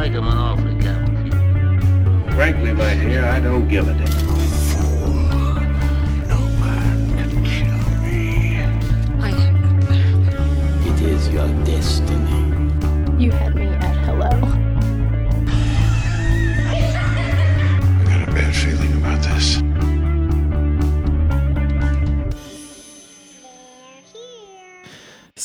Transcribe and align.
make 0.00 0.12
him 0.12 0.26
an 0.26 0.38
offer. 0.38 0.70
Frankly, 2.32 2.72
my 2.72 2.94
dear, 2.94 3.26
I 3.26 3.38
don't 3.38 3.68
give 3.68 3.86
a 3.86 3.92
damn. 3.92 4.19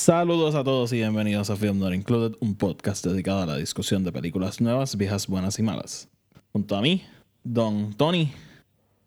Saludos 0.05 0.53
a 0.53 0.63
todos 0.63 0.93
y 0.93 0.97
bienvenidos 0.97 1.49
a 1.49 1.55
Film 1.55 1.79
Not 1.79 1.91
Included, 1.91 2.37
un 2.39 2.53
podcast 2.53 3.03
dedicado 3.03 3.41
a 3.41 3.45
la 3.47 3.57
discusión 3.57 4.03
de 4.03 4.11
películas 4.11 4.61
nuevas, 4.61 4.95
viejas, 4.95 5.25
buenas 5.25 5.57
y 5.57 5.63
malas. 5.63 6.07
Junto 6.53 6.75
a 6.75 6.81
mí, 6.83 7.01
Don 7.43 7.91
Tony. 7.91 8.31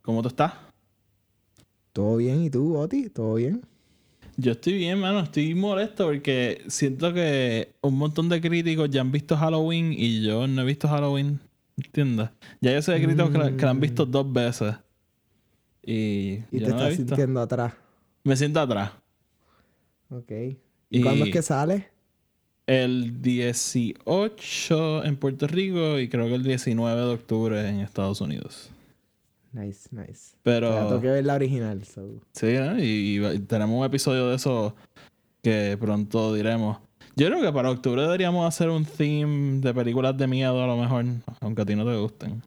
¿Cómo 0.02 0.23
tú 0.23 0.28
estás? 0.28 0.54
¿Todo 1.92 2.16
bien? 2.16 2.42
¿Y 2.42 2.50
tú, 2.50 2.76
Oti? 2.76 3.10
¿Todo 3.10 3.34
bien? 3.34 3.62
Yo 4.38 4.50
estoy 4.50 4.73
bien, 4.73 4.98
mano. 4.98 5.20
Estoy 5.20 5.54
molesto 5.54 6.06
porque 6.06 6.64
siento 6.66 7.15
que 7.15 7.76
un 7.80 7.95
montón 7.96 8.28
de 8.28 8.40
críticos 8.40 8.90
ya 8.90 9.01
han 9.01 9.12
visto 9.12 9.37
Halloween 9.37 9.92
y 9.92 10.23
yo 10.26 10.48
no 10.48 10.62
he 10.62 10.65
visto 10.65 10.88
Halloween. 10.88 11.38
¿Entiendes? 11.76 12.30
Ya 12.60 12.73
yo 12.73 12.82
sé 12.82 12.90
de 12.90 13.04
críticos 13.04 13.30
que, 13.30 13.38
la, 13.38 13.56
que 13.56 13.65
la 13.65 13.70
han 13.70 13.78
visto 13.78 14.04
dos 14.04 14.32
veces. 14.32 14.74
Y, 15.80 16.40
Y 16.51 16.59
yo 16.59 16.66
te 16.66 16.68
no 16.70 16.76
la 16.78 16.88
he 16.88 16.90
estás 16.90 16.98
visto. 16.98 17.15
sintiendo 17.15 17.40
atrás. 17.40 17.73
Me 18.24 18.37
siento 18.37 18.59
atrás. 18.59 18.90
Ok. 20.10 20.32
Y- 20.91 20.98
¿Y 21.01 21.02
cuándo 21.02 21.24
es 21.27 21.33
que 21.33 21.42
sale? 21.42 21.88
El 22.66 23.23
18 23.23 25.04
en 25.04 25.16
Puerto 25.16 25.46
Rico 25.46 25.99
y 25.99 26.09
creo 26.09 26.26
que 26.26 26.35
el 26.35 26.43
19 26.43 27.01
de 27.01 27.07
octubre 27.15 27.68
en 27.68 27.80
Estados 27.80 28.21
Unidos. 28.21 28.71
Nice, 29.52 29.88
nice. 29.90 30.37
Pero 30.43 30.71
Ya, 30.73 30.87
tengo 30.87 31.01
que 31.01 31.09
ver 31.09 31.24
la 31.24 31.35
original. 31.35 31.82
so. 31.85 32.21
sí, 32.32 32.46
¿no? 32.59 32.79
y, 32.79 33.18
y 33.27 33.38
tenemos 33.40 33.79
un 33.79 33.85
episodio 33.87 34.29
de 34.29 34.37
eso 34.37 34.74
que 35.43 35.77
pronto 35.80 36.35
diremos. 36.35 36.79
Yo 37.16 37.27
creo 37.29 37.40
que 37.40 37.52
para 37.52 37.71
octubre 37.71 38.02
deberíamos 38.02 38.46
hacer 38.46 38.68
un 38.68 38.84
theme 38.84 39.60
de 39.60 39.73
películas 39.74 40.16
de 40.16 40.27
miedo 40.27 40.62
a 40.62 40.66
lo 40.66 40.77
mejor, 40.77 41.05
aunque 41.40 41.62
a 41.62 41.65
ti 41.65 41.74
no 41.74 41.84
te 41.84 41.96
gusten. 41.96 42.43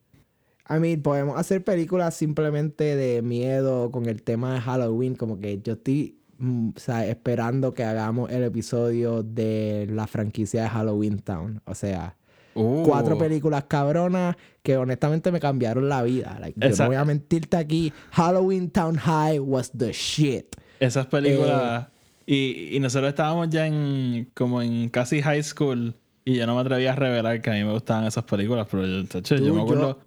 I 0.70 0.76
mean, 0.80 1.02
podemos 1.02 1.38
hacer 1.38 1.64
películas 1.64 2.16
simplemente 2.16 2.96
de 2.96 3.22
miedo 3.22 3.92
con 3.92 4.06
el 4.08 4.22
tema 4.22 4.54
de 4.54 4.62
Halloween. 4.62 5.16
Como 5.16 5.40
que 5.42 5.60
yo 5.62 5.74
estoy 5.74 6.16
o 6.42 6.80
sea, 6.80 7.06
esperando 7.08 7.74
que 7.74 7.84
hagamos 7.84 8.32
el 8.32 8.44
episodio 8.44 9.24
de 9.24 9.88
la 9.92 10.08
franquicia 10.08 10.64
de 10.64 10.70
Halloween 10.70 11.20
Town. 11.20 11.62
O 11.66 11.76
sea, 11.76 12.16
Uh, 12.54 12.84
cuatro 12.84 13.18
películas 13.18 13.64
cabronas 13.70 14.36
que 14.62 14.76
honestamente 14.76 15.32
me 15.32 15.40
cambiaron 15.40 15.88
la 15.88 16.04
vida. 16.04 16.38
Like, 16.42 16.60
yo 16.60 16.76
no 16.76 16.88
voy 16.88 16.96
a 16.98 17.06
mentirte 17.06 17.56
aquí. 17.56 17.94
Halloween 18.12 18.70
Town 18.70 18.98
High 18.98 19.40
was 19.40 19.72
the 19.72 19.94
shit. 19.94 20.48
Esas 20.82 21.06
Eh, 21.06 21.10
películas. 21.10 21.88
y, 22.26 22.76
y 22.76 22.80
nosotros 22.82 23.08
estábamos 23.08 23.48
ya 23.50 23.68
en 23.68 24.30
como 24.34 24.62
en 24.62 24.90
casi 24.90 25.22
high 25.22 25.42
school 25.44 25.96
y 26.26 26.36
yo 26.36 26.46
no 26.46 26.56
me 26.56 26.60
atrevía 26.62 26.92
a 26.92 26.96
revelar 26.98 27.42
que 27.42 27.52
a 27.52 27.54
mí 27.54 27.64
me 27.64 27.72
gustaban 27.72 28.04
esas 28.06 28.26
películas, 28.26 28.68
pero 28.70 28.86
yo, 28.86 29.04
yo 29.22 29.38
me 29.40 29.46
yo- 29.56 29.62
acuerdo. 29.62 30.00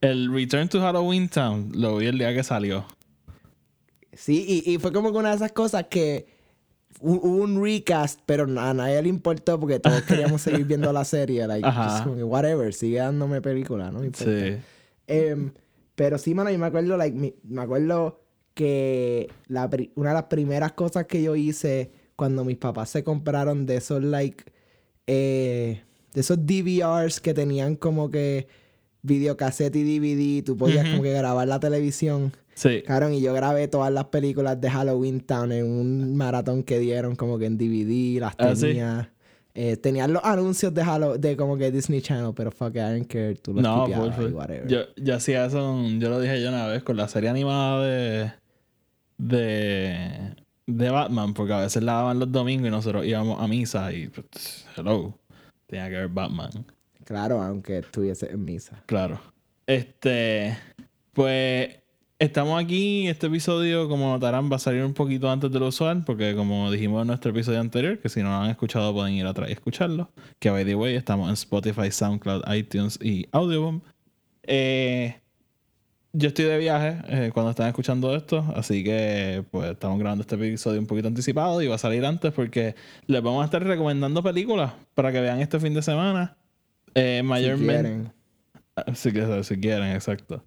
El 0.00 0.32
Return 0.32 0.68
to 0.70 0.80
Halloween 0.80 1.28
Town 1.28 1.70
lo 1.74 1.98
vi 1.98 2.06
el 2.06 2.16
día 2.16 2.32
que 2.32 2.42
salió. 2.42 2.86
Sí, 4.12 4.62
y, 4.64 4.72
y 4.74 4.78
fue 4.78 4.92
como 4.92 5.12
que 5.12 5.18
una 5.18 5.30
de 5.30 5.36
esas 5.36 5.52
cosas 5.52 5.86
que 5.88 6.26
hu- 7.00 7.20
hubo 7.22 7.42
un 7.44 7.62
recast, 7.62 8.20
pero 8.26 8.44
a 8.44 8.74
nadie 8.74 9.00
le 9.02 9.08
importó 9.08 9.58
porque 9.60 9.78
todos 9.78 10.02
queríamos 10.02 10.42
seguir 10.42 10.64
viendo 10.66 10.92
la 10.92 11.04
serie. 11.04 11.46
Like, 11.46 11.66
Ajá. 11.66 11.90
just 11.90 12.04
como 12.04 12.16
que 12.16 12.24
whatever, 12.24 12.74
sigue 12.74 12.98
dándome 12.98 13.40
película, 13.40 13.90
no 13.90 14.00
me 14.00 14.06
importa. 14.06 14.32
Sí. 14.46 14.56
Em, 15.06 15.52
pero 15.94 16.18
sí, 16.18 16.34
mano, 16.34 16.50
yo 16.50 16.58
me 16.58 16.66
acuerdo, 16.66 16.96
like, 16.96 17.16
mi- 17.16 17.34
me 17.44 17.62
acuerdo 17.62 18.20
que 18.54 19.28
la 19.46 19.70
una 19.94 20.10
de 20.10 20.14
las 20.14 20.24
primeras 20.24 20.72
cosas 20.72 21.06
que 21.06 21.22
yo 21.22 21.36
hice 21.36 21.92
cuando 22.16 22.44
mis 22.44 22.56
papás 22.58 22.90
se 22.90 23.04
compraron 23.04 23.64
de 23.64 23.76
esos, 23.76 24.02
like, 24.02 24.44
eh, 25.06 25.82
de 26.12 26.20
esos 26.20 26.38
DVRs 26.44 27.20
que 27.20 27.32
tenían 27.34 27.76
como 27.76 28.10
que 28.10 28.48
videocassette 29.02 29.76
y 29.76 29.98
DVD, 29.98 30.42
tú 30.44 30.56
podías 30.56 30.88
como 30.88 31.02
que 31.02 31.12
grabar 31.12 31.46
la 31.48 31.60
televisión. 31.60 32.32
Sí. 32.60 32.82
Cabrón, 32.82 33.14
y 33.14 33.22
yo 33.22 33.32
grabé 33.32 33.68
todas 33.68 33.90
las 33.90 34.04
películas 34.06 34.60
de 34.60 34.70
Halloween 34.70 35.20
Town 35.20 35.50
en 35.50 35.64
un 35.64 36.14
maratón 36.14 36.62
que 36.62 36.78
dieron 36.78 37.16
como 37.16 37.38
que 37.38 37.46
en 37.46 37.56
DVD, 37.56 38.20
las 38.20 38.34
Ah, 38.38 38.54
¿sí? 38.54 38.62
tenía. 38.66 39.10
Eh, 39.54 39.76
tenían 39.78 40.12
los 40.12 40.22
anuncios 40.22 40.72
de 40.74 40.82
Hallow 40.82 41.16
de 41.18 41.36
como 41.36 41.56
que 41.56 41.70
Disney 41.72 42.02
Channel, 42.02 42.32
pero 42.36 42.50
fuck 42.52 42.68
it, 42.70 42.76
I 42.76 42.80
don't 42.80 43.06
care, 43.06 43.34
tú 43.36 43.54
los 43.54 43.62
No, 43.62 43.86
por 43.86 44.32
whatever. 44.34 44.68
Yo, 44.68 44.80
yo 44.96 45.16
hacía 45.16 45.46
eso, 45.46 45.82
yo 45.98 46.08
lo 46.10 46.20
dije 46.20 46.40
yo 46.42 46.50
una 46.50 46.66
vez 46.66 46.82
con 46.82 46.96
la 46.98 47.08
serie 47.08 47.30
animada 47.30 47.82
de, 47.84 48.32
de, 49.18 50.34
de 50.66 50.90
Batman, 50.90 51.34
porque 51.34 51.52
a 51.52 51.60
veces 51.60 51.82
la 51.82 51.94
daban 51.94 52.18
los 52.18 52.30
domingos 52.30 52.68
y 52.68 52.70
nosotros 52.70 53.04
íbamos 53.06 53.40
a 53.42 53.48
misa 53.48 53.92
y, 53.92 54.08
pues, 54.08 54.66
hello, 54.76 55.18
tenía 55.66 55.86
que 55.88 55.96
ver 55.96 56.08
Batman. 56.08 56.50
Claro, 57.04 57.42
aunque 57.42 57.78
estuviese 57.78 58.30
en 58.30 58.44
misa. 58.44 58.82
Claro. 58.86 59.20
Este, 59.66 60.56
pues 61.12 61.79
estamos 62.20 62.62
aquí. 62.62 63.08
Este 63.08 63.26
episodio, 63.26 63.88
como 63.88 64.10
notarán, 64.12 64.50
va 64.52 64.56
a 64.56 64.58
salir 64.60 64.84
un 64.84 64.94
poquito 64.94 65.28
antes 65.30 65.50
de 65.50 65.58
lo 65.58 65.68
usual, 65.68 66.04
porque 66.04 66.34
como 66.36 66.70
dijimos 66.70 67.00
en 67.00 67.08
nuestro 67.08 67.30
episodio 67.32 67.60
anterior, 67.60 67.98
que 67.98 68.08
si 68.08 68.22
no 68.22 68.28
lo 68.28 68.36
han 68.36 68.50
escuchado 68.50 68.92
pueden 68.94 69.14
ir 69.14 69.26
atrás 69.26 69.48
y 69.48 69.52
escucharlo. 69.52 70.10
Que 70.38 70.50
by 70.50 70.64
the 70.64 70.74
way, 70.76 70.94
estamos 70.94 71.26
en 71.28 71.34
Spotify, 71.34 71.90
SoundCloud, 71.90 72.42
iTunes 72.54 72.98
y 73.02 73.26
Audioboom. 73.32 73.80
Eh, 74.44 75.16
yo 76.12 76.28
estoy 76.28 76.44
de 76.44 76.58
viaje 76.58 76.98
eh, 77.08 77.30
cuando 77.32 77.50
están 77.50 77.68
escuchando 77.68 78.14
esto, 78.16 78.44
así 78.56 78.82
que 78.84 79.44
pues 79.50 79.70
estamos 79.72 79.98
grabando 79.98 80.22
este 80.22 80.34
episodio 80.34 80.80
un 80.80 80.86
poquito 80.86 81.08
anticipado 81.08 81.62
y 81.62 81.68
va 81.68 81.76
a 81.76 81.78
salir 81.78 82.04
antes 82.04 82.32
porque 82.32 82.74
les 83.06 83.22
vamos 83.22 83.42
a 83.42 83.44
estar 83.46 83.62
recomendando 83.64 84.22
películas 84.22 84.72
para 84.94 85.12
que 85.12 85.20
vean 85.20 85.40
este 85.40 85.58
fin 85.60 85.72
de 85.72 85.82
semana. 85.82 86.36
Eh, 86.94 87.18
Si 87.22 87.26
mayormente. 87.28 87.72
quieren. 87.82 88.12
Si, 88.94 89.12
que- 89.12 89.44
si 89.44 89.60
quieren, 89.60 89.94
exacto. 89.94 90.44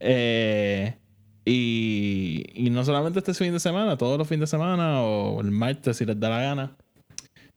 Eh, 0.00 0.96
y, 1.46 2.44
y 2.54 2.68
no 2.70 2.84
solamente 2.84 3.20
este 3.20 3.32
fin 3.32 3.52
de 3.52 3.60
semana, 3.60 3.96
todos 3.96 4.18
los 4.18 4.28
fines 4.28 4.40
de 4.50 4.56
semana 4.58 5.00
o 5.02 5.40
el 5.40 5.50
martes 5.52 5.96
si 5.96 6.04
les 6.04 6.18
da 6.20 6.28
la 6.28 6.42
gana. 6.42 6.76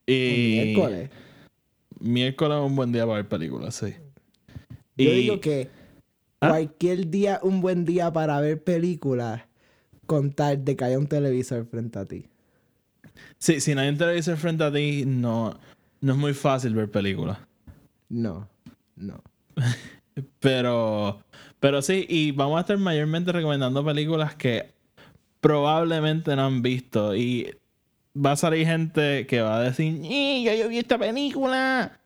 Y 0.07 0.51
Miércoles. 0.51 1.09
miércoles 1.99 2.57
es 2.59 2.63
un 2.63 2.75
buen 2.75 2.91
día 2.91 3.03
para 3.05 3.15
ver 3.17 3.27
películas, 3.27 3.75
sí. 3.75 3.93
Yo 4.97 5.11
Y- 5.11 5.15
digo 5.15 5.39
que 5.41 5.69
¿Ah? 6.41 6.49
cualquier 6.49 7.09
día, 7.09 7.39
un 7.43 7.59
buen 7.61 7.83
día 7.83 8.13
para 8.13 8.39
ver 8.39 8.63
películas, 8.63 9.41
con 10.05 10.31
tal 10.31 10.63
de 10.63 10.75
que 10.75 10.85
haya 10.85 10.97
un 10.99 11.07
televisor 11.07 11.65
frente 11.65 11.99
a 11.99 12.05
ti. 12.05 12.27
Sí, 13.39 13.59
si 13.59 13.75
no 13.75 13.81
hay 13.81 13.89
un 13.89 13.97
televisor 13.97 14.37
frente 14.37 14.63
a 14.63 14.71
ti, 14.71 15.03
no, 15.05 15.59
no 16.01 16.13
es 16.13 16.17
muy 16.19 16.33
fácil 16.33 16.73
ver 16.75 16.89
películas. 16.91 17.39
No, 18.09 18.47
no. 18.95 19.21
Pero, 20.39 21.19
pero 21.59 21.81
sí, 21.81 22.05
y 22.09 22.31
vamos 22.31 22.57
a 22.57 22.61
estar 22.61 22.77
mayormente 22.77 23.31
recomendando 23.31 23.83
películas 23.85 24.35
que 24.35 24.71
probablemente 25.41 26.35
no 26.35 26.45
han 26.45 26.61
visto. 26.61 27.15
Y 27.15 27.55
va 28.15 28.33
a 28.33 28.35
salir 28.35 28.65
gente 28.65 29.25
que 29.27 29.41
va 29.41 29.57
a 29.57 29.61
decir, 29.63 29.99
"Y, 30.03 30.43
ya 30.43 30.55
yo 30.55 30.67
vi 30.67 30.79
esta 30.79 30.97
película. 30.97 31.99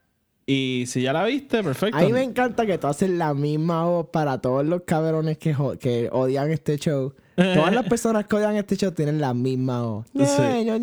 Y 0.46 0.84
si 0.88 1.02
ya 1.04 1.14
la 1.14 1.24
viste, 1.24 1.64
perfecto. 1.64 1.98
A 1.98 2.02
mí 2.02 2.12
me 2.12 2.22
encanta 2.22 2.66
que 2.66 2.78
tú 2.78 2.88
haces 2.88 3.10
la 3.10 3.34
misma 3.34 3.86
voz 3.86 4.08
para 4.12 4.40
todos 4.42 4.66
los 4.66 4.82
cabrones 4.82 5.38
que, 5.38 5.56
que 5.80 6.10
odian 6.12 6.52
este 6.52 6.78
show. 6.78 7.14
Todas 7.36 7.74
las 7.74 7.86
personas 7.90 8.26
que 8.28 8.36
odian 8.36 8.58
este 8.58 8.76
show 8.76 8.92
tienen 8.92 9.22
la 9.22 9.34
misma 9.34 9.82
voz. 9.84 10.06
Sí. 10.14 10.66
Yo- 10.66 10.76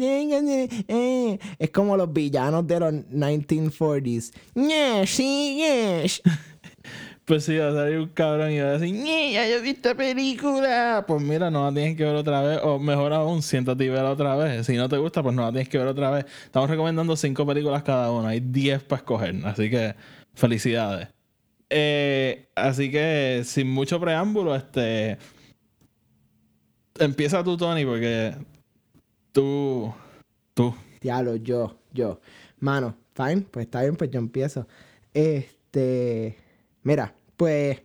eh. 0.88 1.38
Es 1.58 1.70
como 1.70 1.94
los 1.98 2.10
villanos 2.10 2.66
de 2.66 2.80
los 2.80 2.92
1940s. 2.94 4.32
Pues 7.30 7.44
sí, 7.44 7.56
va 7.56 7.68
a 7.68 7.72
salir 7.72 7.98
un 7.98 8.08
cabrón 8.08 8.50
y 8.50 8.58
va 8.58 8.70
a 8.70 8.78
decir, 8.78 8.92
"Ñe, 8.92 9.30
ya 9.30 9.48
yo 9.48 9.62
vi 9.62 9.70
esta 9.70 9.94
película. 9.94 11.04
Pues 11.06 11.22
mira, 11.22 11.48
no 11.48 11.64
la 11.64 11.72
tienes 11.72 11.96
que 11.96 12.02
ver 12.02 12.16
otra 12.16 12.42
vez. 12.42 12.58
O 12.64 12.80
mejor 12.80 13.12
aún, 13.12 13.40
siéntate 13.40 13.84
y 13.84 13.88
verla 13.88 14.10
otra 14.10 14.34
vez. 14.34 14.66
Si 14.66 14.76
no 14.76 14.88
te 14.88 14.96
gusta, 14.96 15.22
pues 15.22 15.36
no 15.36 15.42
la 15.42 15.52
tienes 15.52 15.68
que 15.68 15.78
ver 15.78 15.86
otra 15.86 16.10
vez. 16.10 16.26
Estamos 16.46 16.68
recomendando 16.68 17.14
cinco 17.14 17.46
películas 17.46 17.84
cada 17.84 18.10
una. 18.10 18.30
Hay 18.30 18.40
10 18.40 18.82
para 18.82 18.98
escoger. 18.98 19.36
Así 19.44 19.70
que 19.70 19.94
felicidades. 20.34 21.06
Eh, 21.68 22.48
así 22.56 22.90
que 22.90 23.42
sin 23.44 23.70
mucho 23.70 24.00
preámbulo, 24.00 24.56
este. 24.56 25.16
Empieza 26.98 27.44
tú, 27.44 27.56
Tony, 27.56 27.84
porque 27.84 28.34
tú. 29.30 29.94
Tú. 30.52 30.74
Diablo, 31.00 31.36
yo, 31.36 31.78
yo. 31.92 32.20
Mano, 32.58 32.96
fine, 33.14 33.42
pues 33.42 33.66
está 33.66 33.82
bien, 33.82 33.94
pues 33.94 34.10
yo 34.10 34.18
empiezo. 34.18 34.66
Este. 35.14 36.36
Mira, 36.82 37.14
pues. 37.40 37.82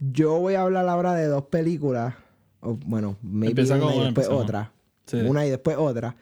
Yo 0.00 0.38
voy 0.38 0.54
a 0.54 0.62
hablar 0.62 0.88
ahora 0.88 1.14
de 1.14 1.26
dos 1.26 1.44
películas. 1.44 2.14
O, 2.60 2.74
bueno, 2.74 3.16
maybe 3.22 3.50
Empieza 3.50 3.76
una 3.76 3.84
con 3.84 3.92
y 3.92 3.96
una, 3.96 4.04
después 4.06 4.26
empezamos. 4.26 4.44
otra. 4.44 4.72
Sí. 5.06 5.16
Una 5.18 5.46
y 5.46 5.50
después 5.50 5.76
otra. 5.78 6.16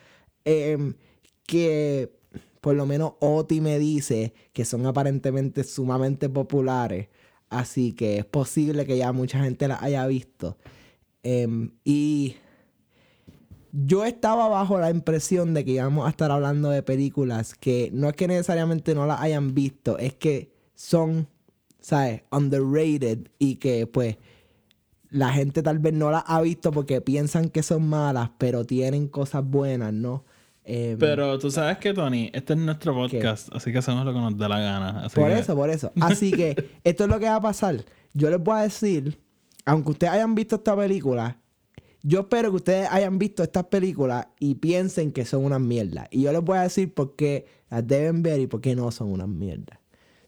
que 0.45 2.13
por 2.61 2.75
lo 2.75 2.85
menos 2.85 3.15
Oti 3.21 3.61
me 3.61 3.79
dice 3.79 4.35
que 4.53 4.65
son 4.65 4.87
aparentemente 4.87 5.65
sumamente 5.65 6.29
populares. 6.29 7.09
Así 7.49 7.93
que 7.93 8.19
es 8.19 8.25
posible 8.25 8.87
que 8.87 8.99
ya 8.99 9.13
mucha 9.13 9.43
gente 9.43 9.69
las 9.69 9.83
haya 9.83 10.07
visto. 10.07 10.59
Em, 11.23 11.71
y 11.85 12.37
yo 13.73 14.05
estaba 14.05 14.49
bajo 14.49 14.79
la 14.79 14.91
impresión 14.91 15.55
de 15.55 15.65
que 15.65 15.73
íbamos 15.73 16.07
a 16.07 16.11
estar 16.11 16.31
hablando 16.31 16.71
de 16.71 16.83
películas 16.83 17.55
que 17.55 17.91
no 17.93 18.09
es 18.09 18.15
que 18.15 18.27
necesariamente 18.27 18.95
no 18.95 19.07
las 19.07 19.21
hayan 19.21 19.55
visto, 19.55 19.99
es 19.99 20.15
que 20.15 20.51
son, 20.75 21.29
¿sabes? 21.87 22.23
Underrated 22.33 23.29
y 23.39 23.57
que 23.57 23.87
pues 23.87 24.17
la 25.09 25.33
gente 25.33 25.63
tal 25.63 25.79
vez 25.79 25.93
no 25.95 26.11
las 26.11 26.25
ha 26.27 26.41
visto 26.41 26.73
porque 26.73 27.01
piensan 27.01 27.49
que 27.49 27.63
son 27.63 27.89
malas, 27.89 28.31
pero 28.39 28.65
tienen 28.65 29.07
cosas 29.07 29.45
buenas, 29.45 29.93
¿no? 29.93 30.25
Em, 30.65 30.99
Pero 30.99 31.39
tú 31.39 31.49
sabes 31.49 31.79
que, 31.79 31.95
Tony, 31.95 32.29
este 32.35 32.55
es 32.55 32.59
nuestro 32.59 32.93
podcast, 32.93 33.55
así 33.55 33.71
que 33.71 33.79
hacemos 33.79 34.05
lo 34.05 34.13
que 34.13 34.19
nos 34.19 34.37
dé 34.37 34.49
la 34.49 34.59
gana. 34.59 35.05
así 35.05 35.15
por 35.15 35.29
que- 35.29 35.39
eso, 35.39 35.55
por 35.55 35.71
eso. 35.71 35.93
Así 36.01 36.33
que 36.33 36.57
esto 36.83 37.05
es 37.05 37.11
lo 37.11 37.21
que 37.21 37.27
va 37.27 37.37
a 37.37 37.41
pasar. 37.41 37.85
Yo 38.15 38.31
les 38.31 38.41
voy 38.43 38.59
a 38.59 38.63
decir, 38.63 39.17
aunque 39.65 39.93
ustedes 39.93 40.13
hayan 40.13 40.35
visto 40.35 40.57
esta 40.57 40.75
película, 40.77 41.39
yo 42.03 42.21
espero 42.23 42.51
que 42.51 42.57
ustedes 42.57 42.89
hayan 42.91 43.17
visto 43.17 43.45
estas 43.45 43.67
películas 43.67 44.27
y 44.41 44.57
piensen 44.57 45.13
que 45.13 45.25
son 45.25 45.45
unas 45.45 45.61
mierdas. 45.61 46.09
Y 46.11 46.23
yo 46.23 46.33
les 46.33 46.43
voy 46.43 46.59
a 46.59 46.63
decir 46.63 46.93
por 46.93 47.15
qué 47.15 47.47
las 47.71 47.87
deben 47.87 48.25
ver 48.25 48.41
y 48.41 48.49
por 48.49 48.61
qué 48.61 48.75
no 48.75 48.91
son 48.91 49.13
unas 49.13 49.29
mierdas. 49.29 49.79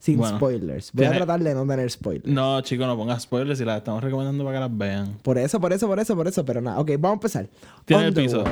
Sin 0.08 0.16
Bueno, 0.16 0.38
spoilers. 0.38 0.90
Voy 0.94 1.04
a 1.04 1.12
tratar 1.12 1.38
de 1.42 1.52
no 1.52 1.66
tener 1.66 1.90
spoilers. 1.90 2.26
No, 2.26 2.58
chicos, 2.62 2.86
no 2.86 2.96
pongas 2.96 3.24
spoilers 3.24 3.60
y 3.60 3.64
las 3.66 3.76
estamos 3.76 4.02
recomendando 4.02 4.42
para 4.42 4.56
que 4.56 4.60
las 4.60 4.78
vean. 4.78 5.18
Por 5.22 5.36
eso, 5.36 5.60
por 5.60 5.70
eso, 5.70 5.86
por 5.86 6.00
eso, 6.00 6.16
por 6.16 6.26
eso. 6.26 6.44
Pero 6.46 6.62
nada. 6.62 6.80
Ok, 6.80 6.92
vamos 6.92 7.10
a 7.10 7.12
empezar. 7.12 7.48
Tiene 7.84 8.06
el 8.06 8.14
piso. 8.14 8.42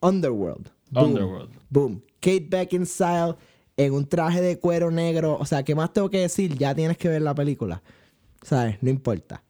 Underworld. 0.00 0.02
Underworld. 0.02 0.70
Boom. 0.90 1.04
Underworld. 1.04 1.50
Boom. 1.70 2.02
Kate 2.18 2.48
Beckinsale 2.50 3.36
en 3.76 3.92
un 3.92 4.04
traje 4.08 4.40
de 4.40 4.58
cuero 4.58 4.90
negro. 4.90 5.36
O 5.38 5.46
sea, 5.46 5.62
¿qué 5.62 5.76
más 5.76 5.92
tengo 5.92 6.10
que 6.10 6.18
decir? 6.18 6.58
Ya 6.58 6.74
tienes 6.74 6.98
que 6.98 7.08
ver 7.08 7.22
la 7.22 7.36
película. 7.36 7.80
¿Sabes? 8.42 8.78
No 8.80 8.90
importa. 8.90 9.44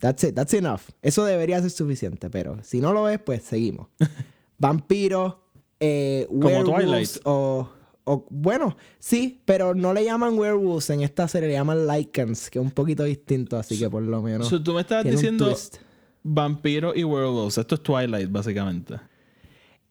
That's 0.00 0.24
it. 0.24 0.34
That's 0.34 0.54
enough. 0.54 0.80
Eso 1.02 1.22
debería 1.26 1.60
ser 1.60 1.70
suficiente. 1.70 2.30
Pero 2.30 2.56
si 2.62 2.80
no 2.80 2.94
lo 2.94 3.02
ves, 3.02 3.18
pues 3.18 3.42
seguimos. 3.42 3.88
Vampiros, 4.58 5.34
eh, 5.80 6.26
werewolves 6.30 7.10
Twilight. 7.12 7.20
o, 7.24 7.68
o- 8.08 8.26
Bueno, 8.30 8.76
sí, 8.98 9.40
pero 9.44 9.74
no 9.74 9.92
le 9.92 10.04
llaman 10.04 10.38
werewolves 10.38 10.90
en 10.90 11.02
esta 11.02 11.28
serie. 11.28 11.48
Le 11.48 11.54
llaman 11.54 11.86
lycans, 11.86 12.50
que 12.50 12.58
es 12.58 12.64
un 12.64 12.70
poquito 12.70 13.04
distinto. 13.04 13.56
Así 13.56 13.78
que 13.78 13.88
por 13.88 14.02
lo 14.02 14.22
menos... 14.22 14.48
So, 14.48 14.62
tú 14.62 14.72
me 14.74 14.80
un 14.80 15.10
diciendo 15.10 15.46
twist. 15.46 15.76
vampiro 16.22 16.94
y 16.94 17.04
werewolves. 17.04 17.58
Esto 17.58 17.74
es 17.76 17.82
Twilight, 17.82 18.30
básicamente. 18.30 18.94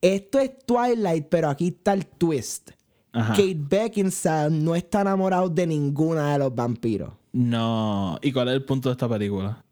Esto 0.00 0.38
es 0.38 0.50
Twilight, 0.64 1.26
pero 1.28 1.48
aquí 1.50 1.68
está 1.68 1.92
el 1.92 2.06
twist. 2.06 2.70
Ajá. 3.12 3.32
Kate 3.34 3.56
Beckinsale 3.58 4.54
no 4.54 4.74
está 4.74 5.00
enamorado 5.00 5.48
de 5.48 5.66
ninguna 5.66 6.32
de 6.32 6.38
los 6.38 6.54
vampiros. 6.54 7.12
No. 7.32 8.18
¿Y 8.22 8.32
cuál 8.32 8.48
es 8.48 8.54
el 8.54 8.64
punto 8.64 8.88
de 8.90 8.92
esta 8.92 9.08
película? 9.08 9.64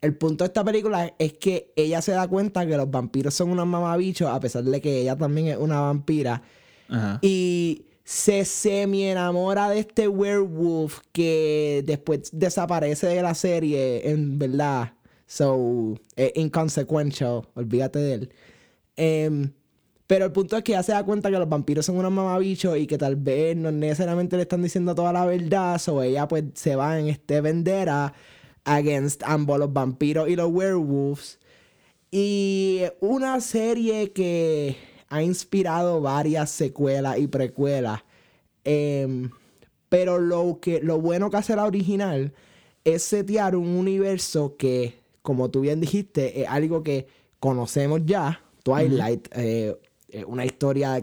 El 0.00 0.16
punto 0.16 0.42
de 0.42 0.48
esta 0.48 0.64
película 0.64 1.14
es 1.16 1.34
que 1.34 1.72
ella 1.76 2.02
se 2.02 2.10
da 2.12 2.26
cuenta 2.26 2.66
que 2.66 2.76
los 2.76 2.90
vampiros 2.90 3.34
son 3.34 3.50
unos 3.50 3.66
mamabichos, 3.66 4.28
a 4.28 4.40
pesar 4.40 4.64
de 4.64 4.80
que 4.80 5.00
ella 5.00 5.16
también 5.16 5.46
es 5.46 5.56
una 5.56 5.80
vampira. 5.80 6.42
Ajá. 6.88 7.18
Y 7.22 7.86
se 8.04 8.44
semi 8.44 9.04
enamora 9.04 9.70
de 9.70 9.78
este 9.78 10.08
werewolf 10.08 11.00
que 11.12 11.82
después 11.86 12.30
desaparece 12.32 13.06
de 13.06 13.22
la 13.22 13.34
serie, 13.34 14.10
en 14.10 14.38
verdad. 14.38 14.92
So, 15.26 15.94
es 16.16 16.32
inconsequential, 16.34 17.48
olvídate 17.54 17.98
de 17.98 18.14
él. 18.14 18.32
Em, 18.96 19.52
pero 20.06 20.26
el 20.26 20.32
punto 20.32 20.58
es 20.58 20.62
que 20.62 20.72
ella 20.72 20.82
se 20.82 20.92
da 20.92 21.04
cuenta 21.04 21.30
que 21.30 21.38
los 21.38 21.48
vampiros 21.48 21.86
son 21.86 21.96
unos 21.96 22.12
mamabichos 22.12 22.76
y 22.76 22.86
que 22.86 22.98
tal 22.98 23.16
vez 23.16 23.56
no 23.56 23.72
necesariamente 23.72 24.36
le 24.36 24.42
están 24.42 24.62
diciendo 24.62 24.94
toda 24.94 25.12
la 25.12 25.24
verdad. 25.24 25.78
So 25.78 26.02
ella 26.02 26.28
pues 26.28 26.44
se 26.54 26.76
va 26.76 26.98
en 26.98 27.08
este 27.08 27.40
vendera 27.40 28.12
against 28.64 29.22
ambos 29.24 29.58
los 29.58 29.72
vampiros 29.72 30.28
y 30.28 30.36
los 30.36 30.50
werewolves. 30.50 31.38
Y 32.10 32.82
una 33.00 33.40
serie 33.40 34.12
que 34.12 34.76
ha 35.12 35.22
inspirado 35.22 36.00
varias 36.00 36.50
secuelas 36.50 37.18
y 37.18 37.26
precuelas. 37.26 38.02
Em, 38.64 39.30
pero 39.90 40.18
lo, 40.18 40.58
que, 40.58 40.80
lo 40.80 41.00
bueno 41.02 41.30
que 41.30 41.36
hace 41.36 41.54
la 41.54 41.66
original 41.66 42.32
es 42.82 43.02
setear 43.02 43.54
un 43.54 43.68
universo 43.68 44.56
que, 44.56 44.94
como 45.20 45.50
tú 45.50 45.60
bien 45.60 45.80
dijiste, 45.80 46.40
es 46.40 46.48
algo 46.48 46.82
que 46.82 47.06
conocemos 47.38 48.00
ya. 48.06 48.40
Twilight, 48.62 49.28
eh, 49.36 49.76
eh, 50.08 50.24
una 50.24 50.46
historia 50.46 50.98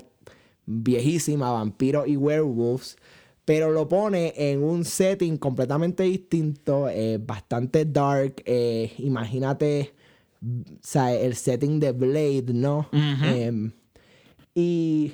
viejísima, 0.65 1.51
vampiros 1.51 2.07
y 2.07 2.17
werewolves. 2.17 2.97
Pero 3.45 3.69
lo 3.71 3.87
pone 3.87 4.33
en 4.35 4.63
un 4.63 4.85
setting 4.85 5.37
completamente 5.37 6.03
distinto, 6.03 6.89
eh, 6.89 7.19
bastante 7.23 7.85
dark. 7.85 8.41
eh, 8.45 8.91
imagínate 8.97 9.93
o 10.41 10.77
sea, 10.81 11.13
el 11.13 11.35
setting 11.35 11.79
de 11.79 11.91
Blade, 11.91 12.45
¿no? 12.53 12.89
Y, 14.59 15.13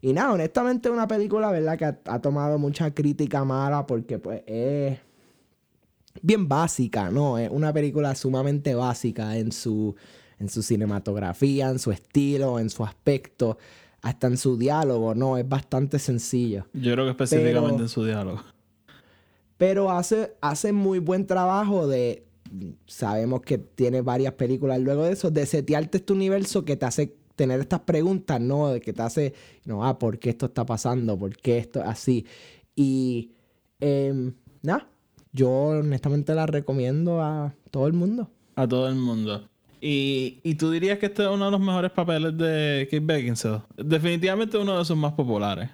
y 0.00 0.12
nada, 0.12 0.32
honestamente 0.32 0.88
es 0.88 0.92
una 0.94 1.06
película, 1.08 1.50
¿verdad? 1.50 1.78
Que 1.78 1.84
ha, 1.86 1.98
ha 2.06 2.20
tomado 2.20 2.58
mucha 2.58 2.92
crítica 2.94 3.44
mala 3.44 3.86
porque 3.86 4.18
pues 4.18 4.42
es 4.46 4.98
bien 6.22 6.48
básica, 6.48 7.10
¿no? 7.10 7.38
Es 7.38 7.50
una 7.50 7.72
película 7.72 8.14
sumamente 8.14 8.74
básica 8.74 9.36
en 9.36 9.52
su, 9.52 9.94
en 10.38 10.48
su 10.48 10.62
cinematografía, 10.62 11.68
en 11.70 11.78
su 11.78 11.92
estilo, 11.92 12.58
en 12.58 12.70
su 12.70 12.84
aspecto, 12.84 13.58
hasta 14.02 14.26
en 14.26 14.36
su 14.36 14.56
diálogo, 14.56 15.14
¿no? 15.14 15.36
Es 15.38 15.48
bastante 15.48 15.98
sencillo. 15.98 16.66
Yo 16.72 16.92
creo 16.92 17.04
que 17.04 17.10
específicamente 17.10 17.72
Pero- 17.74 17.82
en 17.84 17.88
su 17.88 18.04
diálogo. 18.04 18.42
Pero 19.58 19.90
hace, 19.90 20.34
hace 20.42 20.72
muy 20.72 20.98
buen 20.98 21.26
trabajo 21.26 21.88
de. 21.88 22.24
Sabemos 22.86 23.40
que 23.40 23.56
tiene 23.58 24.02
varias 24.02 24.34
películas 24.34 24.78
luego 24.80 25.04
de 25.04 25.12
eso, 25.12 25.30
de 25.30 25.46
setearte 25.46 25.96
este 25.98 26.12
universo 26.12 26.64
que 26.64 26.76
te 26.76 26.84
hace 26.84 27.14
tener 27.36 27.60
estas 27.60 27.80
preguntas, 27.80 28.40
¿no? 28.40 28.70
De 28.70 28.80
que 28.80 28.92
te 28.92 29.02
hace, 29.02 29.34
no, 29.64 29.86
ah, 29.86 29.98
¿por 29.98 30.18
qué 30.18 30.30
esto 30.30 30.46
está 30.46 30.64
pasando? 30.66 31.18
¿Por 31.18 31.36
qué 31.36 31.58
esto 31.58 31.80
es 31.80 31.86
así? 31.86 32.26
Y, 32.74 33.30
em, 33.78 34.32
nada, 34.62 34.88
yo 35.32 35.50
honestamente 35.50 36.34
la 36.34 36.46
recomiendo 36.46 37.22
a 37.22 37.54
todo 37.70 37.86
el 37.86 37.92
mundo. 37.92 38.30
A 38.56 38.66
todo 38.66 38.88
el 38.88 38.96
mundo. 38.96 39.48
Y, 39.80 40.40
y 40.42 40.54
tú 40.54 40.70
dirías 40.70 40.98
que 40.98 41.06
este 41.06 41.22
es 41.22 41.28
uno 41.28 41.44
de 41.44 41.50
los 41.50 41.60
mejores 41.60 41.90
papeles 41.92 42.36
de 42.36 42.88
Kate 42.90 43.00
Beckinsale. 43.00 43.62
Definitivamente 43.76 44.56
uno 44.56 44.78
de 44.78 44.84
sus 44.84 44.96
más 44.96 45.12
populares. 45.12 45.70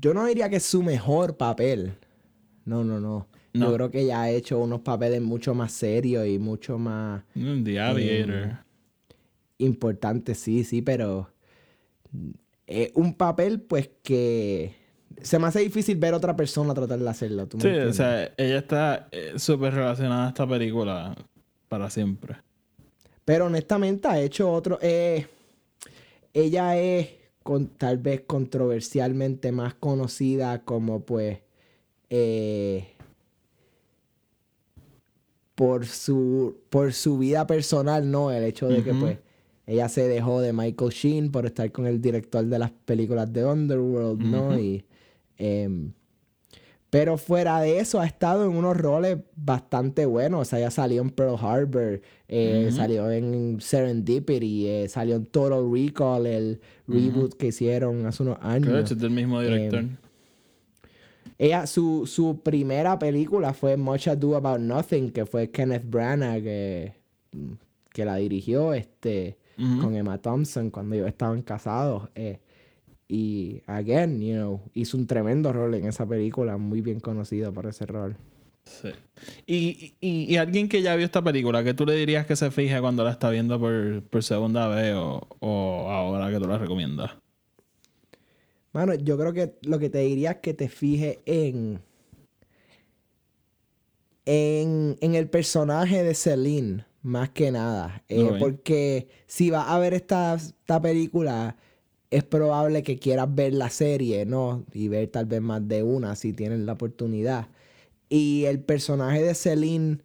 Yo 0.00 0.14
no 0.14 0.24
diría 0.24 0.48
que 0.48 0.56
es 0.56 0.64
su 0.64 0.82
mejor 0.82 1.36
papel. 1.36 1.92
No, 2.64 2.82
no, 2.82 2.98
no. 2.98 3.26
No. 3.52 3.66
Yo 3.66 3.74
creo 3.74 3.90
que 3.90 4.00
ella 4.00 4.22
ha 4.22 4.30
hecho 4.30 4.58
unos 4.58 4.80
papeles 4.80 5.20
mucho 5.20 5.54
más 5.54 5.72
serios 5.72 6.26
y 6.26 6.38
mucho 6.38 6.78
más 6.78 7.22
The 7.34 7.80
Aviator. 7.80 8.58
Importantes, 9.62 10.38
sí, 10.38 10.64
sí, 10.64 10.82
pero 10.82 11.30
es 12.66 12.90
un 12.94 13.14
papel 13.14 13.60
pues 13.60 13.90
que 14.02 14.74
se 15.20 15.38
me 15.38 15.46
hace 15.46 15.60
difícil 15.60 15.96
ver 15.96 16.14
a 16.14 16.16
otra 16.16 16.36
persona 16.36 16.74
tratar 16.74 16.98
de 16.98 17.08
hacerlo. 17.08 17.46
¿tú 17.46 17.58
me 17.58 17.62
sí, 17.62 17.68
o 17.68 17.92
sea, 17.92 18.32
ella 18.36 18.58
está 18.58 19.08
eh, 19.12 19.34
súper 19.36 19.74
relacionada 19.74 20.26
a 20.26 20.28
esta 20.28 20.46
película 20.46 21.14
para 21.68 21.90
siempre. 21.90 22.36
Pero 23.24 23.46
honestamente 23.46 24.08
ha 24.08 24.20
hecho 24.20 24.50
otro. 24.50 24.78
eh, 24.82 25.26
ella 26.34 26.76
es 26.76 27.08
con, 27.42 27.68
tal 27.68 27.98
vez 27.98 28.22
controversialmente 28.26 29.52
más 29.52 29.74
conocida 29.74 30.62
como 30.64 31.00
pues 31.00 31.38
eh, 32.10 32.88
por 35.54 35.86
su 35.86 36.56
por 36.70 36.92
su 36.92 37.18
vida 37.18 37.46
personal, 37.46 38.10
¿no? 38.10 38.30
El 38.30 38.44
hecho 38.44 38.68
de 38.68 38.82
que 38.82 38.94
pues 38.94 39.18
ella 39.66 39.88
se 39.88 40.08
dejó 40.08 40.40
de 40.40 40.52
Michael 40.52 40.90
Sheen 40.90 41.30
por 41.30 41.46
estar 41.46 41.70
con 41.72 41.86
el 41.86 42.00
director 42.00 42.44
de 42.44 42.58
las 42.58 42.70
películas 42.70 43.32
de 43.32 43.44
Underworld, 43.44 44.20
¿no? 44.20 44.58
Y 44.58 44.84
em, 45.38 45.92
pero 46.90 47.16
fuera 47.16 47.58
de 47.60 47.78
eso, 47.78 48.00
ha 48.00 48.06
estado 48.06 48.44
en 48.44 48.50
unos 48.54 48.76
roles 48.76 49.16
bastante 49.34 50.04
buenos. 50.04 50.42
O 50.42 50.44
sea, 50.44 50.58
ya 50.58 50.70
salió 50.70 51.00
en 51.00 51.08
Pearl 51.08 51.36
Harbor, 51.40 52.02
eh, 52.28 52.68
salió 52.70 53.10
en 53.10 53.62
Serendipity, 53.62 54.66
eh, 54.68 54.88
salió 54.90 55.16
en 55.16 55.24
Total 55.24 55.64
Recall, 55.72 56.26
el 56.26 56.60
reboot 56.86 57.32
que 57.34 57.46
hicieron 57.46 58.04
hace 58.04 58.22
unos 58.24 58.38
Que 58.40 58.46
años. 58.46 58.72
de 58.74 58.80
hecho 58.80 58.94
es 58.94 59.00
del 59.00 59.10
mismo 59.10 59.40
director. 59.40 59.78
Em, 59.78 59.96
Ella, 61.38 61.66
su, 61.66 62.06
su 62.06 62.40
primera 62.42 62.98
película 62.98 63.54
fue 63.54 63.78
Much 63.78 64.08
Ado 64.08 64.36
About 64.36 64.60
Nothing, 64.60 65.10
que 65.12 65.24
fue 65.24 65.50
Kenneth 65.50 65.88
Branagh, 65.88 66.42
que, 66.42 66.92
que 67.90 68.04
la 68.04 68.16
dirigió 68.16 68.74
este, 68.74 69.38
Con 69.56 69.94
Emma 69.94 70.18
Thompson 70.18 70.70
cuando 70.70 70.94
ellos 70.96 71.08
estaban 71.08 71.42
casados. 71.42 72.08
eh, 72.14 72.40
y, 73.08 73.62
again, 73.66 74.20
you 74.20 74.34
know, 74.34 74.60
hizo 74.72 74.96
un 74.96 75.06
tremendo 75.06 75.52
rol 75.52 75.74
en 75.74 75.86
esa 75.86 76.06
película, 76.06 76.56
muy 76.56 76.80
bien 76.80 76.98
conocido 76.98 77.52
por 77.52 77.66
ese 77.66 77.84
rol. 77.84 78.16
Sí. 78.64 78.88
Y, 79.46 79.94
y, 80.00 80.32
y 80.32 80.36
alguien 80.36 80.68
que 80.68 80.80
ya 80.80 80.96
vio 80.96 81.04
esta 81.04 81.22
película, 81.22 81.62
¿qué 81.62 81.74
tú 81.74 81.84
le 81.84 81.94
dirías 81.94 82.26
que 82.26 82.36
se 82.36 82.50
fije 82.50 82.80
cuando 82.80 83.04
la 83.04 83.10
está 83.10 83.28
viendo 83.28 83.60
por, 83.60 84.02
por 84.04 84.22
segunda 84.22 84.66
vez 84.68 84.94
o, 84.94 85.26
o 85.40 85.90
ahora 85.90 86.30
que 86.30 86.38
tú 86.38 86.48
la 86.48 86.56
recomiendas? 86.58 87.10
Mano, 88.72 88.94
yo 88.94 89.18
creo 89.18 89.32
que 89.34 89.58
lo 89.62 89.78
que 89.78 89.90
te 89.90 89.98
diría 89.98 90.30
es 90.30 90.36
que 90.38 90.54
te 90.54 90.68
fijes 90.68 91.18
en. 91.26 91.80
En, 94.24 94.96
en 95.00 95.14
el 95.16 95.28
personaje 95.28 96.04
de 96.04 96.14
Celine, 96.14 96.84
más 97.02 97.30
que 97.30 97.50
nada. 97.50 98.02
Eh. 98.08 98.36
Porque 98.38 99.08
si 99.26 99.50
vas 99.50 99.68
a 99.68 99.78
ver 99.78 99.94
esta, 99.94 100.34
esta 100.34 100.80
película, 100.80 101.56
es 102.10 102.24
probable 102.24 102.82
que 102.82 102.98
quieras 102.98 103.34
ver 103.34 103.54
la 103.54 103.70
serie, 103.70 104.24
¿no? 104.26 104.64
Y 104.72 104.88
ver 104.88 105.08
tal 105.08 105.26
vez 105.26 105.40
más 105.40 105.66
de 105.66 105.82
una 105.82 106.14
si 106.14 106.32
tienes 106.32 106.60
la 106.60 106.74
oportunidad. 106.74 107.48
Y 108.08 108.44
el 108.44 108.60
personaje 108.60 109.22
de 109.22 109.34
Celine, 109.34 109.98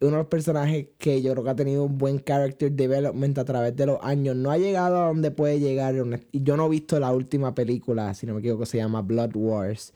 uno 0.00 0.10
de 0.12 0.16
los 0.18 0.26
personajes 0.28 0.86
que 0.98 1.22
yo 1.22 1.32
creo 1.32 1.44
que 1.44 1.50
ha 1.50 1.56
tenido 1.56 1.84
un 1.84 1.98
buen 1.98 2.20
character 2.20 2.70
development 2.70 3.36
a 3.38 3.44
través 3.44 3.74
de 3.74 3.86
los 3.86 3.98
años, 4.02 4.36
no 4.36 4.52
ha 4.52 4.58
llegado 4.58 5.02
a 5.02 5.06
donde 5.08 5.32
puede 5.32 5.58
llegar. 5.58 5.96
Y 6.30 6.42
yo 6.44 6.56
no 6.56 6.66
he 6.66 6.70
visto 6.70 7.00
la 7.00 7.12
última 7.12 7.54
película, 7.54 8.14
si 8.14 8.26
no 8.26 8.34
me 8.34 8.40
equivoco, 8.40 8.66
se 8.66 8.78
llama 8.78 9.02
Blood 9.02 9.34
Wars. 9.34 9.92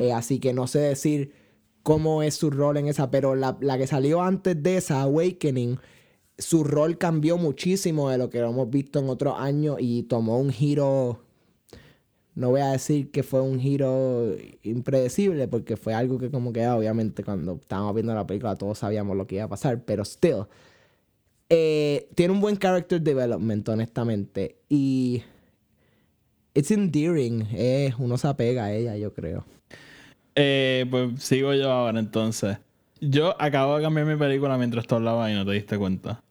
Eh, 0.00 0.12
así 0.12 0.38
que 0.38 0.54
no 0.54 0.66
sé 0.66 0.78
decir 0.78 1.32
cómo 1.88 2.22
es 2.22 2.34
su 2.34 2.50
rol 2.50 2.76
en 2.76 2.86
esa, 2.88 3.10
pero 3.10 3.34
la, 3.34 3.56
la 3.62 3.78
que 3.78 3.86
salió 3.86 4.20
antes 4.20 4.62
de 4.62 4.76
esa, 4.76 5.00
Awakening, 5.00 5.78
su 6.36 6.62
rol 6.62 6.98
cambió 6.98 7.38
muchísimo 7.38 8.10
de 8.10 8.18
lo 8.18 8.28
que 8.28 8.40
lo 8.40 8.50
hemos 8.50 8.68
visto 8.68 8.98
en 8.98 9.08
otros 9.08 9.36
años 9.38 9.78
y 9.80 10.02
tomó 10.02 10.38
un 10.38 10.50
giro. 10.50 11.20
No 12.34 12.50
voy 12.50 12.60
a 12.60 12.72
decir 12.72 13.10
que 13.10 13.22
fue 13.22 13.40
un 13.40 13.58
giro 13.58 14.36
impredecible, 14.62 15.48
porque 15.48 15.76
fue 15.78 15.94
algo 15.94 16.18
que 16.18 16.30
como 16.30 16.52
que 16.52 16.66
obviamente 16.68 17.24
cuando 17.24 17.54
estábamos 17.54 17.94
viendo 17.94 18.14
la 18.14 18.26
película 18.26 18.54
todos 18.56 18.78
sabíamos 18.78 19.16
lo 19.16 19.26
que 19.26 19.36
iba 19.36 19.44
a 19.44 19.48
pasar, 19.48 19.82
pero 19.84 20.04
still. 20.04 20.44
eh, 21.50 22.08
tiene 22.14 22.32
un 22.34 22.40
buen 22.40 22.56
character 22.58 23.00
development, 23.00 23.68
honestamente. 23.68 24.58
Y 24.68 25.22
it's 26.54 26.70
endearing. 26.70 27.46
eh, 27.52 27.94
uno 27.98 28.18
se 28.18 28.28
apega 28.28 28.64
a 28.66 28.74
ella, 28.74 28.96
yo 28.96 29.12
creo. 29.14 29.44
Eh, 30.40 30.86
pues 30.90 31.22
sigo 31.22 31.52
yo 31.54 31.70
ahora 31.72 31.98
entonces. 31.98 32.58
Yo 33.00 33.34
acabo 33.40 33.76
de 33.76 33.82
cambiar 33.82 34.06
mi 34.06 34.16
película 34.16 34.56
mientras 34.58 34.86
tú 34.86 34.94
hablabas 34.96 35.30
y 35.30 35.34
no 35.34 35.44
te 35.44 35.52
diste 35.52 35.76
cuenta. 35.78 36.22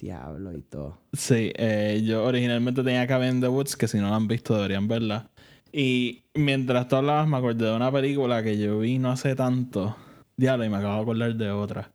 Diablo 0.00 0.52
y 0.52 0.60
todo. 0.62 0.98
Sí, 1.12 1.52
eh, 1.56 2.02
yo 2.04 2.24
originalmente 2.24 2.82
tenía 2.82 3.06
Cabin 3.06 3.36
in 3.36 3.40
the 3.40 3.48
Woods, 3.48 3.76
que 3.76 3.88
si 3.88 3.98
no 3.98 4.10
la 4.10 4.16
han 4.16 4.26
visto 4.28 4.54
deberían 4.54 4.88
verla. 4.88 5.28
Y 5.72 6.22
mientras 6.34 6.88
tú 6.88 6.96
hablabas 6.96 7.26
me 7.28 7.36
acordé 7.36 7.66
de 7.66 7.74
una 7.74 7.90
película 7.90 8.42
que 8.42 8.58
yo 8.58 8.78
vi 8.80 8.98
no 8.98 9.10
hace 9.10 9.34
tanto. 9.34 9.96
Diablo, 10.36 10.64
y 10.64 10.68
me 10.68 10.76
acabo 10.76 10.96
de 10.96 11.02
acordar 11.02 11.34
de 11.36 11.50
otra. 11.50 11.90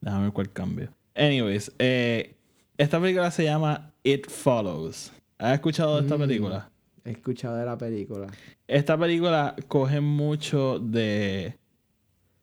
Déjame 0.00 0.24
ver 0.24 0.32
cuál 0.32 0.50
cambio. 0.52 0.88
Anyways, 1.14 1.72
eh, 1.78 2.34
esta 2.78 3.00
película 3.00 3.30
se 3.30 3.44
llama 3.44 3.92
It 4.02 4.28
Follows. 4.28 5.12
¿Has 5.38 5.54
escuchado 5.54 5.96
de 5.96 6.02
esta 6.02 6.16
Mm. 6.16 6.20
película? 6.20 6.70
He 7.06 7.12
escuchado 7.12 7.56
de 7.56 7.64
la 7.64 7.78
película. 7.78 8.26
Esta 8.66 8.98
película 8.98 9.54
coge 9.68 10.00
mucho 10.00 10.78
de. 10.80 11.54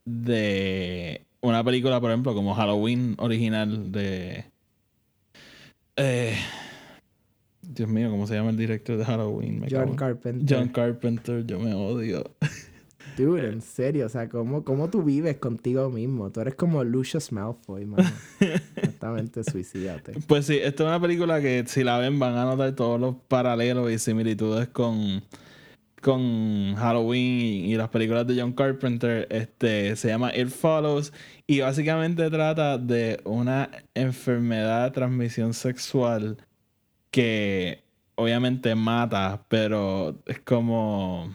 de 0.06 1.22
una 1.42 1.64
película, 1.64 2.00
por 2.00 2.10
ejemplo, 2.12 2.34
como 2.34 2.54
Halloween 2.56 3.16
original 3.20 3.92
de. 3.92 4.46
eh, 5.98 6.36
Dios 7.62 7.90
mío, 7.90 8.10
¿cómo 8.10 8.28
se 8.28 8.36
llama 8.36 8.50
el 8.52 8.58
director 8.58 8.98
de 8.98 9.06
Halloween? 9.06 9.60
Me 9.62 9.68
John 9.70 9.86
cago. 9.86 9.96
Carpenter. 9.96 10.58
John 10.58 10.68
Carpenter, 10.70 11.46
yo 11.46 11.60
me 11.60 11.74
odio. 11.74 12.24
Dude, 13.18 13.48
en 13.50 13.62
serio, 13.62 14.06
o 14.06 14.10
sea, 14.10 14.28
¿cómo, 14.30 14.64
¿cómo 14.64 14.90
tú 14.90 15.04
vives 15.04 15.38
contigo 15.38 15.90
mismo? 15.90 16.32
Tú 16.32 16.40
eres 16.42 16.56
como 16.56 16.84
Lucius 16.84 17.32
Malfoy, 17.32 17.86
mano. 17.86 18.10
Honestamente, 19.04 19.44
suicídate. 19.44 20.14
Pues 20.28 20.46
sí, 20.46 20.58
esta 20.62 20.84
es 20.84 20.88
una 20.88 21.00
película 21.00 21.42
que 21.42 21.64
si 21.68 21.84
la 21.84 21.98
ven 21.98 22.20
van 22.20 22.38
a 22.38 22.46
notar 22.46 22.74
todos 22.74 23.00
los 23.00 23.16
paralelos 23.28 23.92
y 23.92 24.00
similitudes 24.00 24.70
con, 24.70 25.24
con 26.02 26.76
Halloween 26.76 27.66
y, 27.66 27.76
las 27.76 27.90
películas 27.90 28.26
de 28.28 28.40
John 28.40 28.54
Carpenter. 28.54 29.28
Este 29.30 29.96
se 29.96 30.08
llama 30.08 30.36
It 30.36 30.50
Follows 30.50 31.12
y 31.48 31.60
básicamente 31.60 32.30
trata 32.30 32.78
de 32.78 33.20
una 33.26 33.70
enfermedad 33.94 34.86
de 34.86 34.92
transmisión 34.92 35.54
sexual 35.54 36.38
que 37.12 37.84
obviamente 38.16 38.74
mata, 38.76 39.44
pero 39.50 40.16
es 40.26 40.40
como, 40.40 41.34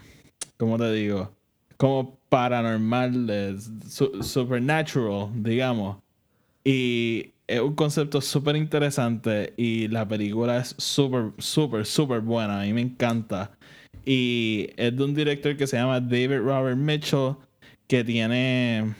¿cómo 0.56 0.78
te 0.78 0.90
digo? 0.92 1.32
Como 1.76 2.18
paranormal, 2.28 3.58
supernatural, 4.22 5.30
digamos. 5.34 5.98
Y 6.64 7.32
es 7.48 7.60
un 7.60 7.74
concepto 7.74 8.20
súper 8.20 8.56
interesante 8.56 9.54
y 9.56 9.88
la 9.88 10.06
película 10.06 10.58
es 10.58 10.74
súper, 10.78 11.32
súper, 11.38 11.86
súper 11.86 12.20
buena. 12.20 12.60
A 12.60 12.64
mí 12.64 12.72
me 12.74 12.82
encanta. 12.82 13.50
Y 14.04 14.68
es 14.76 14.96
de 14.96 15.04
un 15.04 15.14
director 15.14 15.56
que 15.56 15.66
se 15.66 15.76
llama 15.78 16.00
David 16.00 16.38
Robert 16.40 16.76
Mitchell, 16.76 17.36
que 17.88 18.04
tiene... 18.04 18.94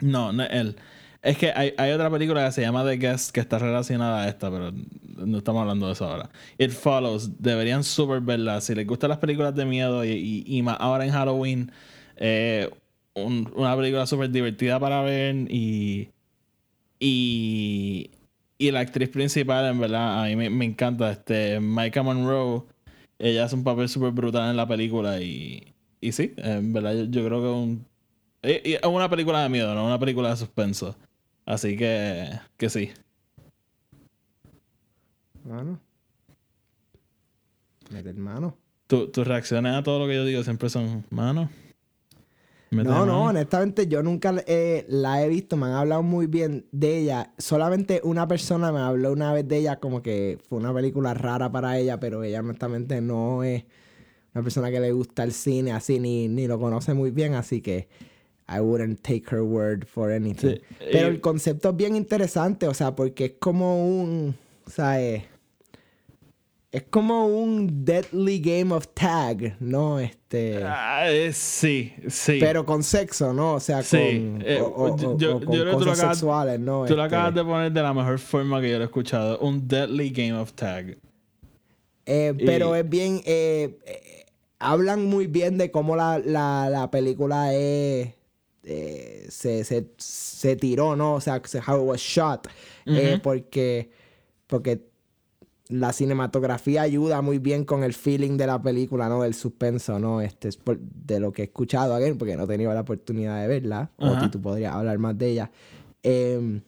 No, 0.00 0.32
no 0.32 0.44
él. 0.44 0.76
Es 1.22 1.38
que 1.38 1.52
hay, 1.54 1.72
hay 1.78 1.92
otra 1.92 2.10
película 2.10 2.44
que 2.46 2.52
se 2.52 2.60
llama 2.62 2.84
The 2.84 2.96
Guest 2.98 3.30
que 3.32 3.40
está 3.40 3.58
relacionada 3.58 4.24
a 4.24 4.28
esta, 4.28 4.50
pero 4.50 4.72
no 5.16 5.38
estamos 5.38 5.62
hablando 5.62 5.86
de 5.86 5.92
eso 5.92 6.06
ahora. 6.06 6.30
It 6.58 6.70
Follows. 6.72 7.40
Deberían 7.40 7.84
súper 7.84 8.20
verla. 8.20 8.60
Si 8.60 8.74
les 8.74 8.86
gustan 8.86 9.10
las 9.10 9.18
películas 9.18 9.54
de 9.54 9.64
miedo 9.64 10.04
y, 10.04 10.44
y- 10.46 10.62
más 10.62 10.76
ahora 10.80 11.06
en 11.06 11.12
Halloween, 11.12 11.72
eh, 12.16 12.68
un- 13.14 13.50
una 13.56 13.74
película 13.76 14.06
súper 14.06 14.30
divertida 14.30 14.78
para 14.80 15.00
ver 15.02 15.34
y, 15.50 16.10
y, 17.04 18.10
y 18.58 18.70
la 18.70 18.80
actriz 18.80 19.08
principal, 19.10 19.66
en 19.66 19.80
verdad, 19.80 20.22
a 20.22 20.26
mí 20.26 20.36
me, 20.36 20.48
me 20.50 20.64
encanta. 20.64 21.10
Este, 21.10 21.60
Micah 21.60 22.02
Monroe. 22.02 22.62
Ella 23.18 23.44
hace 23.44 23.54
un 23.56 23.64
papel 23.64 23.88
súper 23.88 24.10
brutal 24.10 24.50
en 24.50 24.56
la 24.56 24.66
película 24.66 25.20
y, 25.20 25.74
y 26.00 26.12
sí, 26.12 26.32
en 26.36 26.72
verdad 26.72 26.94
yo, 26.94 27.04
yo 27.04 27.24
creo 27.24 27.40
que 27.40 27.46
es 27.46 27.54
un, 27.54 27.86
es 28.42 28.80
una 28.84 29.08
película 29.08 29.42
de 29.42 29.48
miedo, 29.48 29.74
no 29.74 29.86
una 29.86 29.98
película 29.98 30.30
de 30.30 30.36
suspenso. 30.36 30.96
Así 31.46 31.76
que, 31.76 32.28
que 32.56 32.70
sí. 32.70 32.90
Mano. 35.44 35.78
Mete. 37.90 38.14
Tu- 38.86 39.08
tus 39.08 39.26
reacciones 39.26 39.74
a 39.74 39.82
todo 39.82 40.00
lo 40.00 40.06
que 40.06 40.14
yo 40.14 40.24
digo 40.24 40.42
siempre 40.42 40.68
son, 40.70 41.04
mano. 41.10 41.50
No, 42.82 43.06
no, 43.06 43.06
mano". 43.06 43.24
honestamente 43.24 43.86
yo 43.86 44.02
nunca 44.02 44.34
eh, 44.46 44.84
la 44.88 45.22
he 45.22 45.28
visto, 45.28 45.56
me 45.56 45.66
han 45.66 45.74
hablado 45.74 46.02
muy 46.02 46.26
bien 46.26 46.66
de 46.72 46.98
ella. 46.98 47.32
Solamente 47.38 48.00
una 48.02 48.26
persona 48.26 48.72
me 48.72 48.80
habló 48.80 49.12
una 49.12 49.32
vez 49.32 49.46
de 49.46 49.58
ella 49.58 49.78
como 49.78 50.02
que 50.02 50.38
fue 50.48 50.58
una 50.58 50.74
película 50.74 51.14
rara 51.14 51.52
para 51.52 51.78
ella, 51.78 52.00
pero 52.00 52.24
ella 52.24 52.40
honestamente 52.40 53.00
no 53.00 53.44
es 53.44 53.64
una 54.34 54.42
persona 54.42 54.70
que 54.70 54.80
le 54.80 54.90
gusta 54.92 55.22
el 55.22 55.32
cine 55.32 55.72
así, 55.72 56.00
ni, 56.00 56.28
ni 56.28 56.48
lo 56.48 56.58
conoce 56.58 56.94
muy 56.94 57.10
bien, 57.12 57.34
así 57.34 57.60
que 57.60 57.88
I 58.48 58.60
wouldn't 58.60 59.00
take 59.00 59.24
her 59.30 59.42
word 59.42 59.86
for 59.86 60.10
anything. 60.12 60.56
Sí, 60.56 60.60
Pero 60.92 61.08
el 61.08 61.20
concepto 61.20 61.70
es 61.70 61.76
bien 61.76 61.96
interesante, 61.96 62.66
o 62.66 62.74
sea, 62.74 62.94
porque 62.94 63.24
es 63.26 63.32
como 63.38 63.86
un, 63.86 64.34
o 64.66 64.70
sea, 64.70 65.00
eh, 65.00 65.26
es 66.74 66.82
como 66.90 67.26
un 67.26 67.84
deadly 67.84 68.40
game 68.40 68.74
of 68.74 68.88
tag, 68.94 69.56
¿no? 69.60 70.00
Este... 70.00 70.60
Ah, 70.64 71.04
eh, 71.08 71.32
sí, 71.32 71.92
sí. 72.08 72.38
Pero 72.40 72.66
con 72.66 72.82
sexo, 72.82 73.32
¿no? 73.32 73.54
O 73.54 73.60
sea, 73.60 73.82
Sí, 73.82 73.96
con, 73.96 74.42
eh, 74.44 74.60
o- 74.60 74.66
o- 74.66 74.96
yo- 74.98 75.10
o- 75.10 75.16
yo- 75.18 75.36
o 75.36 75.40
yo 75.40 75.46
con 75.46 75.54
creo 75.54 75.64
que 75.66 75.70
tú 75.72 75.78
lo 75.78 75.84
cosas 75.86 75.98
acabas- 76.00 76.18
sexuales, 76.18 76.58
¿no? 76.60 76.84
Tú 76.86 76.96
lo 76.96 77.04
Este, 77.04 77.14
acabas 77.16 77.34
de 77.34 77.44
poner 77.44 77.70
de 77.72 77.82
la 77.82 77.94
mejor 77.94 78.18
forma 78.18 78.60
que 78.60 78.70
yo 78.70 78.76
lo 78.78 78.82
he 78.82 78.86
escuchado. 78.86 79.38
Un 79.38 79.68
Deadly 79.68 80.10
Game 80.10 80.32
of 80.32 80.52
Tag. 80.54 80.96
eh, 82.06 82.34
pero 82.44 82.74
y- 82.76 82.80
es 82.80 82.88
bien... 82.88 83.20
eh, 83.24 83.78
hablan 84.58 85.04
muy 85.06 85.26
bien 85.28 85.56
de 85.58 85.70
cómo 85.70 85.94
la, 85.94 86.18
la, 86.18 86.68
la 86.70 86.90
película 86.90 87.54
es... 87.54 88.08
se, 88.62 89.62
se, 89.64 89.86
se 89.96 90.56
tiró, 90.56 90.96
¿no? 90.96 91.14
O 91.14 91.20
sea, 91.20 91.40
se- 91.44 91.60
how 91.60 91.80
it 91.80 91.88
was 91.88 92.00
shot. 92.00 92.48
Porque... 93.22 93.90
Porque 94.48 94.80
la 95.68 95.92
cinematografía 95.92 96.82
ayuda 96.82 97.22
muy 97.22 97.38
bien 97.38 97.64
con 97.64 97.84
el 97.84 97.94
feeling 97.94 98.36
de 98.36 98.46
la 98.46 98.60
película, 98.60 99.08
¿no? 99.08 99.22
Del 99.22 99.34
suspenso, 99.34 99.98
¿no? 99.98 100.20
Este 100.20 100.48
es 100.48 100.56
por- 100.58 100.78
de 100.78 101.20
lo 101.20 101.32
que 101.32 101.42
he 101.42 101.44
escuchado 101.46 101.94
again, 101.94 102.18
porque 102.18 102.36
no 102.36 102.44
he 102.44 102.46
tenido 102.46 102.72
la 102.74 102.80
oportunidad 102.82 103.40
de 103.40 103.48
verla. 103.48 103.90
O 103.96 104.06
Ajá. 104.08 104.20
ti, 104.20 104.28
tú 104.28 104.40
podrías 104.42 104.74
hablar 104.74 104.98
más 104.98 105.16
de 105.16 105.28
ella. 105.30 105.50
Em, 106.02 106.60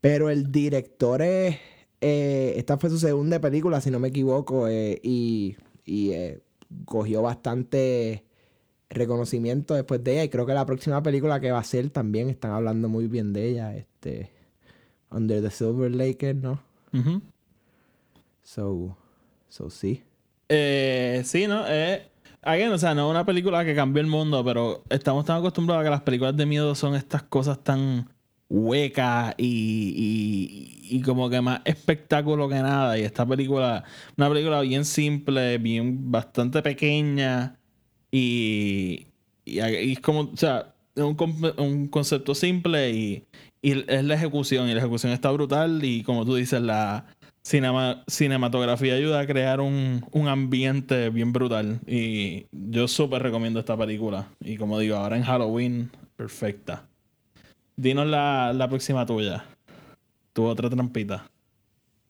pero 0.00 0.30
el 0.30 0.50
director 0.50 1.22
es. 1.22 1.56
eh, 2.00 2.54
esta 2.56 2.78
fue 2.78 2.90
su 2.90 2.98
segunda 2.98 3.40
película, 3.40 3.80
si 3.80 3.90
no 3.90 3.98
me 3.98 4.08
equivoco. 4.08 4.68
eh, 4.68 4.98
y 5.02 5.56
y 5.84 6.10
eh, 6.12 6.40
cogió 6.84 7.22
bastante 7.22 8.24
reconocimiento 8.90 9.74
después 9.74 10.02
de 10.04 10.12
ella. 10.12 10.24
Y 10.24 10.28
creo 10.28 10.46
que 10.46 10.54
la 10.54 10.64
próxima 10.66 11.02
película 11.02 11.40
que 11.40 11.50
va 11.50 11.58
a 11.58 11.62
hacer 11.62 11.90
también 11.90 12.28
están 12.30 12.52
hablando 12.52 12.88
muy 12.88 13.06
bien 13.08 13.32
de 13.32 13.48
ella. 13.48 13.76
Este. 13.76 14.30
Under 15.10 15.42
the 15.42 15.50
Silver 15.50 15.90
Lake, 15.94 16.34
¿no? 16.34 16.60
Ujú. 16.92 17.20
So. 18.42 18.96
So 19.48 19.70
sí. 19.70 20.02
Eh, 20.48 21.22
sí, 21.24 21.46
¿no? 21.46 21.64
Eh, 21.68 22.08
again, 22.42 22.72
o 22.72 22.78
sea, 22.78 22.94
no 22.94 23.06
es 23.06 23.10
una 23.10 23.24
película 23.24 23.64
que 23.64 23.74
cambió 23.74 24.00
el 24.00 24.06
mundo, 24.06 24.44
pero 24.44 24.82
estamos 24.88 25.24
tan 25.24 25.38
acostumbrados 25.38 25.82
a 25.82 25.84
que 25.84 25.90
las 25.90 26.02
películas 26.02 26.36
de 26.36 26.46
miedo 26.46 26.74
son 26.74 26.94
estas 26.94 27.22
cosas 27.22 27.62
tan 27.62 28.08
hueca 28.48 29.34
y, 29.36 30.78
y, 30.90 31.02
como 31.02 31.28
que 31.28 31.40
más 31.40 31.60
espectáculo 31.64 32.48
que 32.48 32.56
nada. 32.56 32.98
Y 32.98 33.02
esta 33.02 33.26
película, 33.26 33.84
una 34.16 34.28
película 34.28 34.60
bien 34.62 34.84
simple, 34.84 35.58
bien 35.58 36.10
bastante 36.10 36.62
pequeña 36.62 37.58
y, 38.10 39.08
y, 39.44 39.58
es 39.58 40.00
como, 40.00 40.20
o 40.20 40.36
sea, 40.36 40.74
es 40.94 41.02
un, 41.02 41.16
un 41.58 41.88
concepto 41.88 42.34
simple 42.34 42.90
y, 42.90 43.24
y 43.62 43.84
es 43.90 44.04
la 44.04 44.14
ejecución. 44.14 44.68
Y 44.68 44.72
la 44.72 44.80
ejecución 44.80 45.12
está 45.12 45.30
brutal 45.30 45.84
y 45.84 46.02
como 46.02 46.24
tú 46.24 46.34
dices, 46.36 46.62
la 46.62 47.06
cinema- 47.48 48.04
cinematografía 48.06 48.94
ayuda 48.94 49.20
a 49.20 49.26
crear 49.26 49.60
un, 49.60 50.04
un 50.12 50.28
ambiente 50.28 51.08
bien 51.10 51.32
brutal. 51.32 51.80
Y 51.86 52.46
yo 52.52 52.86
súper 52.88 53.22
recomiendo 53.22 53.58
esta 53.60 53.76
película. 53.76 54.28
Y 54.40 54.56
como 54.56 54.78
digo, 54.78 54.96
ahora 54.96 55.16
en 55.16 55.22
Halloween, 55.22 55.90
perfecta. 56.16 56.86
Dinos 57.76 58.06
la, 58.06 58.52
la 58.52 58.68
próxima 58.68 59.06
tuya. 59.06 59.44
Tu 60.32 60.44
otra 60.44 60.68
trampita. 60.68 61.30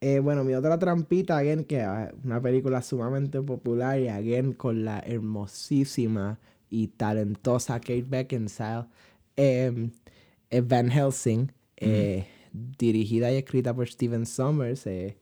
Eh, 0.00 0.20
bueno, 0.20 0.44
mi 0.44 0.54
otra 0.54 0.78
trampita, 0.78 1.36
again, 1.38 1.64
que 1.64 1.80
es 1.80 1.88
una 2.24 2.40
película 2.40 2.82
sumamente 2.82 3.40
popular 3.42 3.98
y 3.98 4.08
again 4.08 4.52
con 4.52 4.84
la 4.84 5.00
hermosísima 5.00 6.38
y 6.70 6.88
talentosa 6.88 7.80
Kate 7.80 8.04
Beckinsale, 8.06 8.86
eh, 9.36 9.90
Van 10.62 10.90
Helsing, 10.90 11.50
eh, 11.76 12.26
dirigida 12.52 13.30
y 13.32 13.36
escrita 13.36 13.74
por 13.74 13.88
Steven 13.88 14.26
Sommers, 14.26 14.86
eh, 14.86 15.16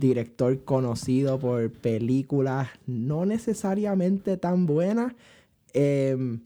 director 0.00 0.62
conocido 0.64 1.38
por 1.38 1.70
películas 1.72 2.68
no 2.86 3.24
necesariamente 3.26 4.36
tan 4.36 4.66
buenas, 4.66 5.12
em, 5.72 6.40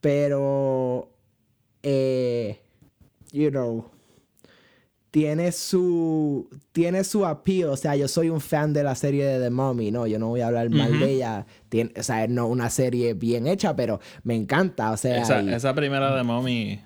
pero, 0.00 1.10
eh, 1.82 2.58
you 3.32 3.50
know, 3.50 3.86
tiene 5.10 5.50
su, 5.52 6.48
tiene 6.72 7.02
su 7.04 7.26
appeal. 7.26 7.70
O 7.70 7.76
sea, 7.76 7.96
yo 7.96 8.06
soy 8.06 8.30
un 8.30 8.40
fan 8.40 8.72
de 8.72 8.84
la 8.84 8.94
serie 8.94 9.24
de 9.26 9.40
The 9.40 9.50
Mummy, 9.50 9.90
¿no? 9.90 10.06
Yo 10.06 10.18
no 10.20 10.28
voy 10.28 10.40
a 10.40 10.46
hablar 10.46 10.70
mal 10.70 10.98
de 11.00 11.10
ella. 11.16 11.46
Tiene, 11.68 11.92
o 11.98 12.02
sea, 12.02 12.26
no 12.28 12.46
una 12.46 12.70
serie 12.70 13.14
bien 13.14 13.46
hecha, 13.48 13.74
pero 13.74 13.98
me 14.22 14.36
encanta. 14.36 14.92
O 14.92 14.96
sea, 14.96 15.20
Esa, 15.20 15.42
y- 15.42 15.52
esa 15.52 15.74
primera 15.74 16.14
de 16.16 16.22
Mommy. 16.22 16.80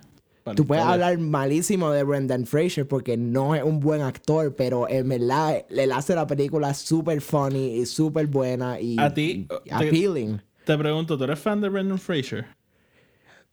Tú 0.55 0.67
puedes 0.67 0.85
hablar 0.85 1.17
malísimo 1.19 1.91
de 1.91 2.03
Brendan 2.03 2.45
Fraser 2.47 2.87
porque 2.87 3.17
no 3.17 3.55
es 3.55 3.63
un 3.63 3.81
buen 3.81 4.03
actor, 4.03 4.55
pero 4.55 4.87
en 4.89 5.09
verdad 5.09 5.65
él 5.71 5.93
hace 5.93 6.15
la 6.15 6.27
película 6.27 6.75
súper 6.75 7.21
funny 7.23 7.79
y 7.79 7.87
súper 7.87 8.27
buena 8.27 8.79
y, 8.79 8.97
A 8.99 9.13
ti, 9.15 9.47
y 9.65 9.69
te- 9.69 9.75
appealing. 9.75 10.43
Te 10.67 10.77
pregunto, 10.77 11.17
¿tú 11.17 11.25
eres 11.25 11.39
fan 11.39 11.61
de 11.61 11.69
Brendan 11.71 11.99
Fraser? 11.99 12.47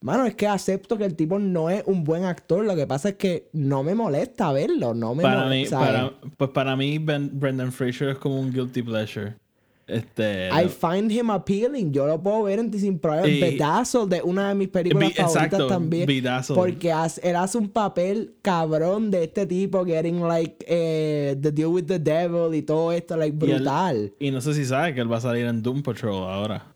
Mano, 0.01 0.25
es 0.25 0.33
que 0.36 0.48
acepto 0.48 0.98
que 0.98 1.05
el 1.05 1.15
tipo 1.15 1.38
no 1.38 1.69
es 1.69 1.83
un 1.86 2.03
buen 2.03 2.24
actor. 2.25 2.65
Lo 2.65 2.75
que 2.75 2.88
pasa 2.88 3.10
es 3.10 3.15
que 3.15 3.50
no 3.53 3.83
me 3.83 3.93
molesta 3.93 4.51
verlo. 4.51 4.93
No 4.95 5.13
me 5.13 5.21
Para 5.21 5.43
mol- 5.45 5.50
mí, 5.51 5.65
para, 5.69 6.12
pues 6.38 6.50
para 6.50 6.75
mí 6.75 6.98
Ben- 6.98 7.29
Brendan 7.39 7.71
Fraser 7.71 8.10
es 8.10 8.17
como 8.17 8.39
un 8.39 8.51
guilty 8.51 8.81
pleasure. 8.81 9.36
Este. 9.91 10.50
I 10.50 10.67
find 10.69 11.12
him 11.12 11.29
appealing. 11.29 11.91
Yo 11.91 12.05
lo 12.07 12.21
puedo 12.21 12.43
ver 12.43 12.60
en 12.60 12.71
sin 12.74 12.98
problema. 12.98 13.27
Y- 13.27 13.39
Bedazzle 13.41 14.07
de 14.07 14.21
una 14.21 14.50
de 14.50 14.55
mis 14.55 14.67
películas 14.69 15.10
Be- 15.10 15.15
favoritas 15.15 15.45
exacto, 15.45 15.67
también. 15.67 16.05
Porque 16.55 16.91
hace- 16.91 17.21
él 17.29 17.36
hace 17.36 17.57
un 17.57 17.69
papel 17.69 18.33
cabrón 18.41 19.12
de 19.12 19.24
este 19.25 19.45
tipo 19.45 19.83
getting 19.86 20.21
like 20.21 20.55
eh, 20.67 21.36
the 21.41 21.51
deal 21.51 21.67
with 21.69 21.86
the 21.86 22.00
devil 22.00 22.53
y 22.55 22.62
todo 22.62 22.91
esto 22.91 23.17
like 23.17 23.36
y 23.45 23.50
él- 23.51 23.57
brutal. 23.57 24.13
Y, 24.19 24.31
no 24.31 24.41
sé 24.41 24.53
si 24.53 24.65
sabes 24.65 24.93
que 24.95 25.01
él 25.01 25.12
va 25.12 25.17
a 25.17 25.21
salir 25.21 25.45
en 25.45 25.62
Doom 25.62 25.81
Patrol 25.83 26.24
ahora. 26.29 26.71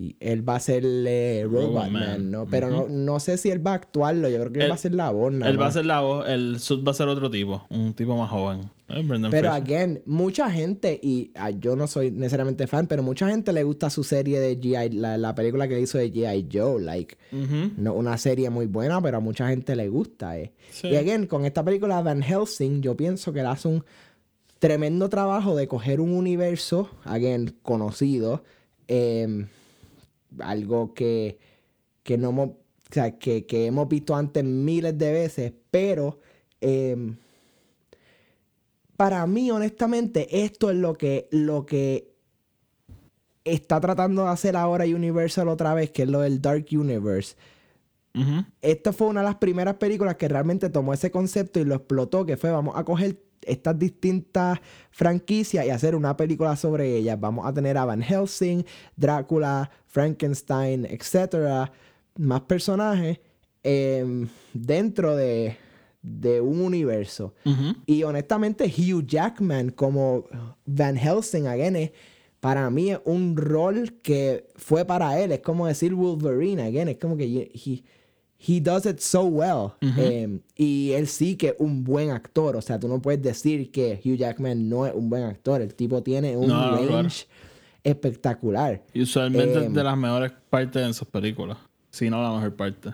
Y 0.00 0.16
él 0.18 0.48
va 0.48 0.56
a 0.56 0.60
ser 0.60 0.82
eh, 0.86 1.46
Man. 1.90 2.30
¿no? 2.30 2.46
Pero 2.46 2.70
no, 2.70 2.86
no 2.88 3.20
sé 3.20 3.36
si 3.36 3.50
él 3.50 3.64
va 3.64 3.72
a 3.72 3.74
actuarlo. 3.74 4.30
Yo 4.30 4.38
creo 4.38 4.50
que 4.50 4.58
él, 4.60 4.64
Él- 4.64 4.70
va 4.70 4.74
a 4.74 4.78
ser 4.78 4.94
la 4.94 5.10
voz. 5.10 5.30
Él 5.34 5.60
va 5.60 5.66
a 5.66 5.72
ser 5.72 5.84
la 5.84 6.00
voz, 6.00 6.26
el 6.26 6.58
suit 6.58 6.82
va 6.86 6.92
a 6.92 6.94
ser 6.94 7.06
otro 7.08 7.30
tipo, 7.30 7.66
un 7.68 7.92
tipo 7.92 8.16
más 8.16 8.30
joven. 8.30 8.62
Eh, 8.88 9.06
Pero 9.30 9.52
again, 9.52 10.00
mucha 10.06 10.50
gente, 10.50 10.98
y 11.02 11.32
ah, 11.34 11.50
yo 11.50 11.76
no 11.76 11.86
soy 11.86 12.10
necesariamente 12.10 12.66
fan, 12.66 12.86
pero 12.86 13.02
mucha 13.02 13.28
gente 13.28 13.52
le 13.52 13.62
gusta 13.62 13.90
su 13.90 14.02
serie 14.02 14.40
de 14.40 14.58
G.I. 14.58 14.96
La, 14.96 15.18
la 15.18 15.34
película 15.34 15.68
que 15.68 15.78
hizo 15.78 15.98
de 15.98 16.10
G.I. 16.10 16.48
Joe, 16.50 16.80
like. 16.80 17.18
No 17.76 17.92
una 17.92 18.16
serie 18.16 18.48
muy 18.48 18.64
buena, 18.64 19.02
pero 19.02 19.18
a 19.18 19.20
mucha 19.20 19.48
gente 19.48 19.76
le 19.76 19.90
gusta. 19.90 20.38
Eh. 20.38 20.50
Sí. 20.70 20.88
Y 20.88 20.96
again, 20.96 21.26
con 21.26 21.44
esta 21.44 21.62
película 21.62 22.00
Van 22.00 22.22
Helsing, 22.22 22.80
yo 22.80 22.96
pienso 22.96 23.34
que 23.34 23.40
él 23.40 23.46
hace 23.46 23.68
un 23.68 23.84
tremendo 24.58 25.10
trabajo 25.10 25.54
de 25.54 25.68
coger 25.68 26.00
un 26.00 26.12
universo, 26.12 26.88
again, 27.04 27.54
conocido, 27.62 28.42
em, 28.88 29.46
algo 30.38 30.94
que, 30.94 31.38
que 32.02 32.18
no 32.18 32.30
hemos, 32.30 32.48
o 32.48 32.56
sea, 32.90 33.18
que, 33.18 33.46
que 33.46 33.66
hemos 33.66 33.88
visto 33.88 34.14
antes 34.14 34.44
miles 34.44 34.96
de 34.96 35.12
veces, 35.12 35.52
pero 35.70 36.20
em, 36.60 37.16
para 38.96 39.26
mí, 39.26 39.50
honestamente, 39.50 40.44
esto 40.44 40.70
es 40.70 40.76
lo 40.76 40.94
que, 40.94 41.28
lo 41.30 41.64
que 41.66 42.10
está 43.44 43.80
tratando 43.80 44.24
de 44.24 44.30
hacer 44.30 44.56
ahora 44.56 44.84
Universal 44.84 45.48
otra 45.48 45.74
vez, 45.74 45.90
que 45.90 46.02
es 46.02 46.08
lo 46.08 46.20
del 46.20 46.40
Dark 46.40 46.66
Universe. 46.70 47.36
Esta 48.60 48.92
fue 48.92 49.06
una 49.06 49.20
de 49.20 49.26
las 49.26 49.36
primeras 49.36 49.76
películas 49.76 50.16
que 50.16 50.28
realmente 50.28 50.68
tomó 50.68 50.92
ese 50.92 51.10
concepto 51.12 51.60
y 51.60 51.64
lo 51.64 51.76
explotó, 51.76 52.26
que 52.26 52.36
fue 52.36 52.50
vamos 52.50 52.74
a 52.76 52.84
coger 52.84 53.22
estas 53.42 53.78
distintas 53.78 54.58
franquicias 54.90 55.64
y 55.66 55.70
hacer 55.70 55.94
una 55.94 56.16
película 56.16 56.56
sobre 56.56 56.96
ellas. 56.96 57.18
Vamos 57.18 57.46
a 57.46 57.52
tener 57.52 57.76
a 57.78 57.84
Van 57.84 58.02
Helsing, 58.02 58.64
Drácula, 58.96 59.70
Frankenstein, 59.86 60.86
etcétera, 60.86 61.72
más 62.16 62.42
personajes 62.42 63.20
em, 63.62 64.28
dentro 64.52 65.16
de, 65.16 65.56
de 66.02 66.40
un 66.40 66.60
universo. 66.60 67.34
Y 67.86 68.02
honestamente, 68.02 68.64
Hugh 68.66 69.06
Jackman 69.06 69.70
como 69.70 70.24
Van 70.64 70.96
Helsing, 70.96 71.46
again, 71.46 71.90
para 72.40 72.70
mí 72.70 72.90
es 72.90 73.00
un 73.04 73.36
rol 73.36 74.00
que 74.02 74.48
fue 74.56 74.84
para 74.84 75.20
él. 75.20 75.32
Es 75.32 75.40
como 75.40 75.66
decir 75.66 75.94
Wolverine, 75.94 76.62
again. 76.62 76.88
Es 76.88 76.96
como 76.96 77.16
que 77.16 77.24
he, 77.24 77.84
he 78.46 78.60
does 78.60 78.86
it 78.86 78.98
so 79.00 79.24
well. 79.24 79.72
Eh, 79.98 80.40
y 80.56 80.92
él 80.92 81.06
sí 81.08 81.36
que 81.36 81.48
es 81.48 81.54
un 81.58 81.84
buen 81.84 82.10
actor. 82.10 82.56
O 82.56 82.62
sea, 82.62 82.78
tú 82.80 82.88
no 82.88 83.00
puedes 83.02 83.20
decir 83.22 83.70
que 83.70 84.00
Hugh 84.04 84.16
Jackman 84.16 84.68
no 84.68 84.86
es 84.86 84.94
un 84.94 85.10
buen 85.10 85.24
actor. 85.24 85.60
El 85.60 85.74
tipo 85.74 86.02
tiene 86.02 86.36
un 86.36 86.48
No, 86.48 86.70
range 86.76 86.86
claro. 86.88 87.08
espectacular. 87.84 88.82
Y 88.94 89.02
usualmente 89.02 89.58
es 89.58 89.66
Em, 89.66 89.72
de 89.74 89.84
las 89.84 89.96
mejores 89.96 90.32
partes 90.48 90.82
en 90.86 90.94
sus 90.94 91.08
películas. 91.08 91.58
Si 91.90 92.08
no 92.08 92.22
la 92.22 92.32
mejor 92.32 92.54
parte. 92.56 92.90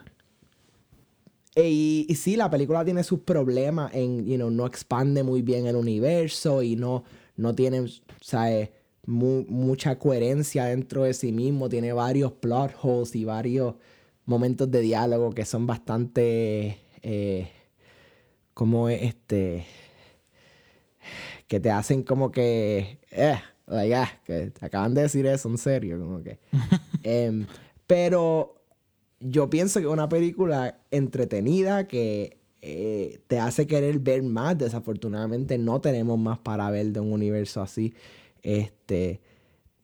E- 1.55 1.71
Y, 1.71 2.07
y 2.09 2.15
sí, 2.17 2.37
la 2.37 2.51
película 2.51 2.85
tiene 2.85 3.03
sus 3.05 3.21
problemas 3.21 3.95
en, 3.95 4.27
you 4.27 4.37
know, 4.37 4.51
no 4.51 4.67
expande 4.67 5.23
muy 5.23 5.43
bien 5.43 5.67
el 5.67 5.77
universo 5.77 6.63
y 6.63 6.77
no, 6.77 7.05
no 7.37 7.55
tiene, 7.55 7.87
¿sabes? 8.21 8.71
Mu- 9.07 9.45
mucha 9.49 9.99
coherencia 9.99 10.65
dentro 10.67 11.05
de 11.05 11.15
sí 11.15 11.33
mismo. 11.33 11.69
Tiene 11.69 11.93
varios 11.93 12.33
plot 12.33 12.73
holes 12.83 13.15
y 13.15 13.25
varios 13.25 13.75
momentos 14.27 14.71
de 14.71 14.81
diálogo 14.81 15.33
que 15.33 15.45
son 15.45 15.67
bastante, 15.67 16.79
eh, 17.03 17.51
como 18.55 18.89
es 18.89 19.03
este, 19.03 19.65
que 21.47 21.61
te 21.61 21.71
hacen 21.71 22.03
como 22.03 22.31
que, 22.31 22.99
eh, 23.11 23.39
like, 23.67 23.95
ah, 23.95 24.21
que 24.25 24.51
te 24.51 24.67
acaban 24.67 24.95
de 24.95 25.03
decir 25.03 25.27
eso 25.27 25.49
en 25.49 25.59
serio, 25.59 25.99
como 25.99 26.23
que. 26.23 26.39
Em, 27.03 27.47
pero 27.87 28.57
yo 29.21 29.49
pienso 29.49 29.79
que 29.79 29.87
es 29.87 29.93
una 29.93 30.09
película 30.09 30.81
entretenida 30.91 31.87
que 31.87 32.39
eh, 32.63 33.21
te 33.29 33.39
hace 33.39 33.67
querer 33.67 34.01
ver 34.01 34.23
más. 34.25 34.59
Desafortunadamente 34.59 35.57
no 35.57 35.81
tenemos 35.81 36.19
más 36.19 36.39
para 36.39 36.69
ver 36.71 36.87
de 36.87 37.01
un 37.01 37.13
universo 37.13 37.63
así. 37.63 37.95
Este, 38.43 39.21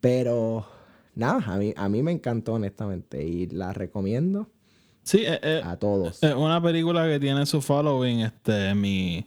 pero 0.01 0.67
nada, 1.14 1.42
a 1.46 1.59
mí, 1.59 1.75
a 1.77 1.88
mí 1.88 2.03
me 2.03 2.12
encantó 2.12 2.55
honestamente 2.55 3.25
y 3.25 3.46
la 3.46 3.72
recomiendo 3.72 4.48
Sí, 5.03 5.25
eh, 5.27 5.40
eh, 5.42 5.62
a 5.64 5.77
todos. 5.77 6.22
es 6.22 6.35
una 6.35 6.62
película 6.62 7.07
que 7.07 7.18
tiene 7.18 7.44
su 7.46 7.61
following. 7.61 8.20
Este, 8.20 8.75
mi, 8.75 9.27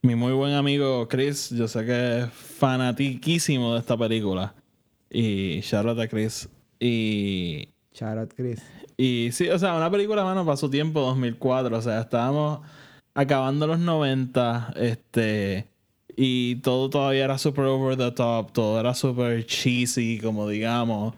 mi 0.00 0.14
muy 0.14 0.32
buen 0.32 0.54
amigo 0.54 1.06
Chris, 1.08 1.50
yo 1.50 1.68
sé 1.68 1.84
que 1.84 2.20
es 2.20 2.30
fanatiquísimo 2.32 3.74
de 3.74 3.80
esta 3.80 3.96
película. 3.96 4.54
Y 5.10 5.60
a 5.74 6.08
Chris. 6.08 6.48
Y 6.80 7.68
out, 8.00 8.32
Chris. 8.34 8.62
Y 8.96 9.28
sí, 9.32 9.48
o 9.50 9.58
sea, 9.58 9.74
una 9.74 9.90
película, 9.90 10.24
mano, 10.24 10.44
para 10.44 10.56
su 10.56 10.70
tiempo, 10.70 11.00
2004. 11.00 11.76
O 11.76 11.82
sea, 11.82 12.00
estábamos 12.00 12.60
acabando 13.14 13.66
los 13.66 13.78
90, 13.78 14.72
este... 14.76 15.71
Y 16.16 16.56
todo 16.56 16.90
todavía 16.90 17.24
era 17.24 17.38
super 17.38 17.64
over 17.64 17.96
the 17.96 18.10
top, 18.12 18.52
todo 18.52 18.78
era 18.78 18.94
super 18.94 19.44
cheesy, 19.46 20.18
como 20.20 20.48
digamos. 20.48 21.14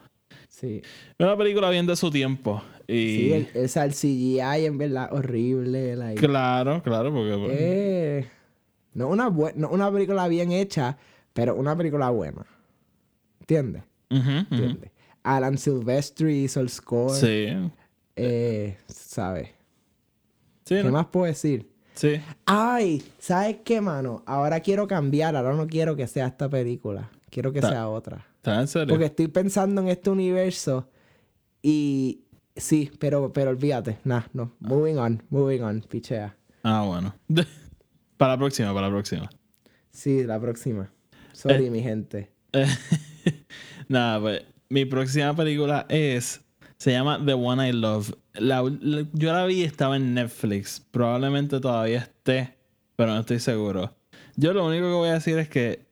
Sí. 0.48 0.82
Una 1.18 1.36
película 1.36 1.70
bien 1.70 1.86
de 1.86 1.96
su 1.96 2.10
tiempo. 2.10 2.62
Y 2.86 3.16
Sí, 3.16 3.32
el, 3.32 3.64
o 3.64 3.68
sea, 3.68 3.84
el 3.84 3.92
CGI 3.92 4.66
en 4.66 4.78
verdad 4.78 5.12
horrible. 5.12 5.96
like, 5.96 6.20
claro, 6.20 6.82
claro, 6.82 7.12
porque... 7.12 7.36
pues, 7.38 7.56
eh, 7.58 8.28
no, 8.92 9.08
una 9.08 9.30
no 9.56 9.68
una 9.70 9.90
película 9.90 10.28
bien 10.28 10.52
hecha, 10.52 10.96
pero 11.32 11.56
una 11.56 11.76
película 11.76 12.10
buena. 12.10 12.46
¿Entiendes? 13.40 13.82
ujú. 14.10 14.30
¿Entiendes? 14.30 14.90
Alan 15.22 15.56
Silvestri 15.58 16.44
hizo 16.44 16.60
el 16.60 16.68
score. 16.68 17.10
Sí. 17.18 17.46
Eh, 18.16 18.76
¿Sabes? 18.86 19.48
Sí, 20.66 20.76
¿Qué 20.76 20.84
¿no? 20.84 20.92
más 20.92 21.06
puedo 21.06 21.26
decir? 21.26 21.66
Sí. 21.94 22.20
Ay, 22.46 23.02
¿sabes 23.18 23.58
qué, 23.64 23.80
mano? 23.80 24.22
Ahora 24.26 24.60
quiero 24.60 24.86
cambiar. 24.86 25.36
Ahora 25.36 25.54
no 25.54 25.66
quiero 25.66 25.94
que 25.96 26.06
sea 26.06 26.26
esta 26.26 26.48
película. 26.48 27.10
Quiero 27.30 27.52
que 27.52 27.60
Ta- 27.60 27.70
sea 27.70 27.88
otra. 27.88 28.26
¿Estás 28.36 28.60
en 28.60 28.68
serio? 28.68 28.88
Porque 28.88 29.06
estoy 29.06 29.28
pensando 29.28 29.80
en 29.80 29.88
este 29.88 30.10
universo 30.10 30.88
y 31.62 32.24
sí, 32.56 32.90
pero, 32.98 33.32
pero 33.32 33.50
olvídate. 33.50 33.98
Nah, 34.04 34.22
no. 34.32 34.52
Moving 34.60 34.98
on, 34.98 35.22
moving 35.30 35.62
on, 35.62 35.80
pichea. 35.82 36.36
Ah, 36.62 36.82
bueno. 36.86 37.14
para 38.16 38.32
la 38.34 38.38
próxima, 38.38 38.74
para 38.74 38.88
la 38.88 38.92
próxima. 38.92 39.30
Sí, 39.90 40.24
la 40.24 40.38
próxima. 40.40 40.90
Sorry, 41.32 41.66
Eh. 41.66 41.70
mi 41.70 41.80
gente. 41.82 42.30
Nada, 43.88 44.20
pues 44.20 44.42
mi 44.68 44.84
próxima 44.84 45.34
película 45.34 45.86
es. 45.88 46.40
Se 46.84 46.92
llama 46.92 47.18
The 47.24 47.32
One 47.32 47.66
I 47.66 47.72
Love. 47.72 48.12
La- 48.34 48.62
yo 49.14 49.32
la 49.32 49.46
vi 49.46 49.62
estaba 49.62 49.96
en 49.96 50.12
Netflix. 50.12 50.82
Probablemente 50.90 51.58
todavía 51.58 52.00
esté, 52.00 52.58
pero 52.94 53.14
no 53.14 53.20
estoy 53.20 53.38
seguro. 53.40 53.96
Yo 54.36 54.52
lo 54.52 54.66
único 54.66 54.84
que 54.88 54.92
voy 54.92 55.08
a 55.08 55.14
decir 55.14 55.38
es 55.38 55.48
que 55.48 55.86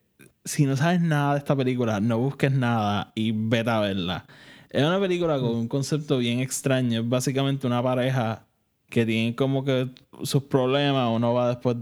si 0.44 0.66
no 0.66 0.76
sabes 0.76 1.00
nada 1.00 1.32
de 1.32 1.38
esta 1.38 1.56
película, 1.56 1.98
no 2.00 2.18
busques 2.18 2.52
nada 2.52 3.10
y 3.14 3.32
vete 3.32 3.70
a 3.70 3.80
verla. 3.80 4.26
Es 4.68 4.84
una 4.84 5.00
película 5.00 5.38
con 5.38 5.54
un 5.54 5.66
concepto 5.66 6.18
bien 6.18 6.40
extraño. 6.40 7.00
Es 7.00 7.08
básicamente 7.08 7.66
una 7.66 7.82
pareja 7.82 8.44
que 8.90 9.06
tiene 9.06 9.34
como 9.34 9.64
que 9.64 9.88
sus 10.24 10.42
problemas. 10.42 11.08
Uno 11.10 11.32
va 11.32 11.48
después 11.48 11.78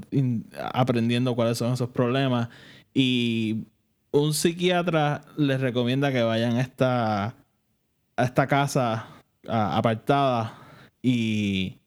aprendiendo 0.73 1.35
cuáles 1.35 1.59
son 1.59 1.73
esos 1.73 1.88
problemas. 1.88 2.49
Y 2.94 3.64
un 4.12 4.35
psiquiatra 4.35 5.23
les 5.37 5.61
recomienda 5.61 6.12
que 6.12 6.23
vayan 6.23 6.59
a 6.59 6.61
esta, 6.61 7.35
a 8.20 8.24
esta 8.24 8.46
casa 8.46 9.06
apartada 9.48 10.59
y 11.02 11.78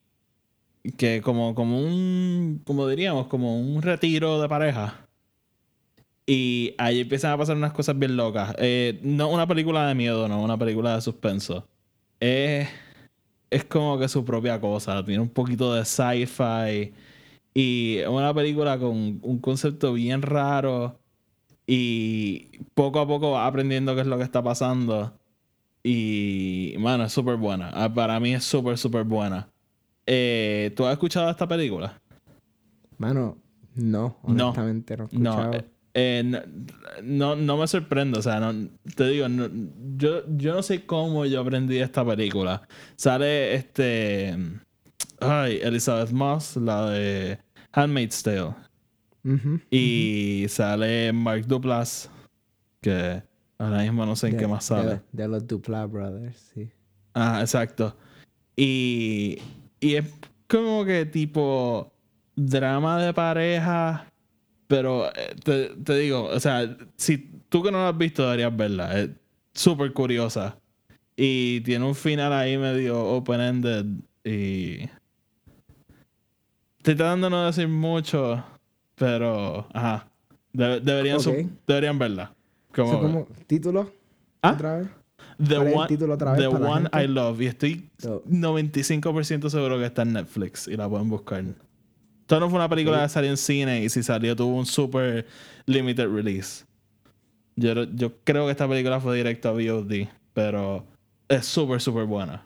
que 0.98 1.22
como, 1.22 1.56
como 1.56 1.80
un, 1.80 2.62
como 2.66 2.88
diríamos, 2.88 3.28
como 3.28 3.60
un 3.60 3.82
retiro 3.82 4.42
de 4.42 4.50
pareja. 4.50 5.08
Y 6.26 6.74
ahí 6.78 7.02
empiezan 7.02 7.32
a 7.34 7.38
pasar 7.38 7.56
unas 7.58 7.74
cosas 7.74 7.98
bien 8.00 8.16
locas. 8.18 8.56
Eh, 8.58 9.00
no 9.04 9.30
una 9.30 9.48
película 9.48 9.88
de 9.88 9.96
miedo, 9.96 10.28
no, 10.28 10.42
una 10.42 10.58
película 10.58 10.96
de 10.96 11.02
suspenso. 11.02 11.68
Es, 12.20 12.70
es 13.50 13.66
como 13.66 14.00
que 14.00 14.08
su 14.08 14.24
propia 14.26 14.60
cosa. 14.60 15.04
Tiene 15.06 15.22
un 15.22 15.30
poquito 15.30 15.74
de 15.74 15.86
sci-fi. 15.86 16.94
Y 17.54 17.98
es 17.98 18.08
una 18.08 18.34
película 18.34 18.80
con 18.80 19.20
un 19.22 19.40
concepto 19.40 19.94
bien 19.94 20.22
raro. 20.22 20.98
Y 21.68 22.58
poco 22.74 23.00
a 23.00 23.08
poco 23.08 23.32
va 23.32 23.46
aprendiendo 23.46 23.94
qué 23.96 24.02
es 24.02 24.08
lo 24.08 24.18
que 24.18 24.24
está 24.24 24.42
pasando. 24.42 25.14
Y, 25.84 26.76
mano, 26.80 27.04
es 27.06 27.12
súper 27.14 27.36
buena. 27.36 27.70
Ah, 27.74 27.94
Para 27.94 28.20
mí 28.20 28.34
es 28.34 28.44
súper, 28.44 28.78
súper 28.78 29.04
buena. 29.04 29.50
Eh, 30.06 30.72
¿Tú 30.76 30.86
has 30.86 30.94
escuchado 30.94 31.30
esta 31.30 31.48
película? 31.48 32.00
Mano, 32.98 33.38
no, 33.76 34.18
No. 34.24 34.48
honestamente 34.50 34.96
no, 34.98 35.10
he 35.12 35.18
No, 35.18 35.30
escuchado. 35.32 35.54
eh, 35.56 35.66
eh, 35.96 36.24
no, 36.24 36.40
no, 37.04 37.36
no 37.36 37.58
me 37.58 37.68
sorprende. 37.68 38.20
O 38.20 38.22
sea, 38.22 38.40
no, 38.40 38.70
te 38.96 39.08
digo, 39.10 39.28
no- 39.30 39.50
yo, 39.98 40.24
yo 40.38 40.54
no 40.56 40.64
sé 40.64 40.86
cómo 40.86 41.26
yo 41.26 41.42
aprendí 41.42 41.78
esta 41.80 42.06
película. 42.06 42.68
Sale 42.96 43.54
este. 43.56 44.38
Ay, 45.20 45.60
Elizabeth 45.62 46.12
Moss, 46.12 46.56
la 46.58 46.90
de 46.90 47.40
Handmaid's 47.72 48.24
Tale. 48.24 48.56
Ujú. 49.26 49.60
Y 49.72 50.46
sale 50.50 51.14
Mark 51.14 51.46
Duplass, 51.48 52.10
que 52.82 53.24
ahora 53.64 53.84
mismo 53.84 54.06
no 54.06 54.16
sé 54.16 54.30
en 54.30 54.38
qué 54.38 54.48
más 54.48 54.66
sale. 54.66 55.02
De, 55.12 55.28
los 55.28 55.48
Dupla 55.48 55.86
Brothers, 55.86 56.52
sí. 56.54 56.70
Ah, 57.14 57.40
exacto. 57.42 57.96
Y, 58.56 59.40
y 59.80 59.96
es 59.96 60.06
como 60.48 60.86
que 60.86 61.06
tipo 61.06 61.92
drama 62.36 63.02
de 63.02 63.14
pareja, 63.14 64.06
pero 64.68 65.08
eh, 65.16 65.36
te, 65.44 65.70
te 65.84 65.96
digo, 65.98 66.26
o 66.26 66.40
sea, 66.40 66.78
si 66.96 67.18
tú 67.50 67.62
que 67.62 67.72
no 67.72 67.84
la 67.84 67.90
has 67.90 67.98
visto 67.98 68.24
deberías 68.24 68.56
verla. 68.56 69.00
Es 69.00 69.10
súper 69.54 69.94
curiosa. 69.94 70.58
Y 71.16 71.62
tiene 71.62 71.86
un 71.86 71.94
final 71.94 72.34
ahí 72.34 72.58
medio 72.58 73.00
open-ended 73.06 73.86
y... 74.24 74.90
Estoy 76.80 76.96
tratando 76.96 77.28
de 77.28 77.32
no 77.32 77.46
decir 77.46 77.68
mucho, 77.68 78.44
pero... 78.96 79.68
Ajá. 79.72 80.08
De- 80.52 80.80
deberían, 80.82 81.20
deberían 81.68 82.00
verla. 82.00 82.33
Como. 82.74 83.28
¿Título? 83.48 83.92
¿Ah? 84.42 84.52
¿Otra 84.54 84.78
vez? 84.80 84.90
The 85.38 85.56
¿Cuál 85.56 85.68
es 85.68 85.78
el 85.80 85.80
One, 85.80 85.88
título 85.88 86.14
otra 86.16 86.34
vez 86.34 86.42
The 86.42 86.48
One? 86.48 86.90
I 86.94 87.08
Love. 87.08 87.42
Y 87.42 87.46
estoy 87.48 87.90
So, 87.98 88.24
95% 88.26 89.50
seguro 89.50 89.78
que 89.80 89.86
está 89.86 90.04
en 90.04 90.14
Netflix 90.14 90.68
y 90.68 90.76
la 90.78 90.90
pueden 90.90 91.10
buscar. 91.10 91.44
Esto 92.22 92.40
no 92.40 92.50
fue 92.50 92.58
una 92.60 92.70
película 92.70 93.04
que 93.04 93.10
salió 93.10 93.30
en 93.30 93.38
cine 93.38 93.84
y 93.84 93.90
si 93.90 94.04
salió 94.04 94.36
tuvo 94.36 94.58
un 94.58 94.66
super 94.66 95.26
limited 95.66 96.08
release. 96.10 96.66
Yo, 97.56 97.84
yo 97.86 98.18
creo 98.24 98.46
que 98.46 98.52
esta 98.52 98.68
película 98.68 99.00
fue 99.00 99.16
directo 99.18 99.50
a 99.50 99.52
VOD, 99.54 100.08
pero 100.34 100.86
es 101.28 101.46
súper, 101.46 101.82
súper 101.82 102.06
buena. 102.06 102.44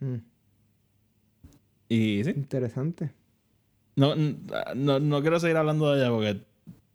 hmm, 0.00 0.20
Y 1.88 2.22
sí, 2.24 2.30
interesante. 2.30 3.12
no, 3.96 4.14
no, 4.74 5.00
no 5.00 5.20
quiero 5.20 5.40
seguir 5.40 5.56
hablando 5.56 5.92
de 5.92 6.00
ella 6.00 6.10
porque 6.10 6.46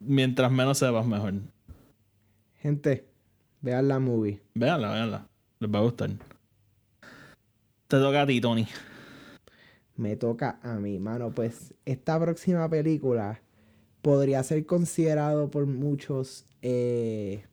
mientras 0.06 0.52
menos 0.52 0.78
sepas, 0.78 1.06
mejor. 1.06 1.34
Gente, 2.62 3.06
vean 3.62 3.88
la 3.88 4.00
movie. 4.00 4.42
Véanla, 4.54 4.92
véanla. 4.92 5.28
Les 5.60 5.70
va 5.70 5.80
a 5.80 5.82
gustar. 5.84 6.10
Te 7.88 7.98
toca 7.98 8.22
a 8.22 8.26
ti, 8.26 8.42
Tony. 8.42 8.68
Me 9.96 10.16
toca 10.16 10.60
a 10.62 10.76
mí, 10.76 11.00
mano. 11.00 11.32
Pues 11.32 11.74
esta 11.86 12.20
próxima 12.20 12.70
película 12.70 13.42
podría 14.02 14.44
ser 14.44 14.66
considerado 14.66 15.50
por 15.50 15.66
muchos 15.66 16.46
eh, 16.62 17.46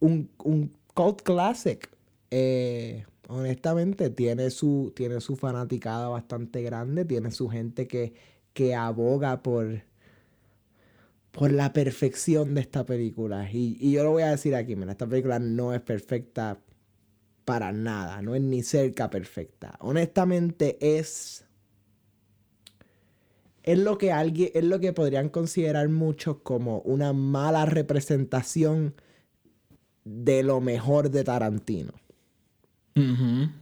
un, 0.00 0.30
un 0.44 0.72
cult 0.94 1.22
classic. 1.22 1.90
Eh, 2.30 3.04
honestamente, 3.28 4.10
tiene 4.10 4.50
su, 4.50 4.92
tiene 4.94 5.20
su 5.20 5.36
fanaticada 5.36 6.08
bastante 6.08 6.62
grande. 6.62 7.04
Tiene 7.04 7.30
su 7.30 7.48
gente 7.48 7.86
que, 7.86 8.14
que 8.52 8.74
aboga 8.74 9.42
por, 9.42 9.82
por 11.32 11.50
la 11.52 11.72
perfección 11.72 12.54
de 12.54 12.60
esta 12.60 12.84
película. 12.84 13.50
Y, 13.50 13.76
y 13.80 13.92
yo 13.92 14.04
lo 14.04 14.12
voy 14.12 14.22
a 14.22 14.30
decir 14.30 14.54
aquí, 14.54 14.76
mira, 14.76 14.92
esta 14.92 15.06
película 15.06 15.38
no 15.38 15.74
es 15.74 15.80
perfecta 15.80 16.60
para 17.44 17.72
nada, 17.72 18.22
no 18.22 18.34
es 18.34 18.42
ni 18.42 18.62
cerca 18.62 19.10
perfecta. 19.10 19.76
Honestamente 19.80 20.78
es 20.80 21.44
es 23.62 23.78
lo 23.78 23.96
que 23.96 24.12
alguien 24.12 24.50
es 24.54 24.64
lo 24.64 24.80
que 24.80 24.92
podrían 24.92 25.28
considerar 25.28 25.88
muchos 25.88 26.38
como 26.42 26.80
una 26.80 27.12
mala 27.12 27.64
representación 27.64 28.94
de 30.04 30.42
lo 30.42 30.60
mejor 30.60 31.10
de 31.10 31.24
Tarantino. 31.24 31.92
Ujú. 32.96 33.61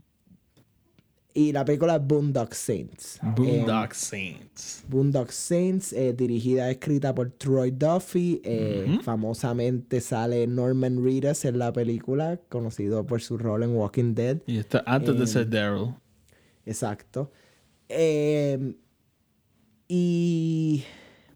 Y 1.33 1.53
la 1.53 1.63
película 1.63 1.95
es 1.95 2.05
Boondock 2.05 2.53
Saints. 2.53 3.19
Boondock 3.23 3.93
Saints. 3.93 4.83
Boondock 4.89 5.29
Saints, 5.29 5.93
eh, 5.93 6.11
dirigida 6.13 6.67
y 6.67 6.71
escrita 6.73 7.15
por 7.15 7.29
Troy 7.31 7.71
Duffy. 7.71 8.41
eh, 8.43 8.99
Famosamente 9.03 10.01
sale 10.01 10.45
Norman 10.45 11.01
Reedus 11.03 11.45
en 11.45 11.57
la 11.57 11.71
película, 11.71 12.37
conocido 12.49 13.05
por 13.05 13.21
su 13.21 13.37
rol 13.37 13.63
en 13.63 13.75
Walking 13.75 14.13
Dead. 14.13 14.39
Y 14.45 14.57
está 14.57 14.83
antes 14.85 15.17
de 15.17 15.23
Eh, 15.23 15.27
ser 15.27 15.49
Daryl. 15.49 15.93
Exacto. 16.65 17.31
Eh, 17.87 18.75
y, 19.87 20.83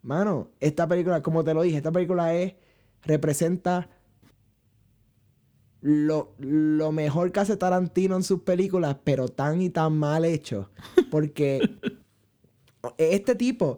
mano, 0.01 0.49
esta 0.59 0.87
película, 0.87 1.21
como 1.21 1.43
te 1.43 1.53
lo 1.53 1.61
dije, 1.61 1.77
esta 1.77 1.91
película 1.91 2.33
es, 2.35 2.53
representa 3.03 3.89
lo, 5.85 6.33
lo 6.39 6.91
mejor 6.91 7.31
que 7.31 7.41
hace 7.41 7.57
Tarantino 7.57 8.15
en 8.15 8.23
sus 8.23 8.41
películas, 8.41 8.97
pero 9.03 9.27
tan 9.27 9.61
y 9.61 9.69
tan 9.69 9.95
mal 9.95 10.25
hecho. 10.25 10.71
Porque 11.11 11.61
este 12.97 13.35
tipo, 13.35 13.77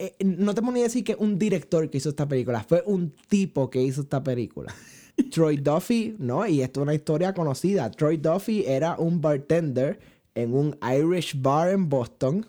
eh, 0.00 0.16
no 0.24 0.52
te 0.52 0.60
voy 0.60 0.80
a 0.80 0.84
decir 0.84 1.04
que 1.04 1.14
un 1.16 1.38
director 1.38 1.88
que 1.88 1.98
hizo 1.98 2.08
esta 2.08 2.26
película, 2.26 2.64
fue 2.64 2.82
un 2.86 3.14
tipo 3.28 3.70
que 3.70 3.80
hizo 3.80 4.00
esta 4.00 4.20
película. 4.20 4.74
Troy 5.30 5.58
Duffy, 5.58 6.16
¿no? 6.18 6.44
Y 6.44 6.60
esto 6.60 6.80
es 6.80 6.82
una 6.82 6.94
historia 6.94 7.32
conocida. 7.32 7.88
Troy 7.92 8.16
Duffy 8.16 8.64
era 8.66 8.96
un 8.96 9.20
bartender 9.20 10.00
en 10.34 10.52
un 10.52 10.76
Irish 10.82 11.40
bar 11.40 11.70
en 11.70 11.88
Boston. 11.88 12.44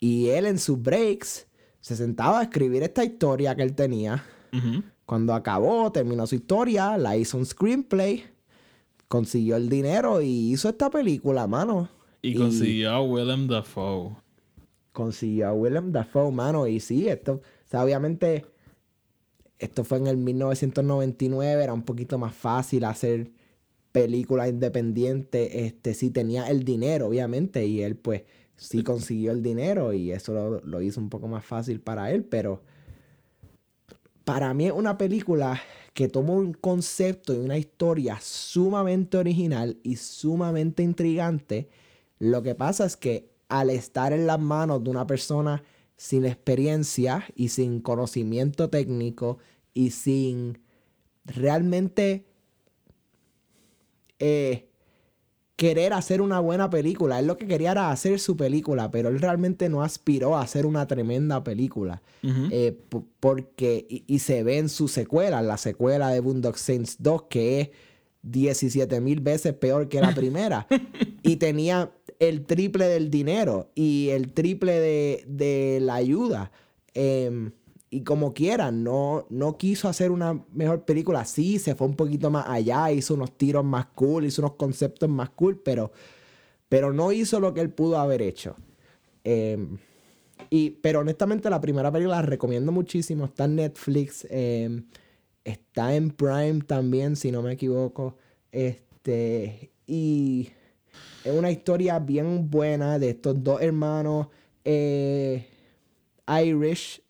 Y 0.00 0.28
él 0.30 0.46
en 0.46 0.58
sus 0.58 0.80
breaks 0.80 1.46
se 1.80 1.94
sentaba 1.94 2.40
a 2.40 2.44
escribir 2.44 2.84
esta 2.84 3.04
historia 3.04 3.54
que 3.54 3.64
él 3.64 3.74
tenía. 3.74 4.24
Ujú. 4.50 4.82
Cuando 5.06 5.34
acabó, 5.34 5.90
terminó 5.92 6.26
su 6.26 6.36
historia, 6.36 6.96
la 6.96 7.16
hizo 7.16 7.36
un 7.36 7.44
screenplay, 7.44 8.24
consiguió 9.08 9.56
el 9.56 9.68
dinero 9.68 10.22
y 10.22 10.52
hizo 10.52 10.68
esta 10.68 10.90
película, 10.90 11.46
mano. 11.46 11.88
Y 12.22 12.34
consiguió 12.34 12.90
a 12.92 13.02
Willem 13.02 13.48
Dafoe. 13.48 14.16
consiguió 14.92 15.48
a 15.48 15.52
Willem 15.52 15.92
Dafoe, 15.92 16.30
mano. 16.30 16.66
Y 16.66 16.80
sí, 16.80 17.08
esto, 17.08 17.34
o 17.34 17.68
sea, 17.70 17.82
obviamente, 17.84 18.46
esto 19.58 19.84
fue 19.84 19.98
en 19.98 20.06
el 20.06 20.16
1999, 20.16 21.62
era 21.62 21.72
un 21.74 21.82
poquito 21.82 22.18
más 22.18 22.34
fácil 22.34 22.84
hacer 22.84 23.32
películas 23.90 24.48
independientes, 24.48 25.50
este, 25.52 25.94
si 25.94 26.10
tenía 26.10 26.46
el 26.48 26.64
dinero, 26.64 27.08
obviamente, 27.08 27.66
y 27.66 27.82
él, 27.82 27.96
pues, 27.96 28.22
sí 28.56 28.82
consiguió 28.82 29.32
el 29.32 29.42
dinero 29.42 29.92
y 29.92 30.12
eso 30.12 30.32
lo, 30.32 30.60
lo 30.60 30.80
hizo 30.80 31.00
un 31.00 31.10
poco 31.10 31.28
más 31.28 31.44
fácil 31.44 31.80
para 31.80 32.10
él, 32.12 32.24
pero 32.24 32.62
para 34.24 34.54
mí 34.54 34.66
es 34.66 34.72
una 34.72 34.98
película 34.98 35.60
que 35.94 36.08
toma 36.08 36.32
un 36.32 36.54
concepto 36.54 37.34
y 37.34 37.38
una 37.38 37.58
historia 37.58 38.18
sumamente 38.20 39.18
original 39.18 39.78
y 39.82 39.96
sumamente 39.96 40.82
intrigante. 40.82 41.68
Lo 42.18 42.42
que 42.42 42.54
pasa 42.54 42.84
es 42.84 42.96
que 42.96 43.30
al 43.48 43.70
estar 43.70 44.12
en 44.12 44.26
las 44.26 44.40
manos 44.40 44.82
de 44.82 44.90
una 44.90 45.06
persona 45.06 45.62
sin 45.96 46.24
experiencia 46.24 47.24
y 47.34 47.48
sin 47.48 47.80
conocimiento 47.80 48.70
técnico 48.70 49.38
y 49.74 49.90
sin 49.90 50.58
realmente 51.24 52.26
eh, 54.18 54.68
querer 55.62 55.92
hacer 55.92 56.20
una 56.20 56.40
buena 56.40 56.68
película. 56.70 57.20
Él 57.20 57.28
lo 57.28 57.36
que 57.36 57.46
quería 57.46 57.70
era 57.70 57.92
hacer 57.92 58.18
su 58.18 58.36
película, 58.36 58.90
pero 58.90 59.10
él 59.10 59.20
realmente 59.20 59.68
no 59.68 59.84
aspiró 59.84 60.36
a 60.36 60.42
hacer 60.42 60.66
una 60.66 60.88
tremenda 60.88 61.44
película. 61.44 62.02
Eh, 62.50 62.76
porque, 63.20 63.86
y, 63.88 64.02
y 64.08 64.18
se 64.18 64.42
ve 64.42 64.58
en 64.58 64.68
su 64.68 64.88
secuela, 64.88 65.40
la 65.40 65.56
secuela 65.56 66.10
de 66.10 66.18
Boondock 66.18 66.56
Saints 66.56 66.96
2, 66.98 67.22
que 67.30 67.60
es 67.60 67.68
17 68.22 69.00
mil 69.00 69.20
veces 69.20 69.54
peor 69.54 69.88
que 69.88 70.00
la 70.00 70.12
primera. 70.16 70.66
y 71.22 71.36
tenía 71.36 71.92
el 72.18 72.44
triple 72.44 72.88
del 72.88 73.08
dinero 73.08 73.70
y 73.76 74.08
el 74.08 74.32
triple 74.32 74.80
de, 74.80 75.24
de 75.28 75.78
la 75.80 75.94
ayuda. 75.94 76.50
Em, 76.92 77.52
y 77.92 78.04
como 78.04 78.32
quiera, 78.32 78.72
no, 78.72 79.26
no 79.28 79.58
quiso 79.58 79.86
hacer 79.86 80.10
una 80.12 80.42
mejor 80.54 80.86
película. 80.86 81.26
Sí, 81.26 81.58
se 81.58 81.74
fue 81.74 81.86
un 81.86 81.94
poquito 81.94 82.30
más 82.30 82.46
allá, 82.48 82.90
hizo 82.90 83.12
unos 83.12 83.36
tiros 83.36 83.66
más 83.66 83.84
cool, 83.94 84.24
hizo 84.24 84.40
unos 84.40 84.54
conceptos 84.54 85.10
más 85.10 85.28
cool, 85.28 85.60
pero, 85.62 85.92
pero 86.70 86.94
no 86.94 87.12
hizo 87.12 87.38
lo 87.38 87.52
que 87.52 87.60
él 87.60 87.68
pudo 87.68 87.98
haber 87.98 88.22
hecho. 88.22 88.56
Em, 89.24 89.76
y, 90.48 90.70
pero 90.70 91.00
honestamente, 91.00 91.50
la 91.50 91.60
primera 91.60 91.92
película 91.92 92.16
la 92.16 92.22
recomiendo 92.22 92.72
muchísimo. 92.72 93.26
Está 93.26 93.44
en 93.44 93.56
Netflix, 93.56 94.26
em, 94.30 94.86
está 95.44 95.94
en 95.94 96.12
Prime 96.12 96.62
también, 96.66 97.14
si 97.14 97.30
no 97.30 97.42
me 97.42 97.52
equivoco. 97.52 98.16
Este, 98.50 99.70
y 99.86 100.48
es 101.24 101.32
una 101.34 101.50
historia 101.50 101.98
bien 101.98 102.48
buena 102.48 102.98
de 102.98 103.10
estos 103.10 103.44
dos 103.44 103.60
hermanos 103.60 104.28
eh, 104.64 105.46
Irish. 106.26 107.02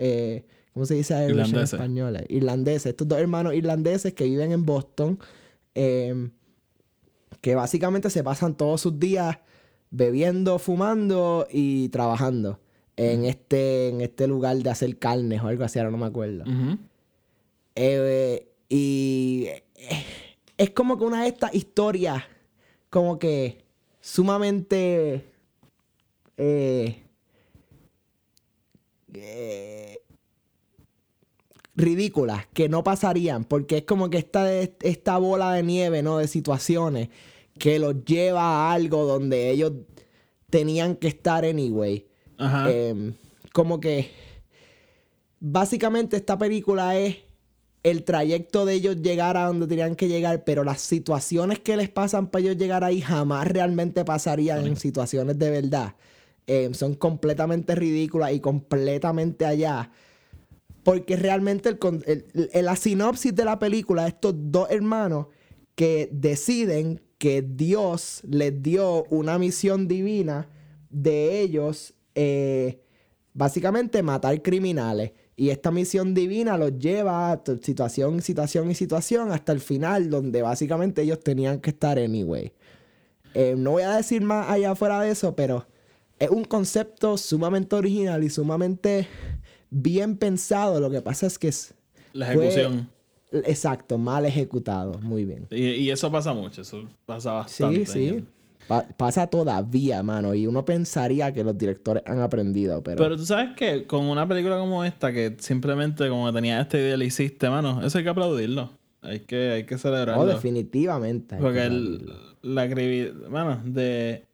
¿Cómo 0.75 0.87
se 0.87 0.95
dice 0.95 1.15
Irish 1.15 1.31
Irlandeses. 1.31 1.73
en 1.73 1.79
español? 1.81 2.17
Eh, 2.17 2.27
Irlandeses. 2.29 2.87
Estos 2.87 3.09
dos 3.09 3.19
hermanos 3.19 3.55
irlandeses 3.55 4.15
que 4.15 4.25
viven 4.25 4.53
en 4.53 4.65
Boston. 4.65 5.19
eh, 5.75 6.31
que 7.43 7.57
básicamente 7.57 8.09
se 8.09 8.23
pasan 8.23 8.55
todos 8.55 8.81
sus 8.81 8.99
días 8.99 9.39
bebiendo, 9.91 10.59
fumando 10.59 11.47
y 11.51 11.89
trabajando 11.89 12.61
en 12.97 13.25
este, 13.25 13.89
en 13.89 14.01
este 14.01 14.27
lugar 14.27 14.57
de 14.57 14.71
hacer 14.71 14.99
carnes 14.99 15.43
o 15.43 15.49
algo 15.49 15.65
así, 15.65 15.79
ahora 15.79 15.91
no 15.91 15.99
me 15.99 16.07
acuerdo. 16.07 16.45
Eh, 17.75 18.49
y 18.69 19.49
es 20.57 20.71
como 20.71 20.97
que 20.99 21.05
una 21.05 21.23
de 21.23 21.29
estas 21.29 21.55
historias, 21.55 22.23
como 22.91 23.19
que 23.19 23.65
sumamente 24.01 25.25
eh, 26.37 27.03
eh, 29.15 29.99
ridículas, 31.75 32.47
que 32.53 32.69
no 32.69 32.83
pasarían, 32.85 33.45
porque 33.45 33.79
es 33.79 33.85
como 33.85 34.11
que 34.11 34.19
esta, 34.19 34.53
esta 34.53 35.19
bola 35.19 35.53
de 35.53 35.63
nieve, 35.63 36.03
¿no? 36.03 36.19
De 36.19 36.29
situaciones 36.29 37.09
que 37.59 37.79
los 37.79 38.05
lleva 38.05 38.43
a 38.43 38.73
algo 38.73 39.05
donde 39.05 39.51
ellos 39.51 39.73
tenían 40.51 40.97
que 40.97 41.09
estar 41.09 41.45
anyway. 41.45 42.07
Ajá. 42.39 42.71
Em, 42.71 43.15
como 43.53 43.81
que 43.81 44.11
básicamente 45.41 46.17
esta 46.17 46.39
película 46.39 46.99
es 46.99 47.17
el 47.83 48.05
trayecto 48.05 48.65
de 48.65 48.75
ellos 48.75 49.03
llegar 49.03 49.37
a 49.37 49.47
donde 49.47 49.67
tenían 49.67 49.97
que 49.97 50.09
llegar, 50.09 50.45
pero 50.45 50.63
las 50.63 50.81
situaciones 50.81 51.59
que 51.59 51.77
les 51.77 51.89
pasan 51.89 52.29
para 52.29 52.45
ellos 52.45 52.57
llegar 52.57 52.85
ahí 52.85 53.01
jamás 53.01 53.49
realmente 53.49 54.05
pasarían 54.05 54.67
en 54.67 54.77
situaciones 54.77 55.39
de 55.39 55.51
verdad. 55.51 55.95
Em, 56.47 56.75
son 56.75 56.95
completamente 56.95 57.75
ridículas 57.75 58.33
y 58.33 58.41
completamente 58.41 59.47
allá. 59.47 59.91
Porque 60.85 61.17
realmente 61.17 61.69
el 61.69 61.79
el- 62.07 62.51
el- 62.53 62.65
la 62.65 62.77
sinopsis 62.77 63.35
de 63.35 63.45
la 63.45 63.59
película, 63.59 64.07
estos 64.07 64.35
dos 64.37 64.69
hermanos 64.71 65.27
que 65.75 66.09
deciden 66.13 67.01
que 67.19 67.43
Dios 67.43 68.21
les 68.29 68.63
dio 68.63 69.05
una 69.11 69.39
misión 69.39 69.87
divina 69.87 70.49
de 70.91 71.41
ellos, 71.41 71.95
eh, 72.15 72.81
básicamente 73.33 74.03
matar 74.03 74.43
criminales. 74.43 75.13
Y 75.37 75.49
esta 75.51 75.71
misión 75.71 76.15
divina 76.15 76.59
los 76.59 76.79
lleva 76.79 77.33
a 77.33 77.43
situación, 77.63 78.21
situación 78.21 78.71
y 78.71 78.75
situación 78.75 79.33
hasta 79.33 79.53
el 79.53 79.61
final, 79.61 80.11
donde 80.11 80.43
básicamente 80.43 81.03
ellos 81.03 81.21
tenían 81.21 81.61
que 81.61 81.71
estar 81.71 81.99
anyway. 81.99 82.53
Eh, 83.35 83.55
no 83.57 83.71
voy 83.73 83.83
a 83.85 83.97
decir 83.97 84.21
más 84.23 84.51
allá 84.51 84.73
afuera 84.73 85.01
de 85.01 85.11
eso, 85.11 85.35
pero 85.35 85.67
es 86.19 86.29
un 86.29 86.45
concepto 86.45 87.17
sumamente 87.17 87.75
original 87.77 88.23
y 88.23 88.29
sumamente 88.31 89.09
bien 89.73 90.17
pensado. 90.17 90.79
Lo 90.81 90.91
que 90.91 91.01
pasa 91.01 91.27
es 91.27 91.39
que 91.39 91.49
es 91.49 91.75
La 92.13 92.27
fue- 92.27 92.47
ejecución. 92.47 92.89
exacto, 93.33 93.99
mal 93.99 94.25
ejecutado. 94.27 94.99
Muy 95.01 95.25
bien. 95.25 95.47
Y, 95.51 95.65
y 95.69 95.91
eso 95.91 96.11
pasa 96.13 96.33
mucho, 96.33 96.63
eso 96.63 96.85
pasa 97.07 97.33
bastante. 97.33 97.87
Sí, 97.87 98.11
sí. 98.17 98.25
Pa- 98.69 98.87
pasa 98.97 99.27
todavía, 99.27 100.03
mano. 100.05 100.35
Y 100.35 100.47
uno 100.47 100.65
pensaría 100.65 101.33
que 101.33 101.43
los 101.43 101.59
directores 101.59 102.03
han 102.07 102.21
aprendido, 102.21 102.81
pero. 102.83 102.97
Pero 103.03 103.17
tú 103.17 103.27
sabes 103.27 103.57
que 103.57 103.87
con 103.87 104.05
una 104.05 104.27
película 104.29 104.57
como 104.59 104.85
esta, 104.85 105.13
que 105.13 105.35
simplemente 105.41 106.09
como 106.09 106.33
tenía 106.33 106.61
esta 106.61 106.79
idea 106.79 106.97
la 106.97 107.05
hiciste, 107.05 107.51
mano, 107.51 107.85
eso 107.85 107.99
hay 107.99 108.05
que 108.05 108.11
aplaudirlo. 108.11 108.71
Hay 109.05 109.19
que, 109.21 109.51
hay 109.51 109.65
que 109.65 109.79
celebrarlo. 109.79 110.23
no, 110.25 110.29
definitivamente. 110.29 111.37
Porque 111.41 111.65
el, 111.65 112.07
la 112.43 112.67
Bueno, 113.29 113.61
de. 113.65 114.27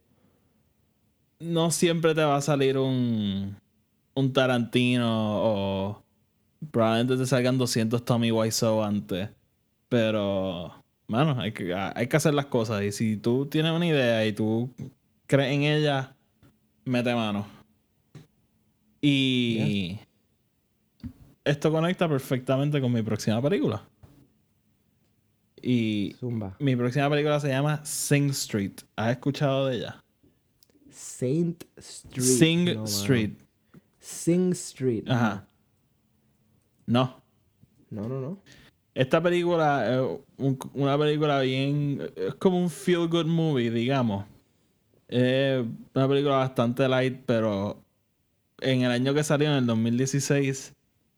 No 1.40 1.70
siempre 1.70 2.14
te 2.14 2.22
va 2.22 2.37
a 2.37 2.40
salir 2.42 2.77
un. 2.79 3.57
Un 4.18 4.33
Tarantino 4.33 5.07
o. 5.09 6.02
Probablemente 6.72 7.16
te 7.16 7.26
salgan 7.26 7.57
200 7.57 8.04
Tommy 8.04 8.33
Wiseau 8.33 8.83
antes. 8.83 9.28
Pero. 9.88 10.74
Mano, 11.07 11.40
hay 11.40 11.52
que, 11.52 11.72
hay 11.74 12.07
que 12.07 12.16
hacer 12.16 12.35
las 12.35 12.46
cosas. 12.46 12.83
Y 12.83 12.92
si 12.92 13.16
tú 13.16 13.46
tienes 13.46 13.72
una 13.72 13.87
idea 13.87 14.26
y 14.26 14.33
tú 14.33 14.70
crees 15.26 15.54
en 15.54 15.62
ella, 15.62 16.14
mete 16.85 17.14
mano. 17.14 17.46
Y. 19.00 19.98
Esto 21.44 21.70
conecta 21.70 22.09
perfectamente 22.09 22.81
con 22.81 22.92
mi 22.92 23.02
próxima 23.02 23.40
película. 23.40 23.83
Y 25.62 26.14
Zumba. 26.20 26.57
mi 26.61 26.76
próxima 26.76 27.09
película 27.09 27.40
se 27.40 27.48
llama 27.48 27.85
Sing 27.85 28.31
Street. 28.31 28.81
¿Has 28.96 29.12
escuchado 29.12 29.66
de 29.66 29.76
ella? 29.78 30.04
Saint 30.90 31.64
Street. 31.76 32.22
Sing 32.22 32.64
No. 32.74 32.85
Street. 32.85 33.33
Sing 34.09 34.53
Street. 34.53 35.05
Ajá. 35.07 35.47
No. 36.87 37.21
No, 37.90 38.09
no, 38.09 38.21
no. 38.21 38.38
Esta 38.94 39.23
película 39.23 39.87
es 39.94 40.01
un- 40.38 40.59
una 40.75 40.97
película 40.99 41.40
bien. 41.40 42.11
Es 42.16 42.35
como 42.37 42.59
un 42.59 42.71
feel 42.71 43.07
good 43.09 43.27
movie, 43.27 43.71
digamos. 43.71 44.25
Es 45.09 45.62
una 45.94 46.09
película 46.09 46.37
bastante 46.37 46.88
light, 46.88 47.21
pero 47.27 47.83
en 48.61 48.83
el 48.83 48.90
año 48.90 49.12
que 49.12 49.23
salió, 49.23 49.49
en 49.51 49.57
el 49.59 49.66
2016, 49.66 50.75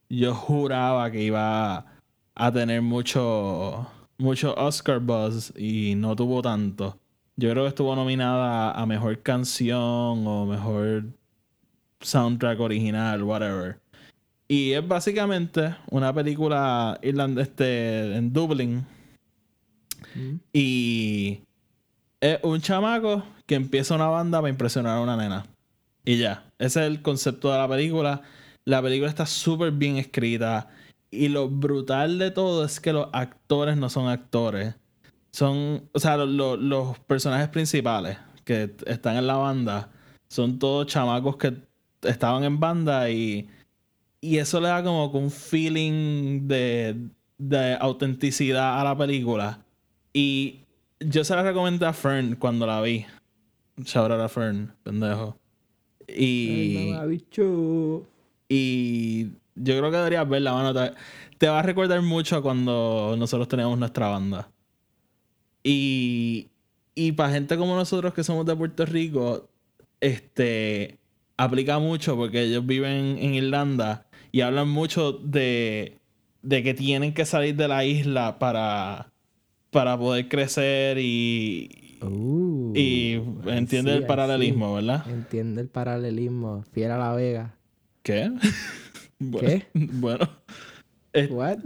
yo 0.09 0.35
juraba 0.35 1.11
que 1.13 1.23
iba 1.23 1.87
a 2.35 2.53
tener 2.53 2.83
mucho, 2.83 3.87
mucho 4.19 4.55
Oscar 4.57 4.99
buzz 4.99 5.53
y 5.57 5.95
no 5.95 6.17
tuvo 6.17 6.43
tanto. 6.43 6.99
Yo 7.37 7.51
creo 7.51 7.63
que 7.65 7.69
estuvo 7.71 7.95
nominada 7.95 8.73
a 8.73 8.85
mejor 8.85 9.23
canción 9.23 10.27
o 10.27 10.45
mejor 10.47 11.05
soundtrack 12.01 12.59
original, 12.61 13.23
whatever. 13.23 13.79
Y 14.49 14.73
es 14.73 14.87
básicamente 14.87 15.77
una 15.91 16.13
película 16.13 16.99
irlandesa 17.03 17.49
este, 17.51 18.17
en 18.17 18.33
Dublín. 18.33 18.85
Mm. 20.15 20.35
Y 20.53 21.41
es 22.21 22.39
un 22.43 22.61
chamaco 22.61 23.23
que 23.47 23.55
empieza 23.55 23.95
una 23.95 24.09
banda 24.09 24.41
para 24.41 24.51
impresionar 24.51 24.97
a 24.97 25.01
una 25.01 25.17
nena. 25.17 25.47
Y 26.05 26.19
ya. 26.19 26.45
Ese 26.59 26.81
es 26.81 26.87
el 26.87 27.03
concepto 27.03 27.53
de 27.53 27.59
la 27.59 27.69
película. 27.69 28.23
La 28.65 28.83
película 28.83 29.09
está 29.09 29.27
súper 29.27 29.71
bien 29.71 29.97
escrita. 29.99 30.69
Y 31.13 31.29
lo 31.29 31.49
brutal 31.49 32.19
de 32.19 32.31
todo 32.31 32.65
es 32.65 32.81
que 32.81 32.93
los 32.93 33.09
actores 33.13 33.77
no 33.77 33.89
son 33.89 34.09
actores. 34.09 34.75
Son, 35.33 35.89
o 35.93 35.99
sea, 36.01 36.17
lo- 36.17 36.27
lo- 36.27 36.57
los 36.57 36.99
personajes 37.01 37.49
principales 37.49 38.19
que 38.45 38.75
están 38.87 39.17
en 39.17 39.27
la 39.29 39.37
banda 39.37 39.91
son 40.29 40.59
todos 40.59 40.87
chamacos 40.89 41.37
que 41.37 41.57
estaban 42.03 42.45
en 42.45 42.61
banda 42.61 43.11
y, 43.11 43.49
y 44.21 44.39
eso 44.39 44.61
le 44.61 44.69
da 44.69 44.83
como 44.83 45.07
un 45.07 45.31
feeling 45.31 46.47
de, 46.49 46.97
de 47.39 47.75
autenticidad 47.81 48.81
a 48.81 48.85
la 48.85 48.97
película. 48.97 49.65
Y 50.13 50.61
yo 51.01 51.25
se 51.25 51.35
la 51.35 51.43
recomendé 51.43 51.87
a 51.87 51.93
Fern 51.93 52.37
cuando 52.37 52.67
la 52.67 52.81
vi. 52.81 53.07
Shout 53.79 54.11
out 54.11 54.21
a 54.21 54.29
Fern, 54.29 54.73
pendejo. 54.83 55.37
Ay, 56.09 56.17
Y, 56.17 56.93
y 58.49 59.25
yo 59.55 59.79
creo 59.79 59.91
que 59.91 59.97
deberías 59.97 60.29
verla, 60.29 60.53
mano. 60.53 60.75
Te, 60.75 60.93
te 61.39 61.49
va 61.49 61.61
a 61.61 61.63
recordar 61.63 62.03
mucho 62.03 62.43
cuando 62.43 63.15
nosotros 63.19 63.49
teníamos 63.49 63.79
nuestra 63.79 64.09
banda. 64.09 64.51
Y, 65.63 66.49
y 66.95 67.13
para 67.13 67.33
gente 67.33 67.57
como 67.57 67.77
nosotros 67.77 68.13
que 68.13 68.25
somos 68.25 68.45
de 68.45 68.57
Puerto 68.57 68.85
Rico, 68.85 69.49
este 70.01 71.00
aplica 71.45 71.79
mucho 71.79 72.17
porque 72.17 72.43
ellos 72.43 72.65
viven 72.67 73.17
en 73.19 73.35
Irlanda 73.35 74.07
y 74.33 74.43
hablan 74.43 74.69
mucho 74.69 75.13
de, 75.13 75.99
de 76.43 76.63
que 76.63 76.75
tienen 76.75 77.15
que 77.15 77.25
salir 77.25 77.57
de 77.57 77.69
la 77.69 77.85
isla 77.85 78.39
para, 78.39 79.13
para 79.71 79.99
poder 79.99 80.29
crecer 80.29 80.99
y, 80.99 81.87
Uh, 82.03 82.73
y 82.75 83.21
entiende 83.47 83.93
el 83.95 84.07
paralelismo. 84.07 84.73
¿verdad? 84.75 85.05
Entiende 85.11 85.61
el 85.61 85.69
paralelismo. 85.69 86.65
Fiel 86.73 86.93
a 86.93 86.97
la 86.99 87.13
Vega. 87.15 87.57
¿Qué? 88.03 88.31
Bueno, 89.23 89.49
¿Qué? 89.49 89.67
Bueno. 89.75 90.27
Eh, 91.13 91.27
What? 91.31 91.59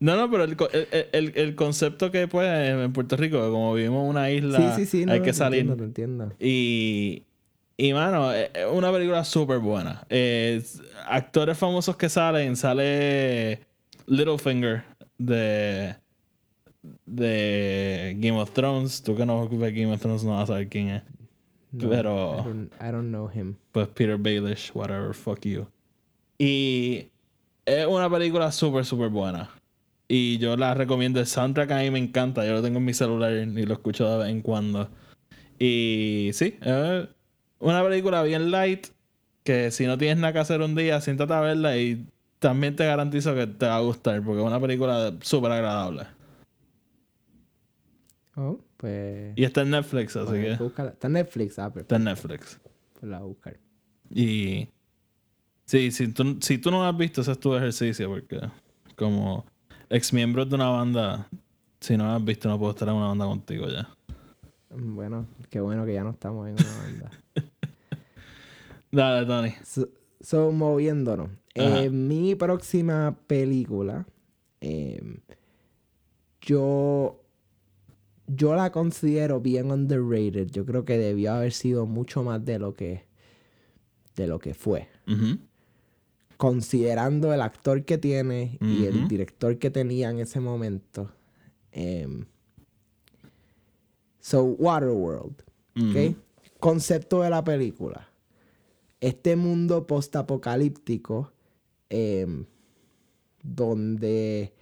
No, 0.00 0.16
no, 0.16 0.28
pero 0.28 0.42
el, 0.42 0.56
el, 0.72 1.06
el- 1.12 1.32
el 1.36 1.54
concepto 1.54 2.10
que 2.10 2.26
pues 2.26 2.48
en 2.68 2.92
Puerto 2.92 3.16
Rico, 3.16 3.38
como 3.52 3.74
vivimos 3.74 4.02
en 4.02 4.10
una 4.10 4.28
isla, 4.32 4.74
sí, 4.74 4.84
sí, 4.84 4.98
sí. 4.98 5.06
no, 5.06 5.12
hay 5.12 5.22
que 5.22 5.32
salir. 5.32 5.60
Entiendo, 5.60 5.76
te 5.76 5.84
entiendo. 5.84 6.32
Y, 6.40 7.22
y 7.88 7.92
mano, 7.92 8.32
es 8.32 8.50
es 8.54 8.66
una 8.70 8.92
película 8.92 9.24
súper 9.24 9.58
buena. 9.58 10.04
Es- 10.08 10.80
actores 11.06 11.56
famosos 11.58 11.96
que 11.96 12.08
salen, 12.08 12.56
sale 12.56 13.60
Littlefinger 14.06 14.84
de, 15.18 15.94
de 17.06 18.16
Game 18.18 18.38
of 18.40 18.50
Thrones. 18.52 19.02
Tú 19.02 19.16
que 19.16 19.24
no 19.26 19.48
ves 19.48 19.74
Game 19.74 19.92
of 19.92 20.00
Thrones 20.00 20.24
no 20.24 20.32
vas 20.32 20.44
a 20.44 20.46
saber 20.48 20.68
quién 20.68 20.88
es. 20.90 21.02
No, 21.72 21.88
Pero- 21.88 22.36
I 22.40 22.44
don't, 22.48 22.72
I 22.80 22.90
don't 22.90 23.08
know 23.08 23.30
him. 23.32 23.54
Pues 23.72 23.88
Peter 23.88 24.16
Baelish, 24.16 24.70
whatever, 24.74 25.14
fuck 25.14 25.40
you. 25.46 25.66
Y 26.38 27.06
es 27.64 27.86
una 27.86 28.10
película 28.10 28.50
súper, 28.50 28.84
súper 28.84 29.08
buena. 29.10 29.50
Y 30.08 30.38
yo 30.38 30.56
la 30.56 30.74
recomiendo. 30.74 31.20
El 31.20 31.26
soundtrack 31.26 31.70
a 31.70 31.78
mí 31.78 31.90
me 31.90 32.00
encanta. 32.00 32.44
Yo 32.44 32.54
lo 32.54 32.62
tengo 32.62 32.78
en 32.78 32.84
mi 32.84 32.94
celular 32.94 33.32
y 33.32 33.64
lo 33.64 33.74
escucho 33.74 34.10
de 34.10 34.18
vez 34.24 34.28
en 34.34 34.42
cuando. 34.42 34.88
Y 35.58 36.30
sí, 36.32 36.56
es 36.62 37.06
una 37.60 37.82
película 37.84 38.22
bien 38.22 38.50
light. 38.50 38.88
Que 39.44 39.70
si 39.70 39.86
no 39.86 39.96
tienes 39.96 40.18
nada 40.18 40.32
que 40.34 40.38
hacer 40.40 40.60
un 40.60 40.74
día, 40.74 41.00
siéntate 41.00 41.32
a 41.32 41.40
verla 41.40 41.76
y 41.78 42.06
también 42.40 42.76
te 42.76 42.84
garantizo 42.84 43.34
que 43.34 43.46
te 43.46 43.66
va 43.66 43.76
a 43.76 43.80
gustar. 43.80 44.22
Porque 44.22 44.40
es 44.40 44.46
una 44.46 44.60
película 44.60 45.14
súper 45.22 45.52
agradable. 45.52 46.06
Oh, 48.36 48.58
pues. 48.76 49.32
Y 49.36 49.44
está 49.44 49.62
en 49.62 49.70
Netflix, 49.70 50.16
así 50.16 50.30
bueno, 50.30 50.72
que. 50.74 50.82
Está 50.82 51.06
en 51.06 51.12
Netflix, 51.12 51.58
ah, 51.58 51.70
pero 51.72 51.82
Está 51.82 51.96
en 51.96 52.04
Netflix. 52.04 52.60
pues 52.98 53.10
la 53.10 53.18
voy 53.18 53.24
a 53.24 53.28
buscar. 53.28 53.56
Y 54.10 54.68
sí, 55.66 55.90
si 55.90 56.08
tú, 56.08 56.38
si 56.40 56.58
tú 56.58 56.70
no 56.70 56.86
has 56.86 56.96
visto, 56.96 57.20
ese 57.20 57.32
es 57.32 57.40
tu 57.40 57.54
ejercicio, 57.54 58.08
porque 58.08 58.40
como 58.96 59.44
ex 59.88 60.12
miembro 60.12 60.44
de 60.44 60.54
una 60.54 60.68
banda, 60.68 61.28
si 61.80 61.96
no 61.96 62.14
has 62.14 62.24
visto, 62.24 62.48
no 62.48 62.58
puedo 62.58 62.72
estar 62.72 62.88
en 62.88 62.94
una 62.94 63.08
banda 63.08 63.26
contigo 63.26 63.68
ya. 63.68 63.88
Bueno, 64.70 65.26
qué 65.48 65.60
bueno 65.60 65.84
que 65.84 65.94
ya 65.94 66.04
no 66.04 66.10
estamos 66.10 66.48
en 66.48 66.54
una 66.54 66.76
banda. 66.78 67.10
Dale, 68.92 69.26
Tony. 69.26 69.52
So, 69.64 69.88
so, 70.20 70.52
moviéndonos. 70.52 71.30
Eh, 71.54 71.90
mi 71.90 72.36
próxima 72.36 73.18
película, 73.26 74.06
eh, 74.60 75.02
yo, 76.40 77.20
yo 78.28 78.54
la 78.54 78.70
considero 78.70 79.40
bien 79.40 79.72
underrated. 79.72 80.48
Yo 80.50 80.64
creo 80.64 80.84
que 80.84 80.98
debió 80.98 81.32
haber 81.32 81.52
sido 81.52 81.86
mucho 81.86 82.22
más 82.22 82.44
de 82.44 82.58
lo 82.60 82.74
que, 82.74 83.04
de 84.14 84.26
lo 84.28 84.38
que 84.38 84.54
fue. 84.54 84.88
Considerando 86.36 87.34
el 87.34 87.40
actor 87.40 87.84
que 87.84 87.98
tiene 87.98 88.56
y 88.60 88.84
el 88.84 89.08
director 89.08 89.58
que 89.58 89.70
tenía 89.70 90.10
en 90.10 90.20
ese 90.20 90.38
momento. 90.38 91.10
Em, 91.72 92.24
so, 94.20 94.44
Waterworld. 94.44 95.42
¿ok? 95.76 95.96
Ujú. 96.10 96.14
Concepto 96.58 97.22
de 97.22 97.30
la 97.30 97.42
película. 97.42 98.08
Este 99.00 99.34
mundo 99.36 99.86
postapocalíptico 99.86 101.32
em, 101.88 102.44
donde 103.42 104.52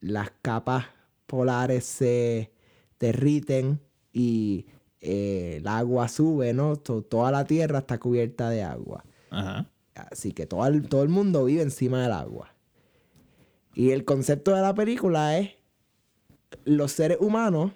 las 0.00 0.30
capas 0.42 0.86
polares 1.26 1.84
se 1.84 2.50
derriten 2.98 3.80
y 4.12 4.66
eh, 5.00 5.56
el 5.58 5.68
agua 5.68 6.08
sube, 6.08 6.52
¿no? 6.54 6.76
To- 6.76 7.02
toda 7.02 7.30
la 7.30 7.44
tierra 7.44 7.80
está 7.80 7.98
cubierta 7.98 8.48
de 8.50 8.62
agua. 8.62 9.04
Ajá. 9.30 9.68
Así 9.94 10.32
que 10.32 10.46
todo 10.46 10.66
el, 10.66 10.88
todo 10.88 11.02
el 11.02 11.08
mundo 11.08 11.44
vive 11.44 11.62
encima 11.62 12.02
del 12.02 12.12
agua. 12.12 12.54
Y 13.74 13.90
el 13.90 14.04
concepto 14.04 14.54
de 14.54 14.62
la 14.62 14.74
película 14.74 15.38
es 15.38 15.50
los 16.64 16.92
seres 16.92 17.18
humanos 17.20 17.72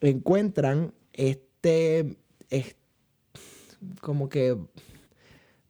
encuentran 0.00 0.92
este, 1.12 2.16
es- 2.50 2.76
como 4.00 4.28
que 4.28 4.56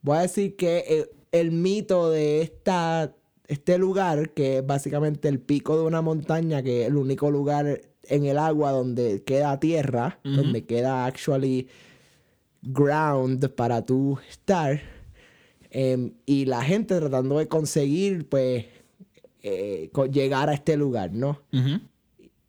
voy 0.02 0.16
a 0.18 0.22
decir 0.22 0.56
que 0.56 0.78
el, 0.88 1.08
el 1.32 1.50
mito 1.52 2.10
de 2.10 2.42
esta 2.42 3.14
este 3.48 3.78
lugar 3.78 4.30
que 4.30 4.58
es 4.58 4.66
básicamente 4.66 5.28
el 5.28 5.38
pico 5.40 5.76
de 5.76 5.84
una 5.84 6.02
montaña 6.02 6.62
que 6.62 6.82
es 6.82 6.88
el 6.88 6.96
único 6.96 7.30
lugar 7.30 7.80
en 8.04 8.24
el 8.26 8.38
agua 8.38 8.72
donde 8.72 9.22
queda 9.24 9.58
tierra 9.60 10.18
donde 10.24 10.64
queda 10.64 11.06
actually 11.06 11.68
ground 12.62 13.48
para 13.50 13.84
tú 13.84 14.18
estar 14.30 14.80
Em, 15.70 16.12
y 16.24 16.46
la 16.46 16.62
gente 16.62 16.96
tratando 16.96 17.38
de 17.38 17.48
conseguir 17.48 18.26
pues 18.28 18.64
eh, 19.42 19.90
llegar 20.10 20.48
a 20.48 20.54
este 20.54 20.76
lugar 20.76 21.12
no 21.12 21.42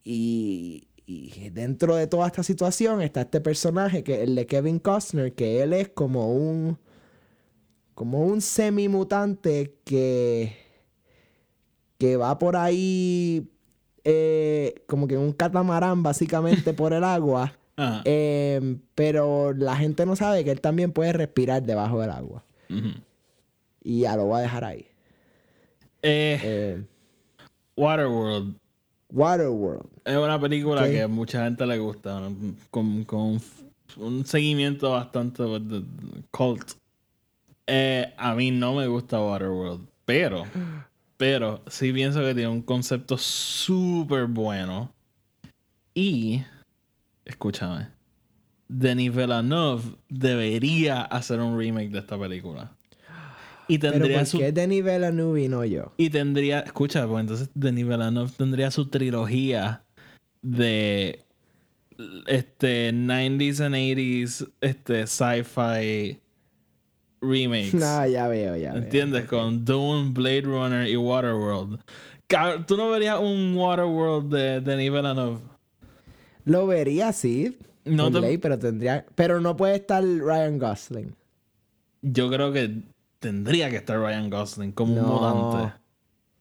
y, 0.04 0.87
y 1.10 1.48
dentro 1.48 1.96
de 1.96 2.06
toda 2.06 2.26
esta 2.26 2.42
situación 2.42 3.00
está 3.00 3.22
este 3.22 3.40
personaje 3.40 4.04
que 4.04 4.22
el 4.22 4.34
de 4.34 4.46
Kevin 4.46 4.78
Costner, 4.78 5.32
que 5.32 5.62
él 5.62 5.72
es 5.72 5.88
como 5.88 6.34
un 6.34 6.78
como 7.94 8.20
un 8.20 8.42
semi-mutante 8.42 9.78
que 9.84 10.54
que 11.96 12.18
va 12.18 12.38
por 12.38 12.56
ahí 12.56 13.50
eh, 14.04 14.84
como 14.86 15.08
que 15.08 15.14
en 15.14 15.20
un 15.20 15.32
catamarán 15.32 16.02
básicamente 16.02 16.74
por 16.74 16.92
el 16.92 17.04
agua, 17.04 17.56
Ajá. 17.76 18.02
em, 18.04 18.78
pero 18.94 19.54
la 19.54 19.76
gente 19.76 20.04
no 20.04 20.14
sabe 20.14 20.44
que 20.44 20.50
él 20.50 20.60
también 20.60 20.92
puede 20.92 21.14
respirar 21.14 21.62
debajo 21.62 22.02
del 22.02 22.10
agua. 22.10 22.44
Y 23.82 24.00
ya 24.00 24.14
lo 24.14 24.26
voy 24.26 24.40
a 24.40 24.42
dejar 24.42 24.64
ahí. 24.64 24.86
Eh, 26.02 26.38
Eh, 26.42 26.82
Waterworld 27.78 28.56
Waterworld. 29.10 29.88
es 30.04 30.16
una 30.16 30.40
película 30.40 30.88
que 30.88 31.02
a 31.02 31.08
mucha 31.08 31.44
gente 31.44 31.66
le 31.66 31.78
gusta, 31.78 32.20
¿no? 32.20 32.36
con, 32.70 33.04
con 33.04 33.40
un, 33.96 34.26
seguimiento 34.26 34.90
bastante 34.90 35.44
pues, 35.44 35.62
cult. 36.30 36.72
Eh, 37.66 38.12
a 38.16 38.34
mí 38.34 38.50
no 38.50 38.74
me 38.74 38.86
gusta 38.86 39.20
Waterworld, 39.20 39.86
pero, 40.04 40.44
pero 41.16 41.62
sí 41.68 41.92
pienso 41.92 42.20
que 42.20 42.34
tiene 42.34 42.48
un 42.48 42.62
concepto 42.62 43.16
súper 43.16 44.26
bueno. 44.26 44.92
Y, 45.94 46.42
escúchame, 47.24 47.88
Denis 48.68 49.14
Villeneuve 49.14 49.82
debería 50.08 51.02
hacer 51.02 51.40
un 51.40 51.58
remake 51.58 51.90
de 51.90 51.98
esta 51.98 52.18
película. 52.18 52.77
Y 53.68 53.78
Pero 53.78 53.92
tendría 53.92 54.18
¿por 54.18 54.26
su 54.26 54.38
qué 54.38 54.52
Denis 54.52 54.82
Villeneuve 54.84 55.42
y 55.44 55.48
no 55.48 55.64
yo? 55.64 55.92
y 55.96 56.10
tendría, 56.10 56.60
escucha, 56.60 57.06
pues 57.06 57.20
entonces 57.20 57.50
Denis 57.54 57.86
Villeneuve 57.86 58.30
tendría 58.36 58.70
su 58.70 58.86
trilogía 58.88 59.82
de 60.42 61.24
este 62.26 62.92
90s 62.92 63.60
and 63.60 63.74
80s 63.74 64.48
este 64.60 65.06
sci-fi 65.06 66.18
remakes. 67.20 67.74
No, 67.74 68.06
ya 68.06 68.28
veo, 68.28 68.56
ya 68.56 68.72
veo. 68.72 68.82
¿Entiendes? 68.82 69.24
Con 69.26 69.64
Dune, 69.64 70.10
Blade 70.12 70.42
Runner 70.42 70.88
y 70.88 70.96
Waterworld. 70.96 71.80
¿Tú 72.66 72.76
no 72.76 72.90
verías 72.90 73.18
un 73.20 73.54
Waterworld 73.56 74.32
de 74.34 74.60
Denis 74.60 74.90
Villeneuve? 74.92 75.38
Lo 76.44 76.66
vería 76.66 77.12
sí. 77.12 77.56
No 77.84 78.10
te- 78.10 78.38
pero 78.38 78.58
tendría. 78.58 79.04
Pero 79.14 79.40
no 79.40 79.56
puede 79.56 79.76
estar 79.76 80.02
Ryan 80.04 80.58
Gosling. 80.58 81.14
Yo 82.02 82.30
creo 82.30 82.52
que 82.52 82.82
tendría 83.18 83.70
que 83.70 83.76
estar 83.76 83.98
Ryan 83.98 84.30
Gosling 84.30 84.72
como 84.72 84.94
un 84.94 85.02
No. 85.02 85.34
mutante. 85.34 85.74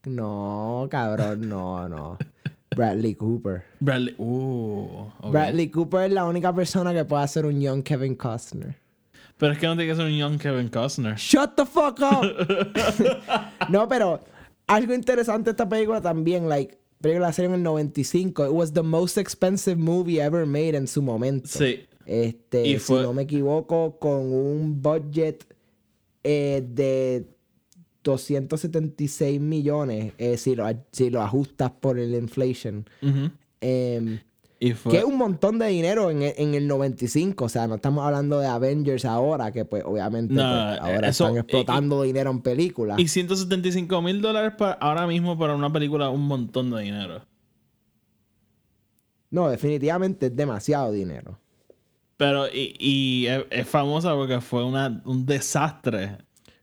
No, 0.05 0.87
cabrón, 0.89 1.49
no, 1.49 1.87
no. 1.89 2.17
Bradley 2.75 3.15
Cooper. 3.15 3.63
Bradley. 3.79 4.15
Uh. 4.17 5.07
Bradley 5.31 5.69
Cooper 5.69 6.03
es 6.05 6.11
la 6.11 6.25
única 6.25 6.53
persona 6.53 6.93
que 6.93 7.03
puede 7.05 7.23
hacer 7.23 7.45
un 7.45 7.59
young 7.59 7.81
Kevin 7.83 8.15
Costner. 8.15 8.75
Pero 9.37 9.53
es 9.53 9.59
que 9.59 9.67
no 9.67 9.75
tiene 9.75 9.91
que 9.91 9.95
ser 9.95 10.05
un 10.05 10.17
young 10.17 10.37
Kevin 10.37 10.69
Costner. 10.69 11.15
Shut 11.15 11.55
the 11.55 11.65
fuck 11.65 11.99
up. 11.99 12.25
no, 13.69 13.87
pero 13.87 14.19
algo 14.67 14.93
interesante 14.93 15.49
esta 15.51 15.67
película 15.67 16.01
también, 16.01 16.47
like, 16.47 16.77
película 17.01 17.31
salió 17.33 17.49
en 17.49 17.55
el 17.55 17.63
95. 17.63 18.45
It 18.45 18.51
was 18.51 18.73
the 18.73 18.83
most 18.83 19.17
expensive 19.17 19.77
movie 19.77 20.19
ever 20.21 20.45
made 20.45 20.75
en 20.75 20.87
su 20.87 21.01
momento. 21.01 21.47
Sí. 21.49 21.85
Este, 22.05 22.65
Y 22.65 22.77
fue- 22.79 22.99
si 22.99 23.03
no 23.03 23.13
me 23.13 23.23
equivoco, 23.23 23.97
con 23.99 24.31
un 24.33 24.81
budget 24.81 25.43
eh, 26.29 26.61
de 26.67 27.25
276 28.03 29.39
millones, 29.39 30.13
eh, 30.17 30.37
si, 30.37 30.55
lo, 30.55 30.65
si 30.91 31.09
lo 31.09 31.21
ajustas 31.21 31.71
por 31.71 31.97
el 31.99 32.13
inflation. 32.15 32.85
Em, 33.61 34.19
Y 34.59 34.71
fue. 34.73 34.91
que 34.91 34.97
es 34.99 35.03
un 35.03 35.17
montón 35.17 35.57
de 35.59 35.67
dinero 35.67 36.09
en, 36.11 36.21
el- 36.23 36.33
en 36.37 36.53
el 36.53 36.67
95. 36.67 37.45
O 37.45 37.49
sea, 37.49 37.67
no 37.67 37.75
estamos 37.75 38.05
hablando 38.05 38.39
de 38.39 38.47
Avengers 38.47 39.05
ahora, 39.05 39.51
que 39.51 39.65
pues 39.65 39.83
obviamente 39.85 40.33
No, 40.33 40.41
pues, 40.41 40.79
ahora 40.81 41.09
eso- 41.09 41.25
están 41.25 41.37
explotando 41.37 42.01
dinero 42.03 42.29
en 42.31 42.41
películas. 42.41 42.99
Y 42.99 43.07
175 43.07 44.01
mil 44.01 44.21
dólares 44.21 44.53
para, 44.57 44.73
ahora 44.73 45.07
mismo 45.07 45.37
para 45.37 45.55
una 45.55 45.71
película, 45.71 46.09
un 46.09 46.27
montón 46.27 46.71
de 46.71 46.81
dinero. 46.83 47.21
No, 49.29 49.49
definitivamente 49.49 50.27
es 50.27 50.35
demasiado 50.35 50.91
dinero. 50.91 51.37
Pero, 52.17 52.47
y, 52.47 52.75
y 52.79 53.27
es, 53.27 53.45
es 53.51 53.67
famosa 53.67 54.13
porque 54.15 54.41
fue 54.41 54.63
una, 54.65 55.01
un 55.05 55.25
desastre 55.25 56.17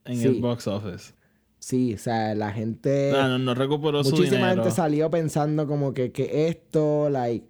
en 0.04 0.16
Sí. 0.18 0.26
el 0.26 0.40
box 0.40 0.66
office. 0.66 1.12
Sí, 1.60 1.94
o 1.94 1.98
sea, 1.98 2.34
la 2.34 2.52
gente... 2.52 3.12
Ah, 3.16 3.28
no, 3.28 3.38
no 3.38 3.54
recuperó 3.54 4.04
su 4.04 4.10
Muchísima 4.16 4.50
gente 4.50 4.70
salió 4.70 5.10
pensando 5.10 5.66
como 5.66 5.94
que, 5.94 6.12
que 6.12 6.48
esto, 6.48 7.08
like... 7.08 7.46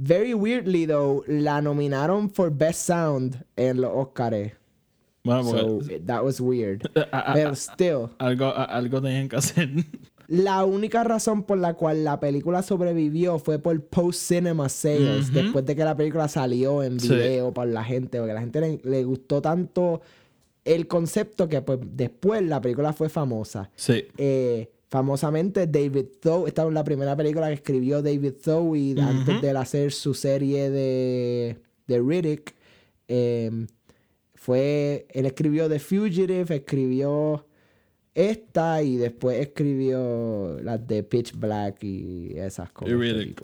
Very 0.00 0.32
weirdly, 0.32 0.86
though, 0.86 1.24
la 1.26 1.60
nominaron 1.60 2.30
for 2.30 2.52
Best 2.56 2.86
Sound 2.86 3.44
en 3.56 3.80
los 3.80 3.90
Oscars. 3.92 4.52
Bueno, 5.24 5.42
porque 5.42 5.60
So, 5.60 5.80
that 6.06 6.22
was 6.22 6.40
weird. 6.40 6.88
Pero 7.34 7.56
still, 7.56 8.10
algo, 8.18 8.54
algo 8.56 9.02
tenían 9.02 9.28
que 9.28 9.36
hacer. 9.36 9.68
la 10.28 10.64
única 10.64 11.02
razón 11.04 11.42
por 11.42 11.58
la 11.58 11.74
cual 11.74 12.04
la 12.04 12.20
película 12.20 12.62
sobrevivió 12.62 13.38
fue 13.38 13.58
por 13.58 13.82
post-cinema 13.82 14.68
sales, 14.68 15.32
después 15.32 15.64
de 15.64 15.74
que 15.74 15.84
la 15.84 15.96
película 15.96 16.28
salió 16.28 16.82
en 16.82 17.00
Sí. 17.00 17.08
video 17.08 17.52
para 17.52 17.70
la 17.70 17.82
gente, 17.82 18.18
porque 18.18 18.32
a 18.32 18.34
la 18.34 18.40
gente 18.42 18.60
le, 18.60 18.80
le 18.84 19.04
gustó 19.04 19.40
tanto 19.42 20.00
el 20.64 20.86
concepto 20.86 21.48
que 21.48 21.62
pues 21.62 21.78
después 21.94 22.42
la 22.42 22.60
película 22.60 22.92
fue 22.92 23.08
famosa. 23.08 23.70
Sí. 23.74 24.04
Eh, 24.18 24.70
famosamente 24.90 25.66
David 25.66 26.06
Thow, 26.20 26.46
esta 26.46 26.66
es 26.66 26.72
la 26.74 26.84
primera 26.84 27.16
película 27.16 27.48
que 27.48 27.54
escribió 27.54 28.02
David 28.02 28.34
Thow 28.44 28.76
y 28.76 28.98
antes 29.00 29.40
de 29.40 29.50
hacer 29.50 29.92
su 29.92 30.12
serie 30.12 30.68
de, 30.70 31.56
de 31.86 31.98
Riddick, 32.00 32.54
eh, 33.08 33.66
fue, 34.34 35.06
él 35.10 35.24
escribió 35.26 35.68
The 35.70 35.78
Fugitive, 35.78 36.54
escribió 36.54 37.46
esta 38.18 38.82
y 38.82 38.96
después 38.96 39.38
escribió 39.38 40.58
las 40.62 40.84
de 40.86 41.04
Pitch 41.04 41.38
Black 41.38 41.84
y 41.84 42.36
esas 42.36 42.70
cosas. 42.72 42.92
Y 42.92 42.96
Riddick. 42.96 43.42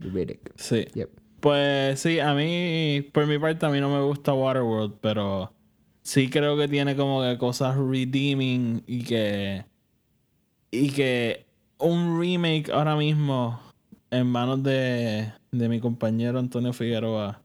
Riddick. 0.00 0.52
Sí. 0.56 0.84
Yep. 0.94 1.10
Pues 1.40 2.00
sí, 2.00 2.20
a 2.20 2.34
mí, 2.34 3.08
por 3.12 3.26
mi 3.26 3.38
parte, 3.38 3.64
a 3.64 3.70
mí 3.70 3.80
no 3.80 3.88
me 3.88 4.02
gusta 4.02 4.34
Waterworld, 4.34 4.96
pero 5.00 5.52
sí 6.02 6.28
creo 6.28 6.56
que 6.58 6.68
tiene 6.68 6.96
como 6.96 7.22
que 7.22 7.38
cosas 7.38 7.76
redeeming 7.76 8.82
y 8.86 9.04
que. 9.04 9.64
Y 10.70 10.90
que 10.90 11.46
un 11.78 12.20
remake 12.20 12.70
ahora 12.70 12.94
mismo 12.94 13.58
en 14.10 14.26
manos 14.26 14.62
de, 14.62 15.32
de 15.50 15.68
mi 15.68 15.80
compañero 15.80 16.38
Antonio 16.38 16.74
Figueroa 16.74 17.40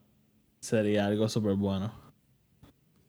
sería 0.59 1.05
algo 1.05 1.29
súper 1.29 1.53
bueno. 1.53 2.02